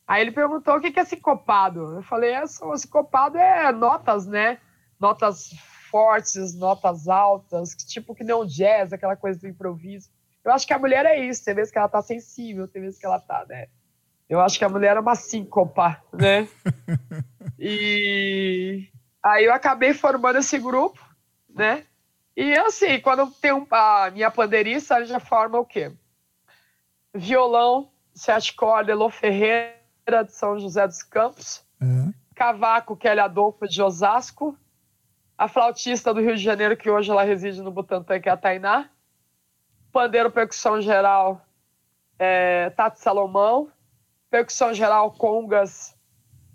Aí 0.07 0.21
ele 0.21 0.31
perguntou 0.31 0.75
o 0.75 0.79
que 0.79 0.99
é 0.99 1.03
sincopado. 1.03 1.95
Eu 1.95 2.03
falei, 2.03 2.29
é, 2.29 2.45
sincopado 2.45 3.39
é 3.39 3.71
notas, 3.71 4.27
né? 4.27 4.59
Notas 4.99 5.49
fortes, 5.91 6.55
notas 6.55 7.07
altas, 7.07 7.75
que 7.75 7.85
tipo 7.85 8.15
que 8.15 8.23
não 8.23 8.45
jazz, 8.45 8.93
aquela 8.93 9.15
coisa 9.15 9.39
do 9.39 9.47
improviso. 9.47 10.09
Eu 10.43 10.51
acho 10.51 10.65
que 10.65 10.73
a 10.73 10.79
mulher 10.79 11.05
é 11.05 11.19
isso, 11.19 11.45
tem 11.45 11.53
vezes 11.53 11.71
que 11.71 11.77
ela 11.77 11.89
tá 11.89 12.01
sensível, 12.01 12.67
tem 12.67 12.81
vezes 12.81 12.97
que 12.97 13.05
ela 13.05 13.19
tá, 13.19 13.45
né? 13.47 13.67
Eu 14.27 14.39
acho 14.39 14.57
que 14.57 14.65
a 14.65 14.69
mulher 14.69 14.95
é 14.95 14.99
uma 14.99 15.13
síncopa, 15.13 16.01
né? 16.13 16.47
e 17.59 18.87
aí 19.21 19.45
eu 19.45 19.53
acabei 19.53 19.93
formando 19.93 20.39
esse 20.39 20.57
grupo, 20.57 20.99
né? 21.49 21.85
E 22.35 22.57
assim, 22.57 22.99
quando 23.01 23.29
tem 23.29 23.51
um, 23.51 23.67
a 23.69 24.09
minha 24.09 24.31
pandeirista, 24.31 24.95
ela 24.95 25.05
já 25.05 25.19
forma 25.19 25.59
o 25.59 25.65
quê? 25.65 25.91
Violão, 27.13 27.91
sete 28.13 28.55
cordas, 28.55 28.95
Elô 28.95 29.09
Ferreira, 29.09 29.75
de 30.25 30.31
São 30.31 30.57
José 30.57 30.87
dos 30.87 31.03
Campos. 31.03 31.63
É. 31.81 32.13
Cavaco, 32.33 32.95
Kelly 32.95 33.19
Adolfo, 33.19 33.67
de 33.67 33.81
Osasco. 33.81 34.57
A 35.41 35.47
flautista 35.47 36.13
do 36.13 36.21
Rio 36.21 36.35
de 36.35 36.43
Janeiro, 36.43 36.77
que 36.77 36.87
hoje 36.87 37.09
ela 37.09 37.23
reside 37.23 37.63
no 37.63 37.71
Butantã, 37.71 38.19
que 38.19 38.29
é 38.29 38.31
a 38.31 38.37
Tainá. 38.37 38.87
Pandeiro, 39.91 40.29
percussão 40.29 40.79
geral, 40.79 41.41
é, 42.19 42.69
Tati 42.69 42.99
Salomão. 42.99 43.67
Percussão 44.29 44.71
geral, 44.71 45.09
congas, 45.09 45.97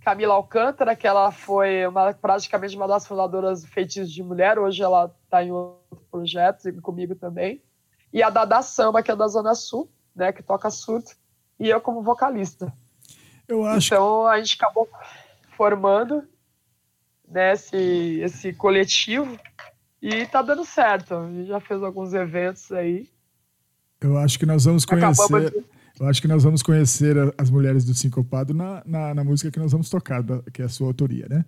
Camila 0.04 0.34
Alcântara, 0.34 0.94
que 0.94 1.04
ela 1.04 1.32
foi 1.32 1.84
uma- 1.84 2.14
praticamente 2.14 2.76
uma 2.76 2.86
das 2.86 3.04
fundadoras 3.04 3.62
do 3.62 3.66
Feitiço 3.66 4.08
de 4.08 4.22
Mulher. 4.22 4.56
Hoje 4.56 4.80
ela 4.80 5.12
está 5.24 5.42
em 5.42 5.50
outro 5.50 6.06
projeto, 6.08 6.68
e 6.68 6.80
comigo 6.80 7.16
também. 7.16 7.60
E 8.12 8.22
a 8.22 8.30
Dada 8.30 8.62
Samba, 8.62 9.02
que 9.02 9.10
é 9.10 9.16
da 9.16 9.26
Zona 9.26 9.56
Sul, 9.56 9.90
né, 10.14 10.32
que 10.32 10.44
toca 10.44 10.70
surdo. 10.70 11.10
E 11.58 11.68
eu 11.68 11.80
como 11.80 12.02
vocalista. 12.02 12.72
Eu 13.48 13.66
acho 13.66 13.92
Então 13.92 14.28
a 14.28 14.38
gente 14.38 14.54
acabou 14.54 14.88
formando 15.56 16.22
né, 17.28 17.52
esse, 17.52 18.20
esse 18.22 18.52
coletivo 18.52 19.38
e 20.00 20.26
tá 20.26 20.42
dando 20.42 20.64
certo. 20.64 21.14
A 21.14 21.26
gente 21.26 21.48
já 21.48 21.60
fez 21.60 21.82
alguns 21.82 22.14
eventos 22.14 22.70
aí. 22.72 23.08
Eu 24.00 24.18
acho 24.18 24.38
que 24.38 24.46
nós 24.46 24.64
vamos 24.64 24.84
conhecer. 24.84 25.64
Eu 25.98 26.06
acho 26.06 26.20
que 26.20 26.28
nós 26.28 26.44
vamos 26.44 26.62
conhecer 26.62 27.16
as 27.38 27.48
mulheres 27.48 27.84
do 27.84 27.94
Sincopado 27.94 28.52
na, 28.52 28.82
na, 28.84 29.14
na 29.14 29.24
música 29.24 29.50
que 29.50 29.58
nós 29.58 29.72
vamos 29.72 29.88
tocar, 29.88 30.22
que 30.52 30.60
é 30.60 30.66
a 30.66 30.68
sua 30.68 30.88
autoria, 30.88 31.26
né? 31.28 31.44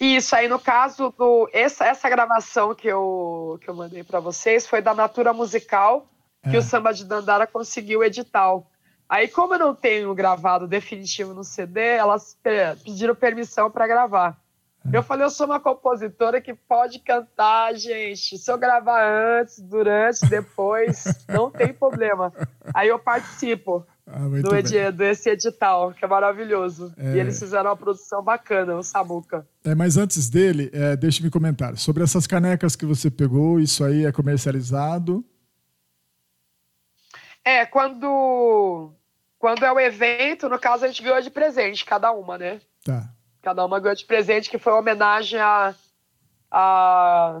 Isso 0.00 0.34
aí, 0.34 0.48
no 0.48 0.58
caso 0.58 1.14
do. 1.16 1.48
Essa, 1.52 1.84
essa 1.84 2.08
gravação 2.08 2.74
que 2.74 2.88
eu, 2.88 3.58
que 3.60 3.68
eu 3.68 3.74
mandei 3.74 4.02
para 4.02 4.18
vocês 4.18 4.66
foi 4.66 4.82
da 4.82 4.94
Natura 4.94 5.32
Musical, 5.32 6.10
que 6.42 6.56
É. 6.56 6.58
o 6.58 6.62
Samba 6.62 6.92
de 6.92 7.04
Dandara 7.04 7.46
conseguiu 7.46 8.02
edital. 8.02 8.71
Aí, 9.12 9.28
como 9.28 9.52
eu 9.54 9.58
não 9.58 9.74
tenho 9.74 10.14
gravado 10.14 10.66
definitivo 10.66 11.34
no 11.34 11.44
CD, 11.44 11.80
elas 11.82 12.34
pe- 12.42 12.74
pediram 12.82 13.14
permissão 13.14 13.70
para 13.70 13.86
gravar. 13.86 14.40
É. 14.90 14.96
Eu 14.96 15.02
falei, 15.02 15.26
eu 15.26 15.30
sou 15.30 15.44
uma 15.44 15.60
compositora 15.60 16.40
que 16.40 16.54
pode 16.54 16.98
cantar, 17.00 17.74
gente. 17.74 18.38
Se 18.38 18.50
eu 18.50 18.56
gravar 18.56 19.04
antes, 19.38 19.60
durante, 19.60 20.24
depois, 20.30 21.04
não 21.28 21.50
tem 21.50 21.74
problema. 21.74 22.32
Aí 22.72 22.88
eu 22.88 22.98
participo 22.98 23.86
Ah, 24.06 24.18
do 24.42 24.56
edi 24.56 24.90
desse 24.92 25.28
edital, 25.28 25.92
que 25.92 26.02
é 26.02 26.08
maravilhoso. 26.08 26.90
É. 26.96 27.14
E 27.14 27.20
eles 27.20 27.38
fizeram 27.38 27.68
uma 27.68 27.76
produção 27.76 28.22
bacana, 28.22 28.74
o 28.76 28.82
Samuca. 28.82 29.46
É, 29.62 29.74
mas 29.74 29.98
antes 29.98 30.30
dele, 30.30 30.70
é, 30.72 30.96
deixe-me 30.96 31.28
comentar 31.30 31.76
sobre 31.76 32.02
essas 32.02 32.26
canecas 32.26 32.74
que 32.74 32.86
você 32.86 33.10
pegou. 33.10 33.60
Isso 33.60 33.84
aí 33.84 34.06
é 34.06 34.10
comercializado? 34.10 35.22
É, 37.44 37.66
quando, 37.66 38.92
quando 39.42 39.64
é 39.64 39.72
o 39.72 39.80
evento, 39.80 40.48
no 40.48 40.56
caso, 40.56 40.84
a 40.84 40.86
gente 40.86 41.02
ganhou 41.02 41.20
de 41.20 41.28
presente, 41.28 41.84
cada 41.84 42.12
uma, 42.12 42.38
né? 42.38 42.60
Tá. 42.84 43.10
Cada 43.42 43.66
uma 43.66 43.80
ganhou 43.80 43.96
de 43.96 44.04
presente, 44.06 44.48
que 44.48 44.56
foi 44.56 44.72
uma 44.72 44.78
homenagem 44.78 45.40
a, 45.40 45.74
a, 46.48 47.40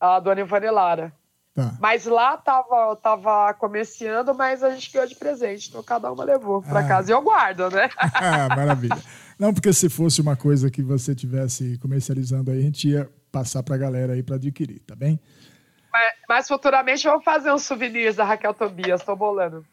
a 0.00 0.18
Dona 0.18 0.40
Ivone 0.40 0.70
Lara. 0.70 1.12
Tá. 1.54 1.72
Mas 1.80 2.04
lá 2.04 2.36
tava, 2.36 2.96
tava 2.96 3.54
comerciando, 3.54 4.34
mas 4.34 4.64
a 4.64 4.70
gente 4.70 4.90
ganhou 4.92 5.06
de 5.06 5.14
presente. 5.14 5.68
Então 5.68 5.84
cada 5.84 6.10
uma 6.10 6.24
levou 6.24 6.60
pra 6.62 6.80
Ah. 6.80 6.88
casa 6.88 7.12
e 7.12 7.14
eu 7.14 7.22
guardo, 7.22 7.70
né? 7.70 7.88
Ah, 8.14 8.48
maravilha. 8.48 8.98
Não, 9.38 9.54
porque 9.54 9.72
se 9.72 9.88
fosse 9.88 10.20
uma 10.20 10.34
coisa 10.34 10.68
que 10.68 10.82
você 10.82 11.14
tivesse 11.14 11.78
comercializando 11.78 12.50
aí, 12.50 12.58
a 12.58 12.62
gente 12.62 12.88
ia 12.88 13.08
passar 13.30 13.62
pra 13.62 13.76
galera 13.76 14.14
aí 14.14 14.22
pra 14.24 14.34
adquirir, 14.34 14.80
tá 14.80 14.96
bem? 14.96 15.20
mas, 15.92 16.12
mas 16.28 16.48
futuramente 16.48 17.06
eu 17.06 17.12
vou 17.12 17.22
fazer 17.22 17.52
uns 17.52 17.62
souvenirs 17.62 18.16
da 18.16 18.24
Raquel 18.24 18.52
Tobias. 18.52 19.04
Tô 19.04 19.14
bolando. 19.14 19.64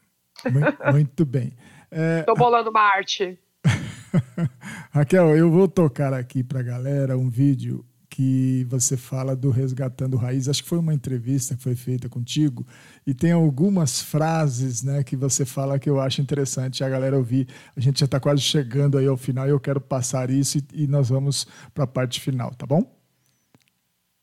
Mui- 0.49 0.91
Muito 0.91 1.25
bem. 1.25 1.53
É, 1.89 2.23
Tô 2.23 2.33
bolando 2.33 2.69
uma 2.69 2.81
arte. 2.81 3.37
Raquel, 4.91 5.35
eu 5.37 5.49
vou 5.51 5.67
tocar 5.67 6.13
aqui 6.13 6.43
pra 6.43 6.61
galera 6.61 7.17
um 7.17 7.29
vídeo 7.29 7.85
que 8.09 8.65
você 8.69 8.97
fala 8.97 9.35
do 9.37 9.49
Resgatando 9.49 10.17
Raiz. 10.17 10.49
Acho 10.49 10.63
que 10.63 10.67
foi 10.69 10.79
uma 10.79 10.93
entrevista 10.93 11.55
que 11.55 11.63
foi 11.63 11.75
feita 11.75 12.09
contigo 12.09 12.67
e 13.07 13.13
tem 13.13 13.31
algumas 13.31 14.01
frases 14.01 14.83
né, 14.83 15.01
que 15.03 15.15
você 15.15 15.45
fala 15.45 15.79
que 15.79 15.89
eu 15.89 15.99
acho 15.99 16.21
interessante 16.21 16.83
a 16.83 16.89
galera 16.89 17.15
ouvir. 17.17 17.47
A 17.75 17.79
gente 17.79 17.99
já 18.01 18.05
está 18.05 18.19
quase 18.19 18.41
chegando 18.41 18.97
aí 18.97 19.07
ao 19.07 19.15
final 19.15 19.47
e 19.47 19.51
eu 19.51 19.59
quero 19.61 19.79
passar 19.79 20.29
isso 20.29 20.57
e, 20.57 20.83
e 20.83 20.87
nós 20.87 21.07
vamos 21.07 21.47
para 21.73 21.85
a 21.85 21.87
parte 21.87 22.19
final, 22.19 22.53
tá 22.53 22.65
bom? 22.65 22.83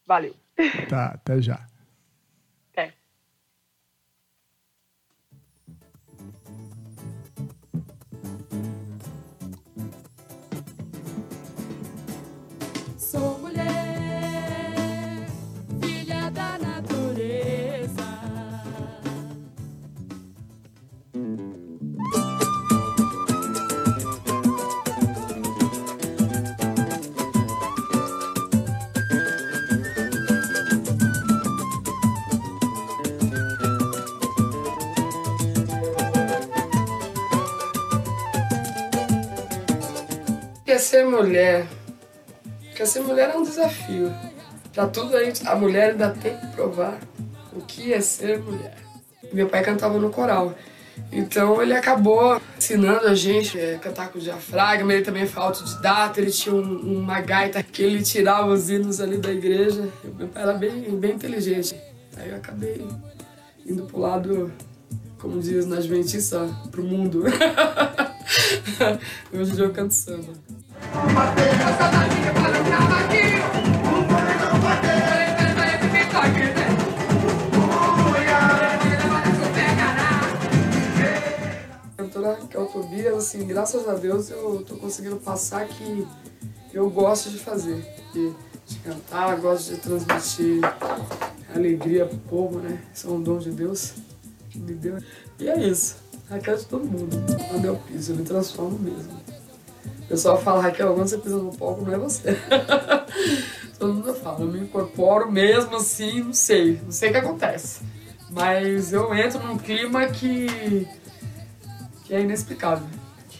Valeu. 0.07 0.35
Tá, 0.89 1.07
até 1.07 1.41
já. 1.41 1.66
Porque 40.69 40.81
ser 40.81 41.07
mulher. 41.07 41.66
Porque 42.66 42.85
ser 42.85 43.01
mulher 43.01 43.31
é 43.31 43.39
um 43.39 43.43
desafio. 43.43 44.12
Pra 44.75 44.87
tudo 44.87 45.16
a, 45.16 45.25
gente, 45.25 45.49
a 45.49 45.57
mulher 45.57 45.93
ainda 45.93 46.11
tem 46.11 46.37
que 46.37 46.47
provar 46.49 47.01
o 47.55 47.62
que 47.62 47.95
é 47.95 48.03
ser 48.03 48.39
mulher. 48.39 48.77
Meu 49.33 49.49
pai 49.49 49.62
cantava 49.64 49.99
no 49.99 50.11
coral. 50.11 50.55
Então 51.11 51.62
ele 51.62 51.73
acabou 51.75 52.39
ensinando 52.59 53.07
a 53.07 53.14
gente 53.14 53.59
a 53.59 53.79
cantar 53.79 54.11
com 54.12 54.19
diafragma, 54.19 54.93
ele 54.93 55.03
também 55.03 55.27
foi 55.27 55.43
autodidata, 55.43 56.21
ele 56.21 56.31
tinha 56.31 56.55
um- 56.55 56.99
uma 56.99 57.19
gaita 57.23 57.62
que 57.62 57.83
ele 57.83 58.03
tirava 58.03 58.49
os 58.53 58.69
hinos 58.69 59.01
ali 59.01 59.16
da 59.16 59.33
igreja. 59.33 59.89
Meu 60.19 60.29
pai 60.29 60.43
era 60.43 60.53
bem, 60.53 60.83
bem 60.99 61.12
inteligente. 61.12 61.75
Aí 62.14 62.29
eu 62.29 62.37
acabei 62.37 62.87
indo 63.64 63.85
pro 63.85 64.01
lado, 64.01 64.53
como 65.19 65.41
diz 65.41 65.64
na 65.64 65.77
Adventista, 65.77 66.47
pro 66.71 66.83
mundo. 66.85 67.25
Hoje 69.33 69.59
eu 69.59 69.73
canto 69.73 69.95
samba. 69.95 70.33
Cantora 81.97 82.39
Raquel 82.41 82.66
Tobias, 82.66 83.14
assim, 83.14 83.47
graças 83.47 83.89
a 83.89 83.95
Deus 83.95 84.31
eu 84.31 84.64
tô 84.66 84.76
conseguindo 84.76 85.16
passar 85.16 85.66
que 85.66 86.07
eu 86.72 86.89
gosto 86.91 87.31
de 87.31 87.39
fazer. 87.39 87.85
De, 88.12 88.33
de 88.66 88.79
cantar, 88.79 89.37
gosto 89.37 89.74
de 89.74 89.81
transmitir 89.81 90.61
alegria 91.55 92.07
pro 92.07 92.18
povo, 92.18 92.59
né? 92.61 92.83
Isso 92.95 93.09
é 93.09 93.11
um 93.11 93.22
dom 93.22 93.39
de 93.39 93.51
Deus 93.51 93.95
que 94.51 94.59
me 94.59 94.74
deu. 94.74 94.99
E 95.39 95.49
é 95.49 95.68
isso. 95.68 95.97
Raquel 96.29 96.55
é 96.55 96.57
de 96.57 96.66
todo 96.66 96.85
mundo. 96.85 97.16
Quando 97.51 97.64
eu 97.64 97.76
piso, 97.76 98.12
eu 98.12 98.16
me 98.16 98.24
transformo 98.24 98.79
mesmo. 98.79 99.18
O 100.09 100.13
pessoal 100.13 100.41
fala, 100.41 100.63
Raquel, 100.63 100.95
quando 100.95 101.07
você 101.07 101.19
pisa 101.19 101.37
no 101.37 101.55
palco, 101.55 101.85
não 101.85 101.93
é 101.93 101.99
você. 101.99 102.35
Todo 103.79 103.93
mundo 103.93 104.15
fala, 104.15 104.41
eu 104.41 104.47
me 104.47 104.61
incorporo 104.61 105.31
mesmo 105.31 105.77
assim, 105.77 106.23
não 106.23 106.33
sei, 106.33 106.81
não 106.83 106.91
sei 106.91 107.11
o 107.11 107.13
que 107.13 107.19
acontece. 107.19 107.83
Mas 108.31 108.91
eu 108.91 109.15
entro 109.15 109.39
num 109.47 109.59
clima 109.59 110.07
que, 110.07 110.89
que 112.05 112.15
é 112.15 112.23
inexplicável. 112.23 112.89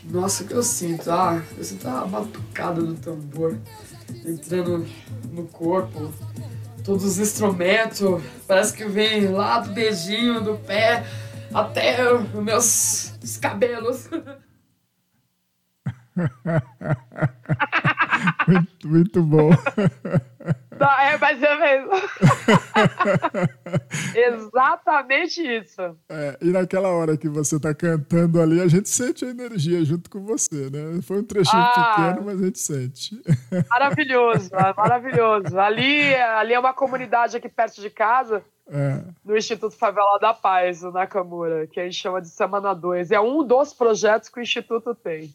Nossa, 0.05 0.45
o 0.45 0.47
que 0.47 0.53
eu 0.53 0.63
sinto? 0.63 1.11
Ah, 1.11 1.43
eu 1.57 1.65
sinto 1.65 1.89
a 1.89 2.05
batucada 2.05 2.83
do 2.83 2.95
tambor 2.97 3.57
entrando 4.27 4.87
no 5.33 5.45
corpo. 5.47 6.13
Todos 6.85 7.03
os 7.03 7.19
instrumentos, 7.19 8.23
parece 8.47 8.75
que 8.75 8.85
vem 8.85 9.29
lá 9.29 9.61
do 9.61 9.73
dedinho, 9.73 10.43
do 10.43 10.59
pé, 10.59 11.03
até 11.55 12.13
os 12.13 12.31
meus 12.35 13.15
os 13.25 13.39
cabelos. 13.39 14.07
Muito, 18.49 18.89
muito 18.89 19.23
bom. 19.23 19.51
Tá, 20.79 21.03
é, 21.05 21.19
mas 21.19 21.43
é 21.43 21.57
mesmo. 21.57 21.91
Exatamente 24.15 25.43
isso. 25.43 25.81
É, 26.09 26.37
e 26.41 26.51
naquela 26.51 26.89
hora 26.89 27.17
que 27.17 27.29
você 27.29 27.57
está 27.57 27.75
cantando 27.75 28.41
ali, 28.41 28.61
a 28.61 28.69
gente 28.69 28.89
sente 28.89 29.25
a 29.25 29.29
energia 29.29 29.85
junto 29.85 30.09
com 30.11 30.21
você, 30.25 30.71
né? 30.71 31.01
Foi 31.03 31.19
um 31.21 31.25
trechinho 31.25 31.63
Ah. 31.63 31.95
pequeno, 31.97 32.27
mas 32.27 32.41
a 32.41 32.45
gente 32.45 32.59
sente. 32.59 33.21
Maravilhoso, 33.69 34.51
maravilhoso. 34.77 35.59
Ali, 35.59 36.15
ali 36.15 36.55
é 36.55 36.59
uma 36.59 36.73
comunidade 36.75 37.37
aqui 37.37 37.49
perto 37.49 37.81
de 37.81 37.91
casa, 37.91 38.43
É, 38.71 39.01
no 39.25 39.37
Instituto 39.37 39.75
Favela 39.77 40.19
da 40.21 40.35
Paz, 40.35 40.83
o 40.83 40.91
Nakamura, 40.91 41.67
que 41.67 41.81
a 41.81 41.85
gente 41.85 41.97
chama 41.97 42.21
de 42.21 42.29
Semana 42.29 42.75
2. 42.75 43.11
É 43.11 43.21
um 43.21 43.43
dos 43.43 43.73
projetos 43.73 44.29
que 44.29 44.41
o 44.41 44.43
Instituto 44.43 44.95
tem. 44.95 45.33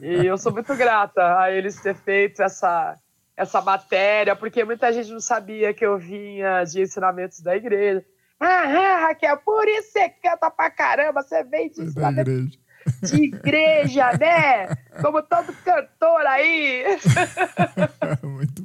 E 0.00 0.26
eu 0.26 0.38
sou 0.38 0.52
muito 0.52 0.74
grata 0.74 1.38
a 1.38 1.50
eles 1.50 1.80
ter 1.80 1.94
feito 1.94 2.42
essa, 2.42 2.98
essa 3.36 3.60
matéria, 3.60 4.34
porque 4.34 4.64
muita 4.64 4.92
gente 4.92 5.10
não 5.10 5.20
sabia 5.20 5.74
que 5.74 5.84
eu 5.84 5.98
vinha 5.98 6.64
de 6.64 6.82
ensinamentos 6.82 7.40
da 7.40 7.56
igreja. 7.56 8.04
Ah, 8.40 9.06
Raquel, 9.06 9.36
por 9.38 9.66
isso 9.68 9.92
você 9.92 10.08
canta 10.08 10.50
pra 10.50 10.70
caramba, 10.70 11.22
você 11.22 11.44
vem 11.44 11.70
de 11.70 11.82
igreja. 11.82 12.58
de 13.02 13.24
igreja, 13.24 14.10
né? 14.18 14.66
Como 15.00 15.22
todo 15.22 15.52
cantor 15.64 16.26
aí. 16.26 16.84
Muito 18.22 18.63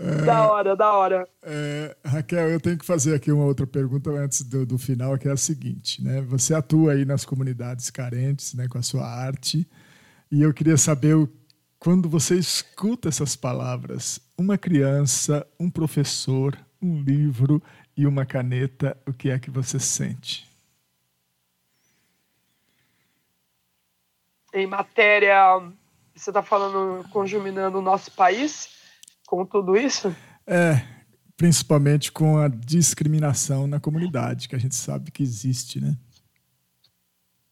bom. 0.00 0.24
Da 0.24 0.50
hora, 0.50 0.76
da 0.76 0.92
hora. 0.92 1.28
É, 1.42 1.96
Raquel, 2.04 2.48
eu 2.50 2.60
tenho 2.60 2.78
que 2.78 2.84
fazer 2.86 3.14
aqui 3.14 3.30
uma 3.30 3.44
outra 3.44 3.66
pergunta 3.66 4.10
antes 4.10 4.42
do, 4.42 4.64
do 4.64 4.78
final, 4.78 5.18
que 5.18 5.28
é 5.28 5.32
a 5.32 5.36
seguinte, 5.36 6.02
né? 6.02 6.20
Você 6.22 6.54
atua 6.54 6.92
aí 6.92 7.04
nas 7.04 7.24
comunidades 7.24 7.90
carentes, 7.90 8.54
né, 8.54 8.66
com 8.68 8.78
a 8.78 8.82
sua 8.82 9.06
arte, 9.06 9.68
e 10.30 10.42
eu 10.42 10.52
queria 10.54 10.76
saber 10.76 11.14
o- 11.16 11.28
quando 11.78 12.08
você 12.08 12.36
escuta 12.36 13.08
essas 13.08 13.34
palavras, 13.36 14.20
uma 14.36 14.56
criança, 14.58 15.46
um 15.58 15.70
professor, 15.70 16.56
um 16.80 17.02
livro 17.02 17.62
e 17.96 18.06
uma 18.06 18.24
caneta, 18.26 18.96
o 19.06 19.12
que 19.12 19.30
é 19.30 19.38
que 19.38 19.50
você 19.50 19.78
sente? 19.78 20.48
Em 24.52 24.66
matéria, 24.66 25.60
você 26.14 26.30
está 26.30 26.42
falando, 26.42 27.08
conjuminando 27.10 27.78
o 27.78 27.82
nosso 27.82 28.10
país 28.12 28.79
com 29.30 29.46
tudo 29.46 29.76
isso? 29.76 30.14
É, 30.44 30.82
principalmente 31.36 32.10
com 32.10 32.36
a 32.36 32.48
discriminação 32.48 33.68
na 33.68 33.78
comunidade, 33.78 34.48
que 34.48 34.56
a 34.56 34.58
gente 34.58 34.74
sabe 34.74 35.12
que 35.12 35.22
existe, 35.22 35.80
né? 35.80 35.96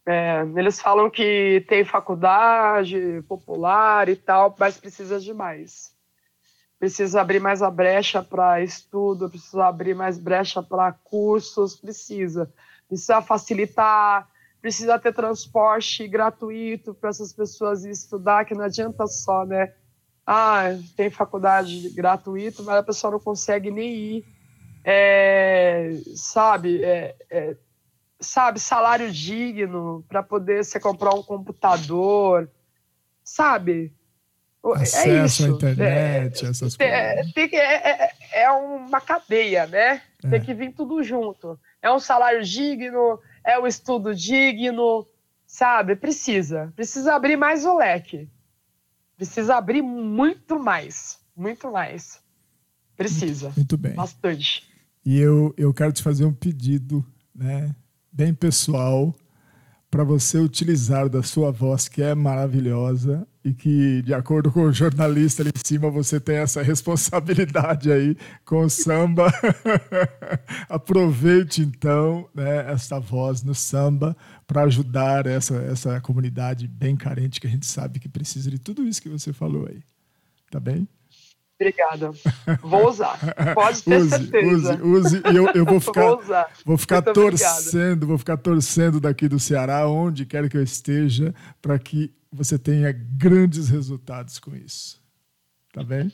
É, 0.04 0.42
eles 0.56 0.80
falam 0.80 1.08
que 1.08 1.64
tem 1.68 1.84
faculdade 1.84 3.22
popular 3.28 4.08
e 4.08 4.16
tal, 4.16 4.56
mas 4.58 4.76
precisa 4.76 5.20
de 5.20 5.32
mais. 5.32 5.94
Precisa 6.80 7.20
abrir 7.20 7.40
mais 7.40 7.62
a 7.62 7.70
brecha 7.70 8.22
para 8.22 8.60
estudo, 8.60 9.30
precisa 9.30 9.66
abrir 9.66 9.94
mais 9.94 10.18
brecha 10.18 10.62
para 10.62 10.92
cursos, 10.92 11.76
precisa. 11.76 12.52
Precisa 12.88 13.22
facilitar, 13.22 14.28
precisa 14.60 14.98
ter 14.98 15.12
transporte 15.12 16.08
gratuito 16.08 16.94
para 16.94 17.10
essas 17.10 17.32
pessoas 17.32 17.84
estudar, 17.84 18.44
que 18.44 18.54
não 18.54 18.64
adianta 18.64 19.06
só, 19.06 19.44
né? 19.44 19.72
Ah, 20.30 20.76
tem 20.94 21.08
faculdade 21.08 21.88
gratuita, 21.94 22.62
mas 22.62 22.76
a 22.76 22.82
pessoa 22.82 23.12
não 23.12 23.18
consegue 23.18 23.70
nem 23.70 23.94
ir. 23.94 24.24
É, 24.84 25.90
sabe, 26.14 26.82
é, 26.84 27.16
é, 27.30 27.56
sabe, 28.20 28.60
salário 28.60 29.10
digno 29.10 30.04
para 30.06 30.22
poder 30.22 30.62
você 30.64 30.78
comprar 30.78 31.14
um 31.14 31.22
computador, 31.22 32.46
sabe? 33.24 33.90
O- 34.62 34.74
Acesso 34.74 35.08
à 35.08 35.22
é 35.22 35.24
isso. 35.24 35.48
internet, 35.48 36.44
essas 36.46 36.76
É, 36.78 37.14
coisas. 37.14 37.32
tem 37.32 37.48
que- 37.48 37.56
é, 37.56 37.90
é- 37.90 38.42
é 38.42 38.50
uma 38.50 39.00
cadeia, 39.00 39.66
né? 39.66 40.02
Tem 40.30 40.40
que 40.42 40.52
vir 40.52 40.74
tudo 40.74 41.02
junto. 41.02 41.58
É 41.80 41.90
um 41.90 42.00
salário 42.00 42.44
digno, 42.44 43.18
é 43.44 43.58
um 43.58 43.66
estudo 43.66 44.14
digno, 44.14 45.06
sabe? 45.46 45.96
Precisa. 45.96 46.70
Precisa 46.76 47.14
abrir 47.14 47.36
mais 47.36 47.64
o 47.64 47.78
leque. 47.78 48.28
Precisa 49.18 49.56
abrir 49.56 49.82
muito 49.82 50.60
mais. 50.60 51.18
Muito 51.36 51.72
mais. 51.72 52.20
Precisa. 52.96 53.52
Muito 53.56 53.76
bem. 53.76 53.94
Bastante. 53.94 54.64
E 55.04 55.18
eu, 55.18 55.52
eu 55.56 55.74
quero 55.74 55.92
te 55.92 56.04
fazer 56.04 56.24
um 56.24 56.32
pedido, 56.32 57.04
né, 57.34 57.74
bem 58.12 58.32
pessoal, 58.32 59.12
para 59.90 60.04
você 60.04 60.38
utilizar 60.38 61.08
da 61.08 61.22
sua 61.22 61.50
voz, 61.50 61.88
que 61.88 62.00
é 62.00 62.14
maravilhosa, 62.14 63.26
e 63.48 63.54
que, 63.54 64.02
de 64.02 64.12
acordo 64.12 64.52
com 64.52 64.64
o 64.64 64.72
jornalista 64.72 65.42
ali 65.42 65.50
em 65.54 65.66
cima, 65.66 65.90
você 65.90 66.20
tem 66.20 66.36
essa 66.36 66.62
responsabilidade 66.62 67.90
aí 67.90 68.14
com 68.44 68.64
o 68.64 68.68
samba. 68.70 69.32
Aproveite, 70.68 71.62
então, 71.62 72.28
né, 72.34 72.70
essa 72.70 73.00
voz 73.00 73.42
no 73.42 73.54
samba 73.54 74.14
para 74.46 74.62
ajudar 74.64 75.26
essa, 75.26 75.56
essa 75.62 76.00
comunidade 76.00 76.68
bem 76.68 76.94
carente 76.94 77.40
que 77.40 77.46
a 77.46 77.50
gente 77.50 77.66
sabe 77.66 77.98
que 77.98 78.08
precisa 78.08 78.50
de 78.50 78.58
tudo 78.58 78.84
isso 78.86 79.00
que 79.00 79.08
você 79.08 79.32
falou 79.32 79.66
aí. 79.66 79.80
Tá 80.50 80.60
bem? 80.60 80.86
Obrigada. 81.60 82.12
Vou 82.62 82.88
usar. 82.88 83.18
Pode 83.54 83.82
ter 83.82 83.98
use, 83.98 84.10
certeza. 84.10 84.74
use, 84.84 85.16
use. 85.16 85.22
Eu, 85.24 85.48
eu 85.54 85.64
vou 85.64 85.80
ficar, 85.80 86.06
Vou 86.06 86.22
vou 86.64 86.78
ficar 86.78 87.02
Muito 87.02 87.20
obrigada. 87.20 87.54
torcendo, 87.54 88.06
vou 88.06 88.18
ficar 88.18 88.36
torcendo 88.36 89.00
daqui 89.00 89.26
do 89.26 89.40
Ceará, 89.40 89.88
onde 89.88 90.24
quer 90.24 90.48
que 90.48 90.56
eu 90.56 90.62
esteja, 90.62 91.34
para 91.60 91.76
que 91.78 92.12
você 92.32 92.58
tenha 92.58 92.92
grandes 92.92 93.68
resultados 93.68 94.38
com 94.38 94.54
isso. 94.54 95.00
Tá 95.72 95.82
bem? 95.84 96.12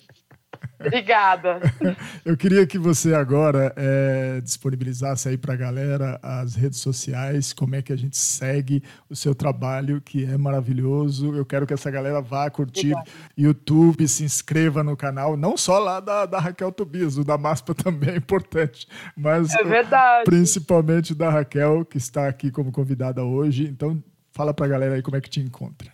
Obrigada. 0.80 1.60
Eu 2.24 2.36
queria 2.36 2.66
que 2.66 2.78
você 2.78 3.12
agora 3.14 3.72
eh, 3.76 4.40
disponibilizasse 4.42 5.28
aí 5.28 5.36
para 5.36 5.54
a 5.54 5.56
galera 5.56 6.18
as 6.22 6.54
redes 6.54 6.78
sociais, 6.80 7.52
como 7.52 7.74
é 7.74 7.82
que 7.82 7.92
a 7.92 7.96
gente 7.96 8.16
segue 8.16 8.82
o 9.08 9.16
seu 9.16 9.34
trabalho, 9.34 10.00
que 10.00 10.24
é 10.24 10.36
maravilhoso. 10.36 11.34
Eu 11.34 11.44
quero 11.44 11.66
que 11.66 11.74
essa 11.74 11.90
galera 11.90 12.20
vá 12.20 12.48
curtir 12.50 12.92
Obrigada. 12.92 13.10
YouTube, 13.36 14.06
se 14.06 14.24
inscreva 14.24 14.82
no 14.84 14.96
canal, 14.96 15.36
não 15.36 15.56
só 15.56 15.78
lá 15.78 16.00
da, 16.00 16.24
da 16.26 16.38
Raquel 16.38 16.70
Tobias, 16.72 17.16
o 17.16 17.24
da 17.24 17.36
Maspa 17.38 17.74
também 17.74 18.10
é 18.10 18.16
importante, 18.16 18.86
mas 19.16 19.52
É 19.54 19.64
verdade. 19.64 20.24
principalmente 20.24 21.14
da 21.14 21.30
Raquel, 21.30 21.84
que 21.84 21.98
está 21.98 22.28
aqui 22.28 22.50
como 22.50 22.70
convidada 22.72 23.22
hoje. 23.24 23.66
Então, 23.66 24.02
fala 24.32 24.52
para 24.54 24.66
a 24.66 24.68
galera 24.68 24.94
aí 24.96 25.02
como 25.02 25.16
é 25.16 25.20
que 25.20 25.30
te 25.30 25.40
encontra. 25.40 25.93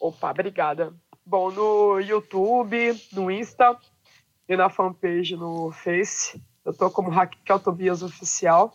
Opa, 0.00 0.30
obrigada. 0.30 0.94
Bom, 1.24 1.50
no 1.50 2.00
YouTube, 2.00 2.98
no 3.12 3.30
Insta 3.30 3.76
e 4.48 4.56
na 4.56 4.70
fanpage 4.70 5.36
no 5.36 5.70
Face, 5.72 6.42
eu 6.64 6.72
tô 6.72 6.90
como 6.90 7.10
Raquel 7.10 7.58
Tobias 7.60 8.02
Oficial. 8.02 8.72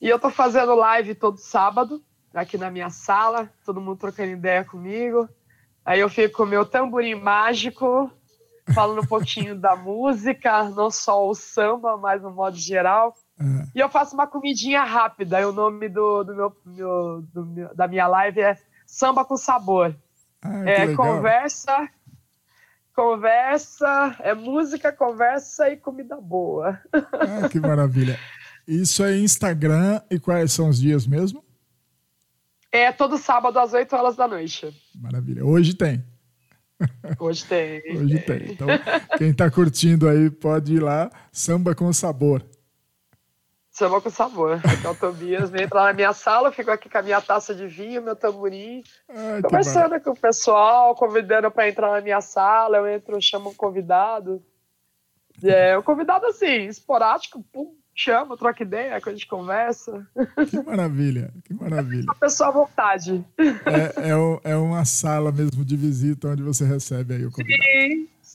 E 0.00 0.08
eu 0.08 0.18
tô 0.18 0.30
fazendo 0.30 0.74
live 0.74 1.14
todo 1.14 1.36
sábado, 1.38 2.02
aqui 2.34 2.58
na 2.58 2.70
minha 2.70 2.90
sala, 2.90 3.48
todo 3.64 3.80
mundo 3.80 3.98
trocando 3.98 4.30
ideia 4.32 4.64
comigo. 4.64 5.28
Aí 5.84 6.00
eu 6.00 6.08
fico 6.08 6.38
com 6.38 6.42
o 6.42 6.46
meu 6.46 6.64
tamborim 6.64 7.14
mágico, 7.14 8.10
falando 8.74 9.02
um 9.02 9.06
pouquinho 9.06 9.56
da 9.56 9.76
música, 9.76 10.64
não 10.70 10.90
só 10.90 11.28
o 11.28 11.34
samba, 11.34 11.96
mas 11.96 12.20
no 12.22 12.30
modo 12.32 12.56
geral. 12.56 13.14
Ah, 13.38 13.64
E 13.74 13.78
eu 13.78 13.88
faço 13.88 14.14
uma 14.14 14.26
comidinha 14.26 14.82
rápida. 14.82 15.40
E 15.40 15.44
o 15.44 15.52
nome 15.52 15.88
do, 15.88 16.24
do 16.24 16.34
meu, 16.34 16.56
meu- 16.66 17.22
do 17.32 17.46
meu- 17.46 17.74
da 17.74 17.86
minha 17.86 18.06
live 18.08 18.40
é 18.40 18.58
Samba 18.86 19.24
com 19.24 19.36
Sabor. 19.36 19.94
Ah, 20.42 20.68
É 20.68 20.94
conversa, 20.94 21.88
conversa, 22.94 24.16
é 24.20 24.34
música, 24.34 24.92
conversa 24.92 25.70
e 25.70 25.76
comida 25.76 26.20
boa. 26.20 26.80
Ah, 26.92 27.48
que 27.48 27.60
maravilha. 27.60 28.18
Isso 28.66 29.02
é 29.04 29.16
Instagram 29.18 30.00
e 30.10 30.18
quais 30.18 30.52
são 30.52 30.68
os 30.68 30.80
dias 30.80 31.06
mesmo? 31.06 31.44
É 32.70 32.90
todo 32.90 33.18
sábado 33.18 33.58
às 33.58 33.72
8 33.72 33.94
horas 33.94 34.16
da 34.16 34.26
noite. 34.26 34.74
Maravilha. 34.94 35.44
Hoje 35.44 35.74
tem. 35.74 36.02
Hoje 37.18 37.44
tem. 37.44 37.82
Hoje 37.96 38.18
tem. 38.20 38.52
Então, 38.52 38.66
quem 39.18 39.30
está 39.30 39.50
curtindo 39.50 40.08
aí 40.08 40.30
pode 40.30 40.74
ir 40.74 40.80
lá. 40.80 41.10
Samba 41.30 41.74
com 41.74 41.92
sabor. 41.92 42.44
Samba 43.82 44.00
com 44.00 44.10
sabor. 44.10 44.58
Raquel 44.58 44.94
Tobias 44.94 45.50
vem 45.50 45.64
entrar 45.64 45.82
na 45.86 45.92
minha 45.92 46.12
sala, 46.12 46.48
eu 46.48 46.52
fico 46.52 46.70
aqui 46.70 46.88
com 46.88 46.98
a 46.98 47.02
minha 47.02 47.20
taça 47.20 47.52
de 47.52 47.66
vinho, 47.66 48.00
meu 48.00 48.14
tamborim, 48.14 48.80
maravilha. 49.08 49.42
conversando 49.42 50.00
com 50.00 50.10
o 50.10 50.16
pessoal, 50.16 50.94
convidando 50.94 51.50
para 51.50 51.68
entrar 51.68 51.90
na 51.90 52.00
minha 52.00 52.20
sala. 52.20 52.76
Eu 52.76 52.86
entro, 52.86 53.20
chamo 53.20 53.50
um 53.50 53.54
convidado. 53.54 54.40
É, 55.42 55.76
um 55.76 55.82
convidado 55.82 56.26
assim, 56.26 56.66
esporádico, 56.66 57.44
pum, 57.52 57.74
chama, 57.92 58.36
troca 58.36 58.62
ideia, 58.62 59.00
que 59.00 59.08
a 59.08 59.12
gente 59.12 59.26
conversa. 59.26 60.06
Que 60.48 60.62
maravilha. 60.62 61.32
Que 61.44 61.52
maravilha. 61.52 62.04
A 62.08 62.14
pessoa 62.14 62.50
à 62.50 62.52
vontade. 62.52 63.24
É, 63.36 64.10
é, 64.10 64.16
o- 64.16 64.40
é 64.44 64.54
uma 64.56 64.84
sala 64.84 65.32
mesmo 65.32 65.64
de 65.64 65.76
visita 65.76 66.28
onde 66.28 66.44
você 66.44 66.64
recebe 66.64 67.14
aí 67.14 67.26
o 67.26 67.32
convidado. 67.32 67.60
Sim, 67.62 67.91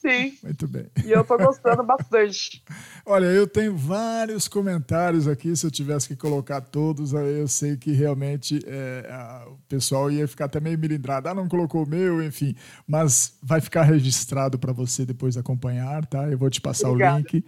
sim. 0.10 0.38
Muito 0.43 0.68
bem. 0.68 0.86
E 1.05 1.12
eu 1.12 1.24
tô 1.24 1.38
gostando 1.38 1.84
bastante. 1.84 2.64
Olha, 3.05 3.26
eu 3.26 3.47
tenho 3.47 3.76
vários 3.76 4.47
comentários 4.47 5.28
aqui. 5.28 5.55
Se 5.55 5.66
eu 5.66 5.72
tivesse 5.72 6.08
que 6.08 6.16
colocar 6.16 6.62
todos, 6.62 7.14
aí 7.16 7.39
eu 7.39 7.47
sei 7.47 7.78
que 7.78 7.91
realmente 7.91 8.60
é, 8.66 9.08
a- 9.10 9.45
o 9.49 9.58
pessoal 9.68 10.12
ia 10.12 10.28
ficar 10.28 10.45
até 10.45 10.60
meio 10.60 10.78
milindrado. 10.78 11.28
Ah, 11.30 11.34
não 11.34 11.47
colocou 11.47 11.84
o 11.84 11.89
meu, 11.89 12.22
enfim. 12.24 12.55
Mas 12.88 13.34
vai 13.41 13.62
ficar 13.62 13.84
registrado 13.84 14.58
para 14.60 14.74
você 14.74 15.05
depois 15.05 15.38
acompanhar, 15.38 16.05
tá? 16.05 16.30
Eu 16.30 16.38
vou 16.38 16.49
te 16.49 16.60
passar 16.62 16.89
Obrigada. 16.89 17.16
o 17.16 17.18
link. 17.20 17.45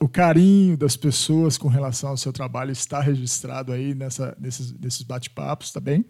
O 0.00 0.08
carinho 0.08 0.76
das 0.76 0.96
pessoas 0.96 1.56
com 1.56 1.68
relação 1.68 2.10
ao 2.10 2.16
seu 2.16 2.32
trabalho 2.32 2.72
está 2.72 3.00
registrado 3.00 3.70
aí 3.72 3.94
nessa, 3.94 4.36
nesses, 4.40 4.72
nesses 4.80 5.02
bate-papos, 5.02 5.70
tá 5.70 5.78
bem? 5.78 6.04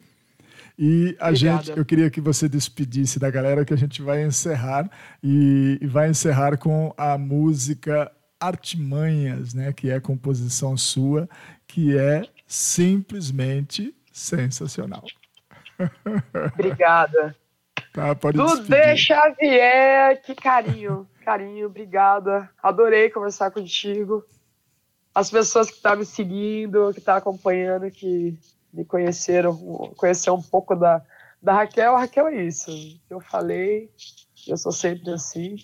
E 0.78 1.16
a 1.20 1.28
Obrigada. 1.28 1.62
gente, 1.62 1.78
eu 1.78 1.84
queria 1.84 2.10
que 2.10 2.20
você 2.20 2.48
despedisse 2.48 3.18
da 3.18 3.30
galera 3.30 3.64
que 3.64 3.72
a 3.72 3.76
gente 3.76 4.02
vai 4.02 4.24
encerrar 4.24 4.90
e, 5.22 5.78
e 5.80 5.86
vai 5.86 6.10
encerrar 6.10 6.56
com 6.56 6.92
a 6.96 7.16
música 7.16 8.10
Artimanhas, 8.40 9.54
né, 9.54 9.72
que 9.72 9.90
é 9.90 10.00
composição 10.00 10.76
sua, 10.76 11.28
que 11.66 11.96
é 11.96 12.24
simplesmente 12.46 13.94
sensacional. 14.12 15.04
Obrigada. 16.52 17.34
Tá, 17.92 18.12
pode 18.12 18.36
Dudê. 18.36 18.96
Xavier, 18.96 20.20
que 20.20 20.34
carinho. 20.34 21.08
Carinho, 21.24 21.66
obrigada. 21.66 22.50
Adorei 22.60 23.08
conversar 23.08 23.52
contigo. 23.52 24.24
As 25.14 25.30
pessoas 25.30 25.70
que 25.70 25.76
estão 25.76 25.96
me 25.96 26.04
seguindo, 26.04 26.92
que 26.92 26.98
estão 26.98 27.14
acompanhando, 27.14 27.88
que 27.92 28.36
me 28.74 28.84
conheceram, 28.84 29.56
conheceram 29.96 30.36
um 30.36 30.42
pouco 30.42 30.74
da, 30.74 31.00
da 31.40 31.54
Raquel. 31.54 31.94
A 31.94 32.00
Raquel 32.00 32.26
é 32.26 32.42
isso. 32.42 32.70
Eu 33.08 33.20
falei, 33.20 33.90
eu 34.46 34.56
sou 34.56 34.72
sempre 34.72 35.10
assim. 35.12 35.56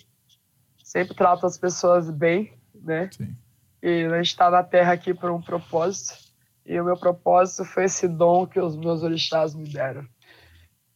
Sempre 0.83 1.15
trato 1.15 1.45
as 1.45 1.57
pessoas 1.57 2.09
bem, 2.09 2.53
né? 2.73 3.09
Sim. 3.11 3.35
E 3.83 4.05
a 4.05 4.17
gente 4.17 4.27
está 4.27 4.49
na 4.49 4.63
Terra 4.63 4.93
aqui 4.93 5.13
por 5.13 5.29
um 5.29 5.41
propósito. 5.41 6.17
E 6.65 6.79
o 6.79 6.85
meu 6.85 6.95
propósito 6.97 7.65
foi 7.65 7.85
esse 7.85 8.07
dom 8.07 8.47
que 8.47 8.59
os 8.59 8.77
meus 8.77 9.03
orixás 9.03 9.53
me 9.53 9.67
deram. 9.67 10.07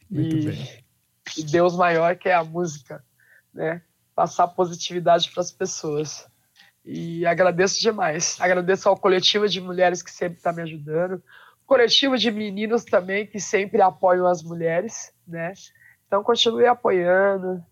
Muito 0.09 0.36
e, 0.36 0.45
bem. 0.45 0.84
e 1.38 1.43
Deus 1.43 1.76
maior 1.76 2.16
que 2.16 2.30
é 2.30 2.34
a 2.34 2.43
música, 2.43 3.03
né? 3.53 3.82
Passar 4.13 4.47
positividade 4.47 5.32
para 5.32 5.41
as 5.41 5.51
pessoas. 5.51 6.28
E 6.84 7.26
agradeço 7.26 7.82
demais. 7.82 8.38
Agradeço 8.39 8.88
ao 8.88 8.97
coletivo 8.97 9.49
de 9.49 9.59
mulheres 9.59 10.03
que 10.03 10.11
sempre 10.11 10.38
está 10.38 10.53
me 10.53 10.61
ajudando, 10.61 11.22
coletivo 11.66 12.18
de 12.18 12.32
meninos 12.32 12.84
também 12.84 13.26
que 13.28 13.39
sempre 13.39 13.82
apoiam 13.82 14.28
as 14.28 14.43
mulheres, 14.43 15.11
né? 15.28 15.53
Então 16.07 16.24
continue 16.24 16.66
apoiando, 16.66 17.63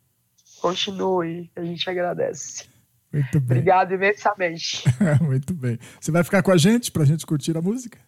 continue, 0.62 1.52
a 1.56 1.64
gente 1.64 1.90
agradece. 1.90 2.66
Muito 3.12 3.40
bem. 3.40 3.58
Obrigado 3.60 3.94
imensamente. 3.94 4.84
Muito 5.22 5.54
bem. 5.54 5.78
Você 6.02 6.12
vai 6.12 6.24
ficar 6.24 6.42
com 6.42 6.52
a 6.52 6.58
gente 6.58 6.92
para 6.92 7.04
a 7.04 7.06
gente 7.06 7.26
curtir 7.26 7.56
a 7.56 7.62
música? 7.62 8.00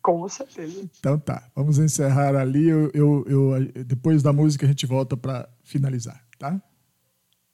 Com 0.00 0.26
certeza. 0.28 0.88
Então 0.98 1.18
tá, 1.18 1.50
vamos 1.54 1.78
encerrar 1.78 2.34
ali. 2.36 2.68
Eu, 2.68 2.90
eu- 2.94 3.24
eu- 3.26 3.84
depois 3.84 4.22
da 4.22 4.32
música 4.32 4.64
a 4.64 4.68
gente 4.68 4.86
volta 4.86 5.16
para 5.16 5.48
finalizar, 5.62 6.22
tá? 6.38 6.60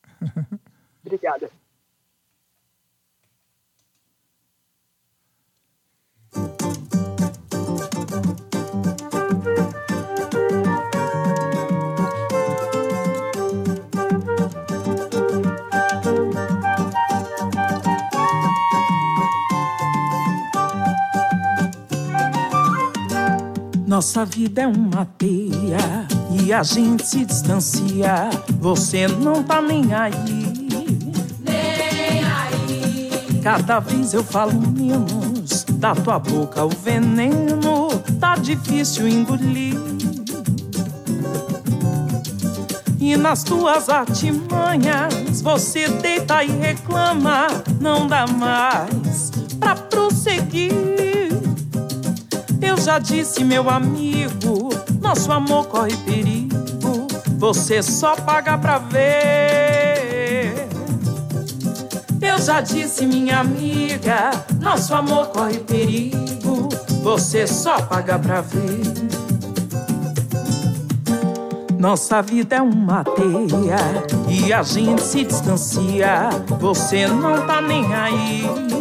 Obrigada. 1.05 1.51
Nossa 24.01 24.25
vida 24.25 24.63
é 24.63 24.67
uma 24.67 25.05
teia 25.05 26.09
e 26.43 26.51
a 26.55 26.63
gente 26.63 27.07
se 27.07 27.23
distancia. 27.23 28.31
Você 28.59 29.07
não 29.07 29.43
tá 29.43 29.61
nem 29.61 29.93
aí. 29.93 30.17
Nem 31.45 32.25
Cada 33.43 33.79
vez 33.79 34.15
eu 34.15 34.25
falo 34.25 34.55
menos, 34.59 35.65
da 35.73 35.95
tua 35.95 36.19
boca 36.19 36.65
o 36.65 36.71
veneno 36.71 37.91
tá 38.19 38.37
difícil 38.37 39.07
engolir. 39.07 39.79
E 42.99 43.19
nas 43.19 43.45
tuas 43.45 43.91
artimanhas 43.91 45.43
você 45.43 45.87
deita 45.89 46.43
e 46.43 46.51
reclama, 46.51 47.49
não 47.79 48.07
dá 48.07 48.27
mais 48.27 49.31
pra 49.61 49.75
prosseguir. 49.75 51.10
Eu 52.71 52.77
já 52.77 53.01
disse, 53.01 53.43
meu 53.43 53.69
amigo, 53.69 54.69
nosso 55.03 55.33
amor 55.33 55.67
corre 55.67 55.97
perigo, 55.97 57.09
você 57.37 57.83
só 57.83 58.15
paga 58.15 58.57
pra 58.57 58.79
ver. 58.79 60.69
Eu 62.23 62.39
já 62.39 62.61
disse, 62.61 63.05
minha 63.05 63.41
amiga, 63.41 64.31
nosso 64.61 64.95
amor 64.95 65.27
corre 65.31 65.59
perigo, 65.59 66.69
você 67.03 67.45
só 67.45 67.83
paga 67.83 68.17
pra 68.21 68.41
ver. 68.41 68.81
Nossa 71.77 72.23
vida 72.23 72.55
é 72.55 72.63
uma 72.63 73.03
teia 73.03 74.07
e 74.29 74.53
a 74.53 74.63
gente 74.63 75.03
se 75.03 75.25
distancia. 75.25 76.31
Você 76.61 77.09
não 77.09 77.45
tá 77.49 77.61
nem 77.61 77.93
aí. 77.93 78.80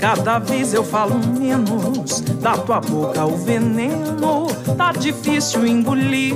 Cada 0.00 0.38
vez 0.38 0.72
eu 0.72 0.82
falo 0.82 1.14
menos, 1.14 2.22
da 2.40 2.56
tua 2.56 2.80
boca 2.80 3.22
o 3.26 3.36
veneno 3.36 4.46
tá 4.76 4.92
difícil 4.92 5.66
engolir. 5.66 6.34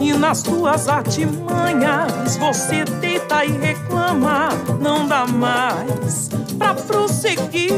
E 0.00 0.14
nas 0.14 0.42
tuas 0.42 0.88
artimanhas 0.88 2.38
você 2.38 2.84
deita 2.84 3.44
e 3.44 3.52
reclama, 3.52 4.48
não 4.80 5.06
dá 5.06 5.26
mais 5.26 6.30
pra 6.56 6.74
prosseguir. 6.74 7.74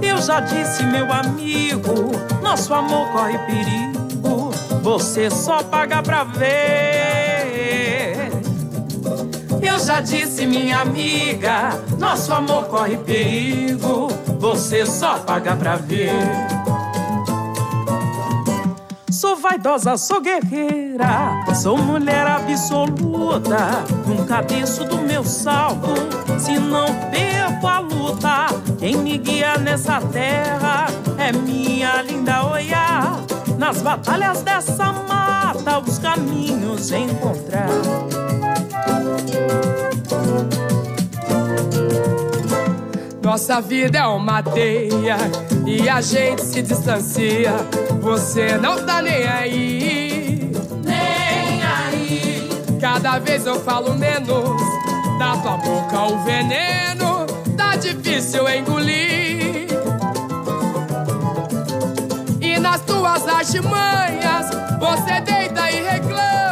Eu 0.00 0.16
já 0.22 0.40
disse, 0.40 0.82
meu 0.84 1.12
amigo, 1.12 2.10
nosso 2.42 2.72
amor 2.72 3.06
corre 3.12 3.38
perigo, 3.40 4.50
você 4.82 5.28
só 5.28 5.62
paga 5.62 6.02
pra 6.02 6.24
ver. 6.24 7.29
Eu 9.70 9.78
já 9.78 10.00
disse, 10.00 10.46
minha 10.46 10.80
amiga, 10.80 11.80
nosso 11.96 12.32
amor 12.32 12.64
corre 12.64 12.96
perigo, 12.96 14.08
você 14.38 14.84
só 14.84 15.18
paga 15.18 15.54
pra 15.54 15.76
ver. 15.76 16.10
Sou 19.10 19.36
vaidosa, 19.36 19.96
sou 19.96 20.20
guerreira, 20.20 21.44
sou 21.54 21.78
mulher 21.78 22.26
absoluta. 22.26 23.84
Nunca 24.06 24.40
desço 24.40 24.84
do 24.84 24.98
meu 24.98 25.22
salto, 25.22 25.94
se 26.38 26.58
não 26.58 26.86
perco 27.10 27.66
a 27.66 27.78
luta. 27.78 28.46
Quem 28.78 28.96
me 28.96 29.18
guia 29.18 29.56
nessa 29.58 30.00
terra 30.00 30.86
é 31.16 31.32
minha 31.32 32.02
linda 32.02 32.44
Oiá. 32.46 33.16
Nas 33.56 33.82
batalhas 33.82 34.42
dessa 34.42 34.92
mata, 34.92 35.78
os 35.78 35.98
caminhos 35.98 36.90
encontrar. 36.90 37.68
Nossa 43.22 43.60
vida 43.60 43.98
é 43.98 44.06
uma 44.06 44.42
teia 44.42 45.16
e 45.66 45.88
a 45.88 46.00
gente 46.00 46.42
se 46.42 46.62
distancia. 46.62 47.52
Você 48.00 48.56
não 48.58 48.84
tá 48.84 49.00
nem 49.00 49.26
aí. 49.26 50.52
Nem 50.84 51.62
aí. 51.62 52.48
Cada 52.80 53.18
vez 53.18 53.46
eu 53.46 53.60
falo 53.60 53.94
menos. 53.94 54.60
Da 55.18 55.36
tua 55.36 55.56
boca 55.58 56.02
o 56.12 56.24
veneno 56.24 57.26
tá 57.56 57.76
difícil 57.76 58.48
engolir. 58.48 59.68
E 62.40 62.58
nas 62.58 62.80
tuas 62.80 63.28
artimanhas 63.28 64.46
você 64.80 65.20
deita 65.20 65.70
e 65.70 65.82
reclama, 65.82 66.49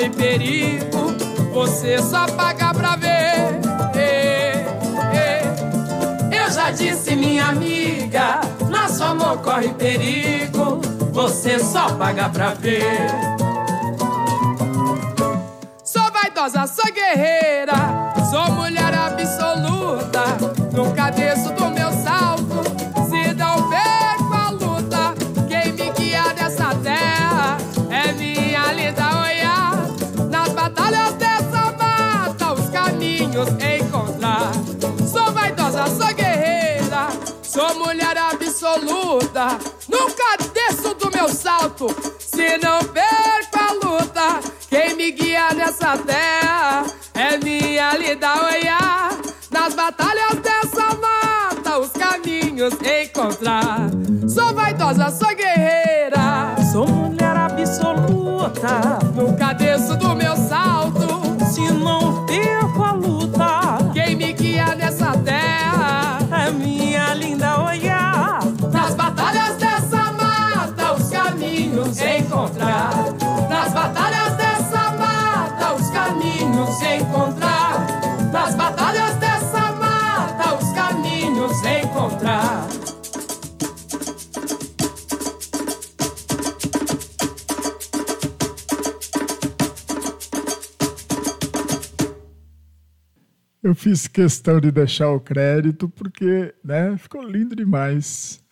corre 0.00 0.10
perigo. 0.10 1.14
Você 1.52 1.98
só 1.98 2.26
paga 2.28 2.72
pra 2.72 2.96
ver. 2.96 3.60
Eu 6.32 6.50
já 6.50 6.70
disse, 6.70 7.14
minha 7.14 7.46
amiga, 7.46 8.40
nosso 8.68 9.04
amor 9.04 9.38
corre 9.38 9.68
perigo, 9.68 10.80
você 11.12 11.58
só 11.58 11.90
paga 11.94 12.28
pra 12.28 12.54
ver. 12.54 13.08
Sou 15.84 16.10
vaidosa, 16.10 16.66
sou 16.66 16.92
guerreira, 16.92 17.74
sou 18.30 18.50
mulher 18.52 18.94
absoluta. 18.94 20.24
Nunca 20.72 21.10
desço 21.10 21.52
do 21.52 21.59
salto, 41.60 41.88
se 42.18 42.56
não 42.58 42.78
perco 42.84 43.58
a 43.58 43.72
luta. 43.72 44.40
Quem 44.68 44.94
me 44.96 45.10
guia 45.10 45.52
nessa 45.52 45.96
terra 45.98 46.84
é 47.14 47.36
minha 47.36 47.96
linda 47.96 48.44
Oiá. 48.44 49.10
Nas 49.50 49.74
batalhas 49.74 50.36
dessa 50.36 50.94
mata, 50.94 51.78
os 51.78 51.90
caminhos 51.90 52.74
encontrar. 52.74 53.90
Sou 54.28 54.54
vaidosa, 54.54 55.10
sou 55.10 55.34
guerreira, 55.34 56.56
Sou 56.72 56.86
mulher 56.86 57.36
absoluta, 57.36 58.98
Eu 93.62 93.74
fiz 93.74 94.08
questão 94.08 94.58
de 94.60 94.70
deixar 94.70 95.10
o 95.10 95.20
crédito 95.20 95.88
porque, 95.88 96.54
né, 96.64 96.96
ficou 96.96 97.22
lindo 97.22 97.54
demais. 97.54 98.42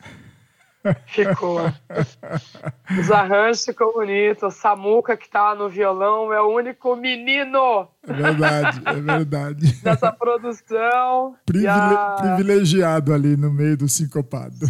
Ficou. 1.07 1.61
Os 2.99 3.11
arranjos 3.11 3.65
ficou 3.65 3.93
bonito. 3.93 4.47
O 4.47 4.51
Samuca, 4.51 5.17
que 5.17 5.29
tá 5.29 5.55
no 5.55 5.69
violão, 5.69 6.33
é 6.33 6.41
o 6.41 6.49
único 6.55 6.95
menino 6.97 7.89
É 8.07 8.13
verdade, 8.13 8.81
é 8.87 8.93
verdade. 8.95 9.73
dessa 9.83 10.13
produção. 10.13 11.35
Privile- 11.45 11.69
a- 11.71 12.17
Privilegiado 12.21 13.13
ali 13.13 13.37
no 13.37 13.51
meio 13.53 13.77
do 13.77 13.89
sincopado. 13.89 14.67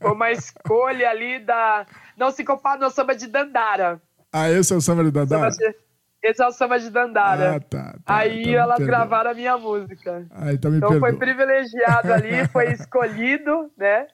Foi 0.00 0.12
uma 0.12 0.30
escolha 0.30 1.10
ali 1.10 1.40
da. 1.40 1.86
Não 2.16 2.30
sincopado, 2.30 2.80
não, 2.82 2.90
samba 2.90 3.14
de 3.14 3.26
Dandara. 3.26 4.00
Ah, 4.32 4.48
esse 4.50 4.72
é 4.72 4.76
o 4.76 4.80
samba 4.80 5.04
de 5.04 5.10
Dadá? 5.10 5.50
Samba 5.50 5.50
de- 5.50 5.74
Esse 6.22 6.42
é 6.42 6.46
o 6.46 6.52
samba 6.52 6.78
de 6.78 6.88
Dandara. 6.90 7.56
Ah, 7.56 7.60
tá. 7.60 7.92
tá 8.04 8.16
Aí 8.16 8.42
então 8.42 8.54
elas 8.54 8.78
gravaram 8.78 9.30
a 9.32 9.34
minha 9.34 9.58
música. 9.58 10.24
Ah, 10.30 10.52
então 10.52 10.70
me 10.70 10.76
Então 10.76 10.90
perdoa. 10.90 11.08
foi 11.10 11.18
privilegiado 11.18 12.12
ali, 12.12 12.46
foi 12.52 12.72
escolhido, 12.72 13.70
né? 13.76 14.06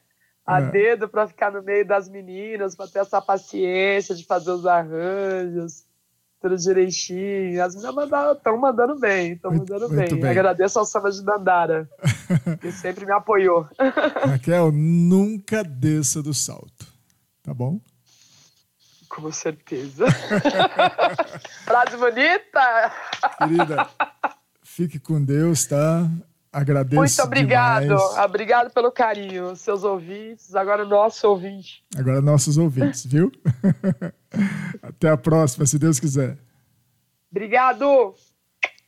A 0.47 0.61
É. 0.63 0.71
dedo 0.71 1.09
para 1.09 1.29
ficar 1.29 1.53
no 1.53 1.63
meio 1.63 1.87
das 1.87 2.09
meninas, 2.09 2.75
para 2.75 2.89
ter 2.89 3.01
essa 3.01 3.21
paciência 3.21 4.15
de 4.15 4.25
fazer 4.25 4.51
os 4.53 4.65
arranjos, 4.65 5.85
tudo 6.41 6.57
direitinho. 6.57 7.63
As 7.63 7.75
meninas 7.75 8.09
estão 8.39 8.57
mandando 8.59 8.99
bem, 8.99 9.33
estão 9.35 9.51
mandando 9.51 9.89
muito 9.91 10.11
bem. 10.13 10.21
bem. 10.21 10.31
Agradeço 10.31 10.79
ao 10.79 10.87
Samba 10.87 11.11
de 11.11 11.23
Dandara, 11.23 11.87
que 12.63 12.73
sempre 12.73 13.05
me 13.05 13.13
apoiou. 13.13 13.69
Raquel, 14.27 14.73
nunca 14.73 15.63
desça 15.63 16.23
do 16.23 16.33
salto. 16.33 16.87
Tá 17.43 17.53
bom? 17.53 17.79
Com 19.21 19.33
certeza. 19.33 20.07
Frase 21.65 21.97
bonita! 21.97 22.93
Querida, 23.39 23.89
fique 24.63 25.01
com 25.01 25.23
Deus, 25.23 25.67
tá? 25.67 26.09
Agradeço 26.53 26.97
Muito 26.97 27.23
obrigado. 27.23 27.83
demais. 27.83 28.19
Obrigado 28.19 28.71
pelo 28.73 28.93
carinho. 28.93 29.57
Seus 29.57 29.83
ouvintes, 29.83 30.55
agora 30.55 30.85
o 30.85 30.89
nosso 30.89 31.29
ouvinte. 31.29 31.85
Agora 31.97 32.21
nossos 32.23 32.57
ouvintes, 32.57 33.05
viu? 33.05 33.31
Até 34.83 35.11
a 35.11 35.17
próxima, 35.17 35.67
se 35.67 35.79
Deus 35.79 35.99
quiser. 35.99 36.39
Obrigado. 37.31 38.15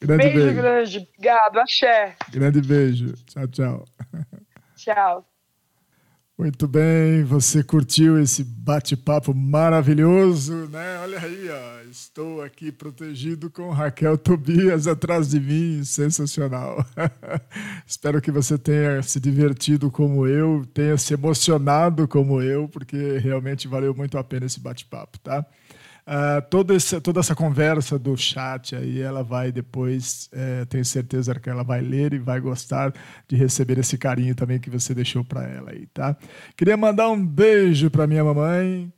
Grande 0.01 0.22
beijo, 0.31 0.39
beijo. 0.39 0.55
grande. 0.55 1.09
Obrigado. 1.16 1.59
Axé. 1.59 2.16
Grande 2.31 2.61
beijo. 2.62 3.12
Tchau, 3.26 3.49
tchau. 3.49 3.85
Tchau. 4.76 5.30
Muito 6.41 6.66
bem, 6.66 7.22
você 7.22 7.62
curtiu 7.62 8.18
esse 8.18 8.43
bate-papo 8.43 9.34
maravilhoso, 9.34 10.55
né? 10.70 10.99
Olha 11.03 11.18
aí, 11.18 11.51
ó, 11.51 11.91
estou 11.91 12.41
aqui 12.41 12.72
protegido 12.72 13.51
com 13.51 13.68
Raquel 13.68 14.16
Tobias 14.16 14.86
atrás 14.86 15.28
de 15.28 15.38
mim, 15.38 15.84
sensacional. 15.84 16.82
Espero 17.86 18.22
que 18.22 18.30
você 18.30 18.57
tenha 18.57 19.03
se 19.03 19.20
divertido 19.20 19.91
como 19.91 20.26
eu, 20.26 20.64
tenha 20.72 20.97
se 20.97 21.12
emocionado 21.12 22.09
como 22.09 22.41
eu, 22.41 22.66
porque 22.66 23.18
realmente 23.18 23.68
valeu 23.68 23.95
muito 23.95 24.16
a 24.16 24.24
pena 24.24 24.47
esse 24.47 24.61
bate-papo, 24.61 25.18
tá? 25.18 25.45
Ah, 26.13 26.43
toda, 26.43 26.75
essa, 26.75 27.01
toda 27.01 27.21
essa 27.21 27.37
conversa 27.37 27.97
do 27.97 28.17
chat 28.17 28.75
aí, 28.75 29.01
ela 29.01 29.23
vai 29.23 29.53
depois, 29.53 30.29
eh, 30.33 30.65
tenho 30.65 30.85
certeza 30.85 31.33
que 31.39 31.49
ela 31.49 31.63
vai 31.63 31.81
ler 31.81 32.13
e 32.13 32.19
vai 32.19 32.41
gostar 32.41 32.93
de 33.29 33.37
receber 33.37 33.79
esse 33.79 33.97
carinho 33.97 34.35
também 34.35 34.59
que 34.59 34.69
você 34.69 34.93
deixou 34.93 35.25
para 35.25 35.45
ela 35.49 35.71
aí, 35.71 35.87
tá? 35.95 36.17
Queria 36.57 36.77
mandar 36.77 37.09
um 37.11 37.25
beijo 37.25 37.89
para 37.91 38.09
minha 38.09 38.25
mamãe. 38.25 38.93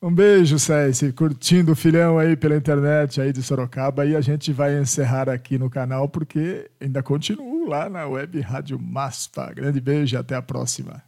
Um 0.00 0.10
beijo, 0.14 0.58
Cési, 0.58 1.12
curtindo 1.12 1.72
o 1.72 1.76
filhão 1.76 2.18
aí 2.18 2.34
pela 2.34 2.56
internet 2.56 3.20
aí 3.20 3.30
de 3.30 3.42
Sorocaba 3.42 4.06
e 4.06 4.16
a 4.16 4.20
gente 4.22 4.54
vai 4.54 4.78
encerrar 4.80 5.28
aqui 5.28 5.58
no 5.58 5.68
canal 5.68 6.08
porque 6.08 6.70
ainda 6.80 7.02
continuo 7.02 7.68
lá 7.68 7.90
na 7.90 8.06
web 8.06 8.40
Rádio 8.40 8.78
Maspa. 8.78 9.52
Grande 9.52 9.82
beijo 9.82 10.16
e 10.16 10.18
até 10.18 10.34
a 10.34 10.40
próxima. 10.40 11.02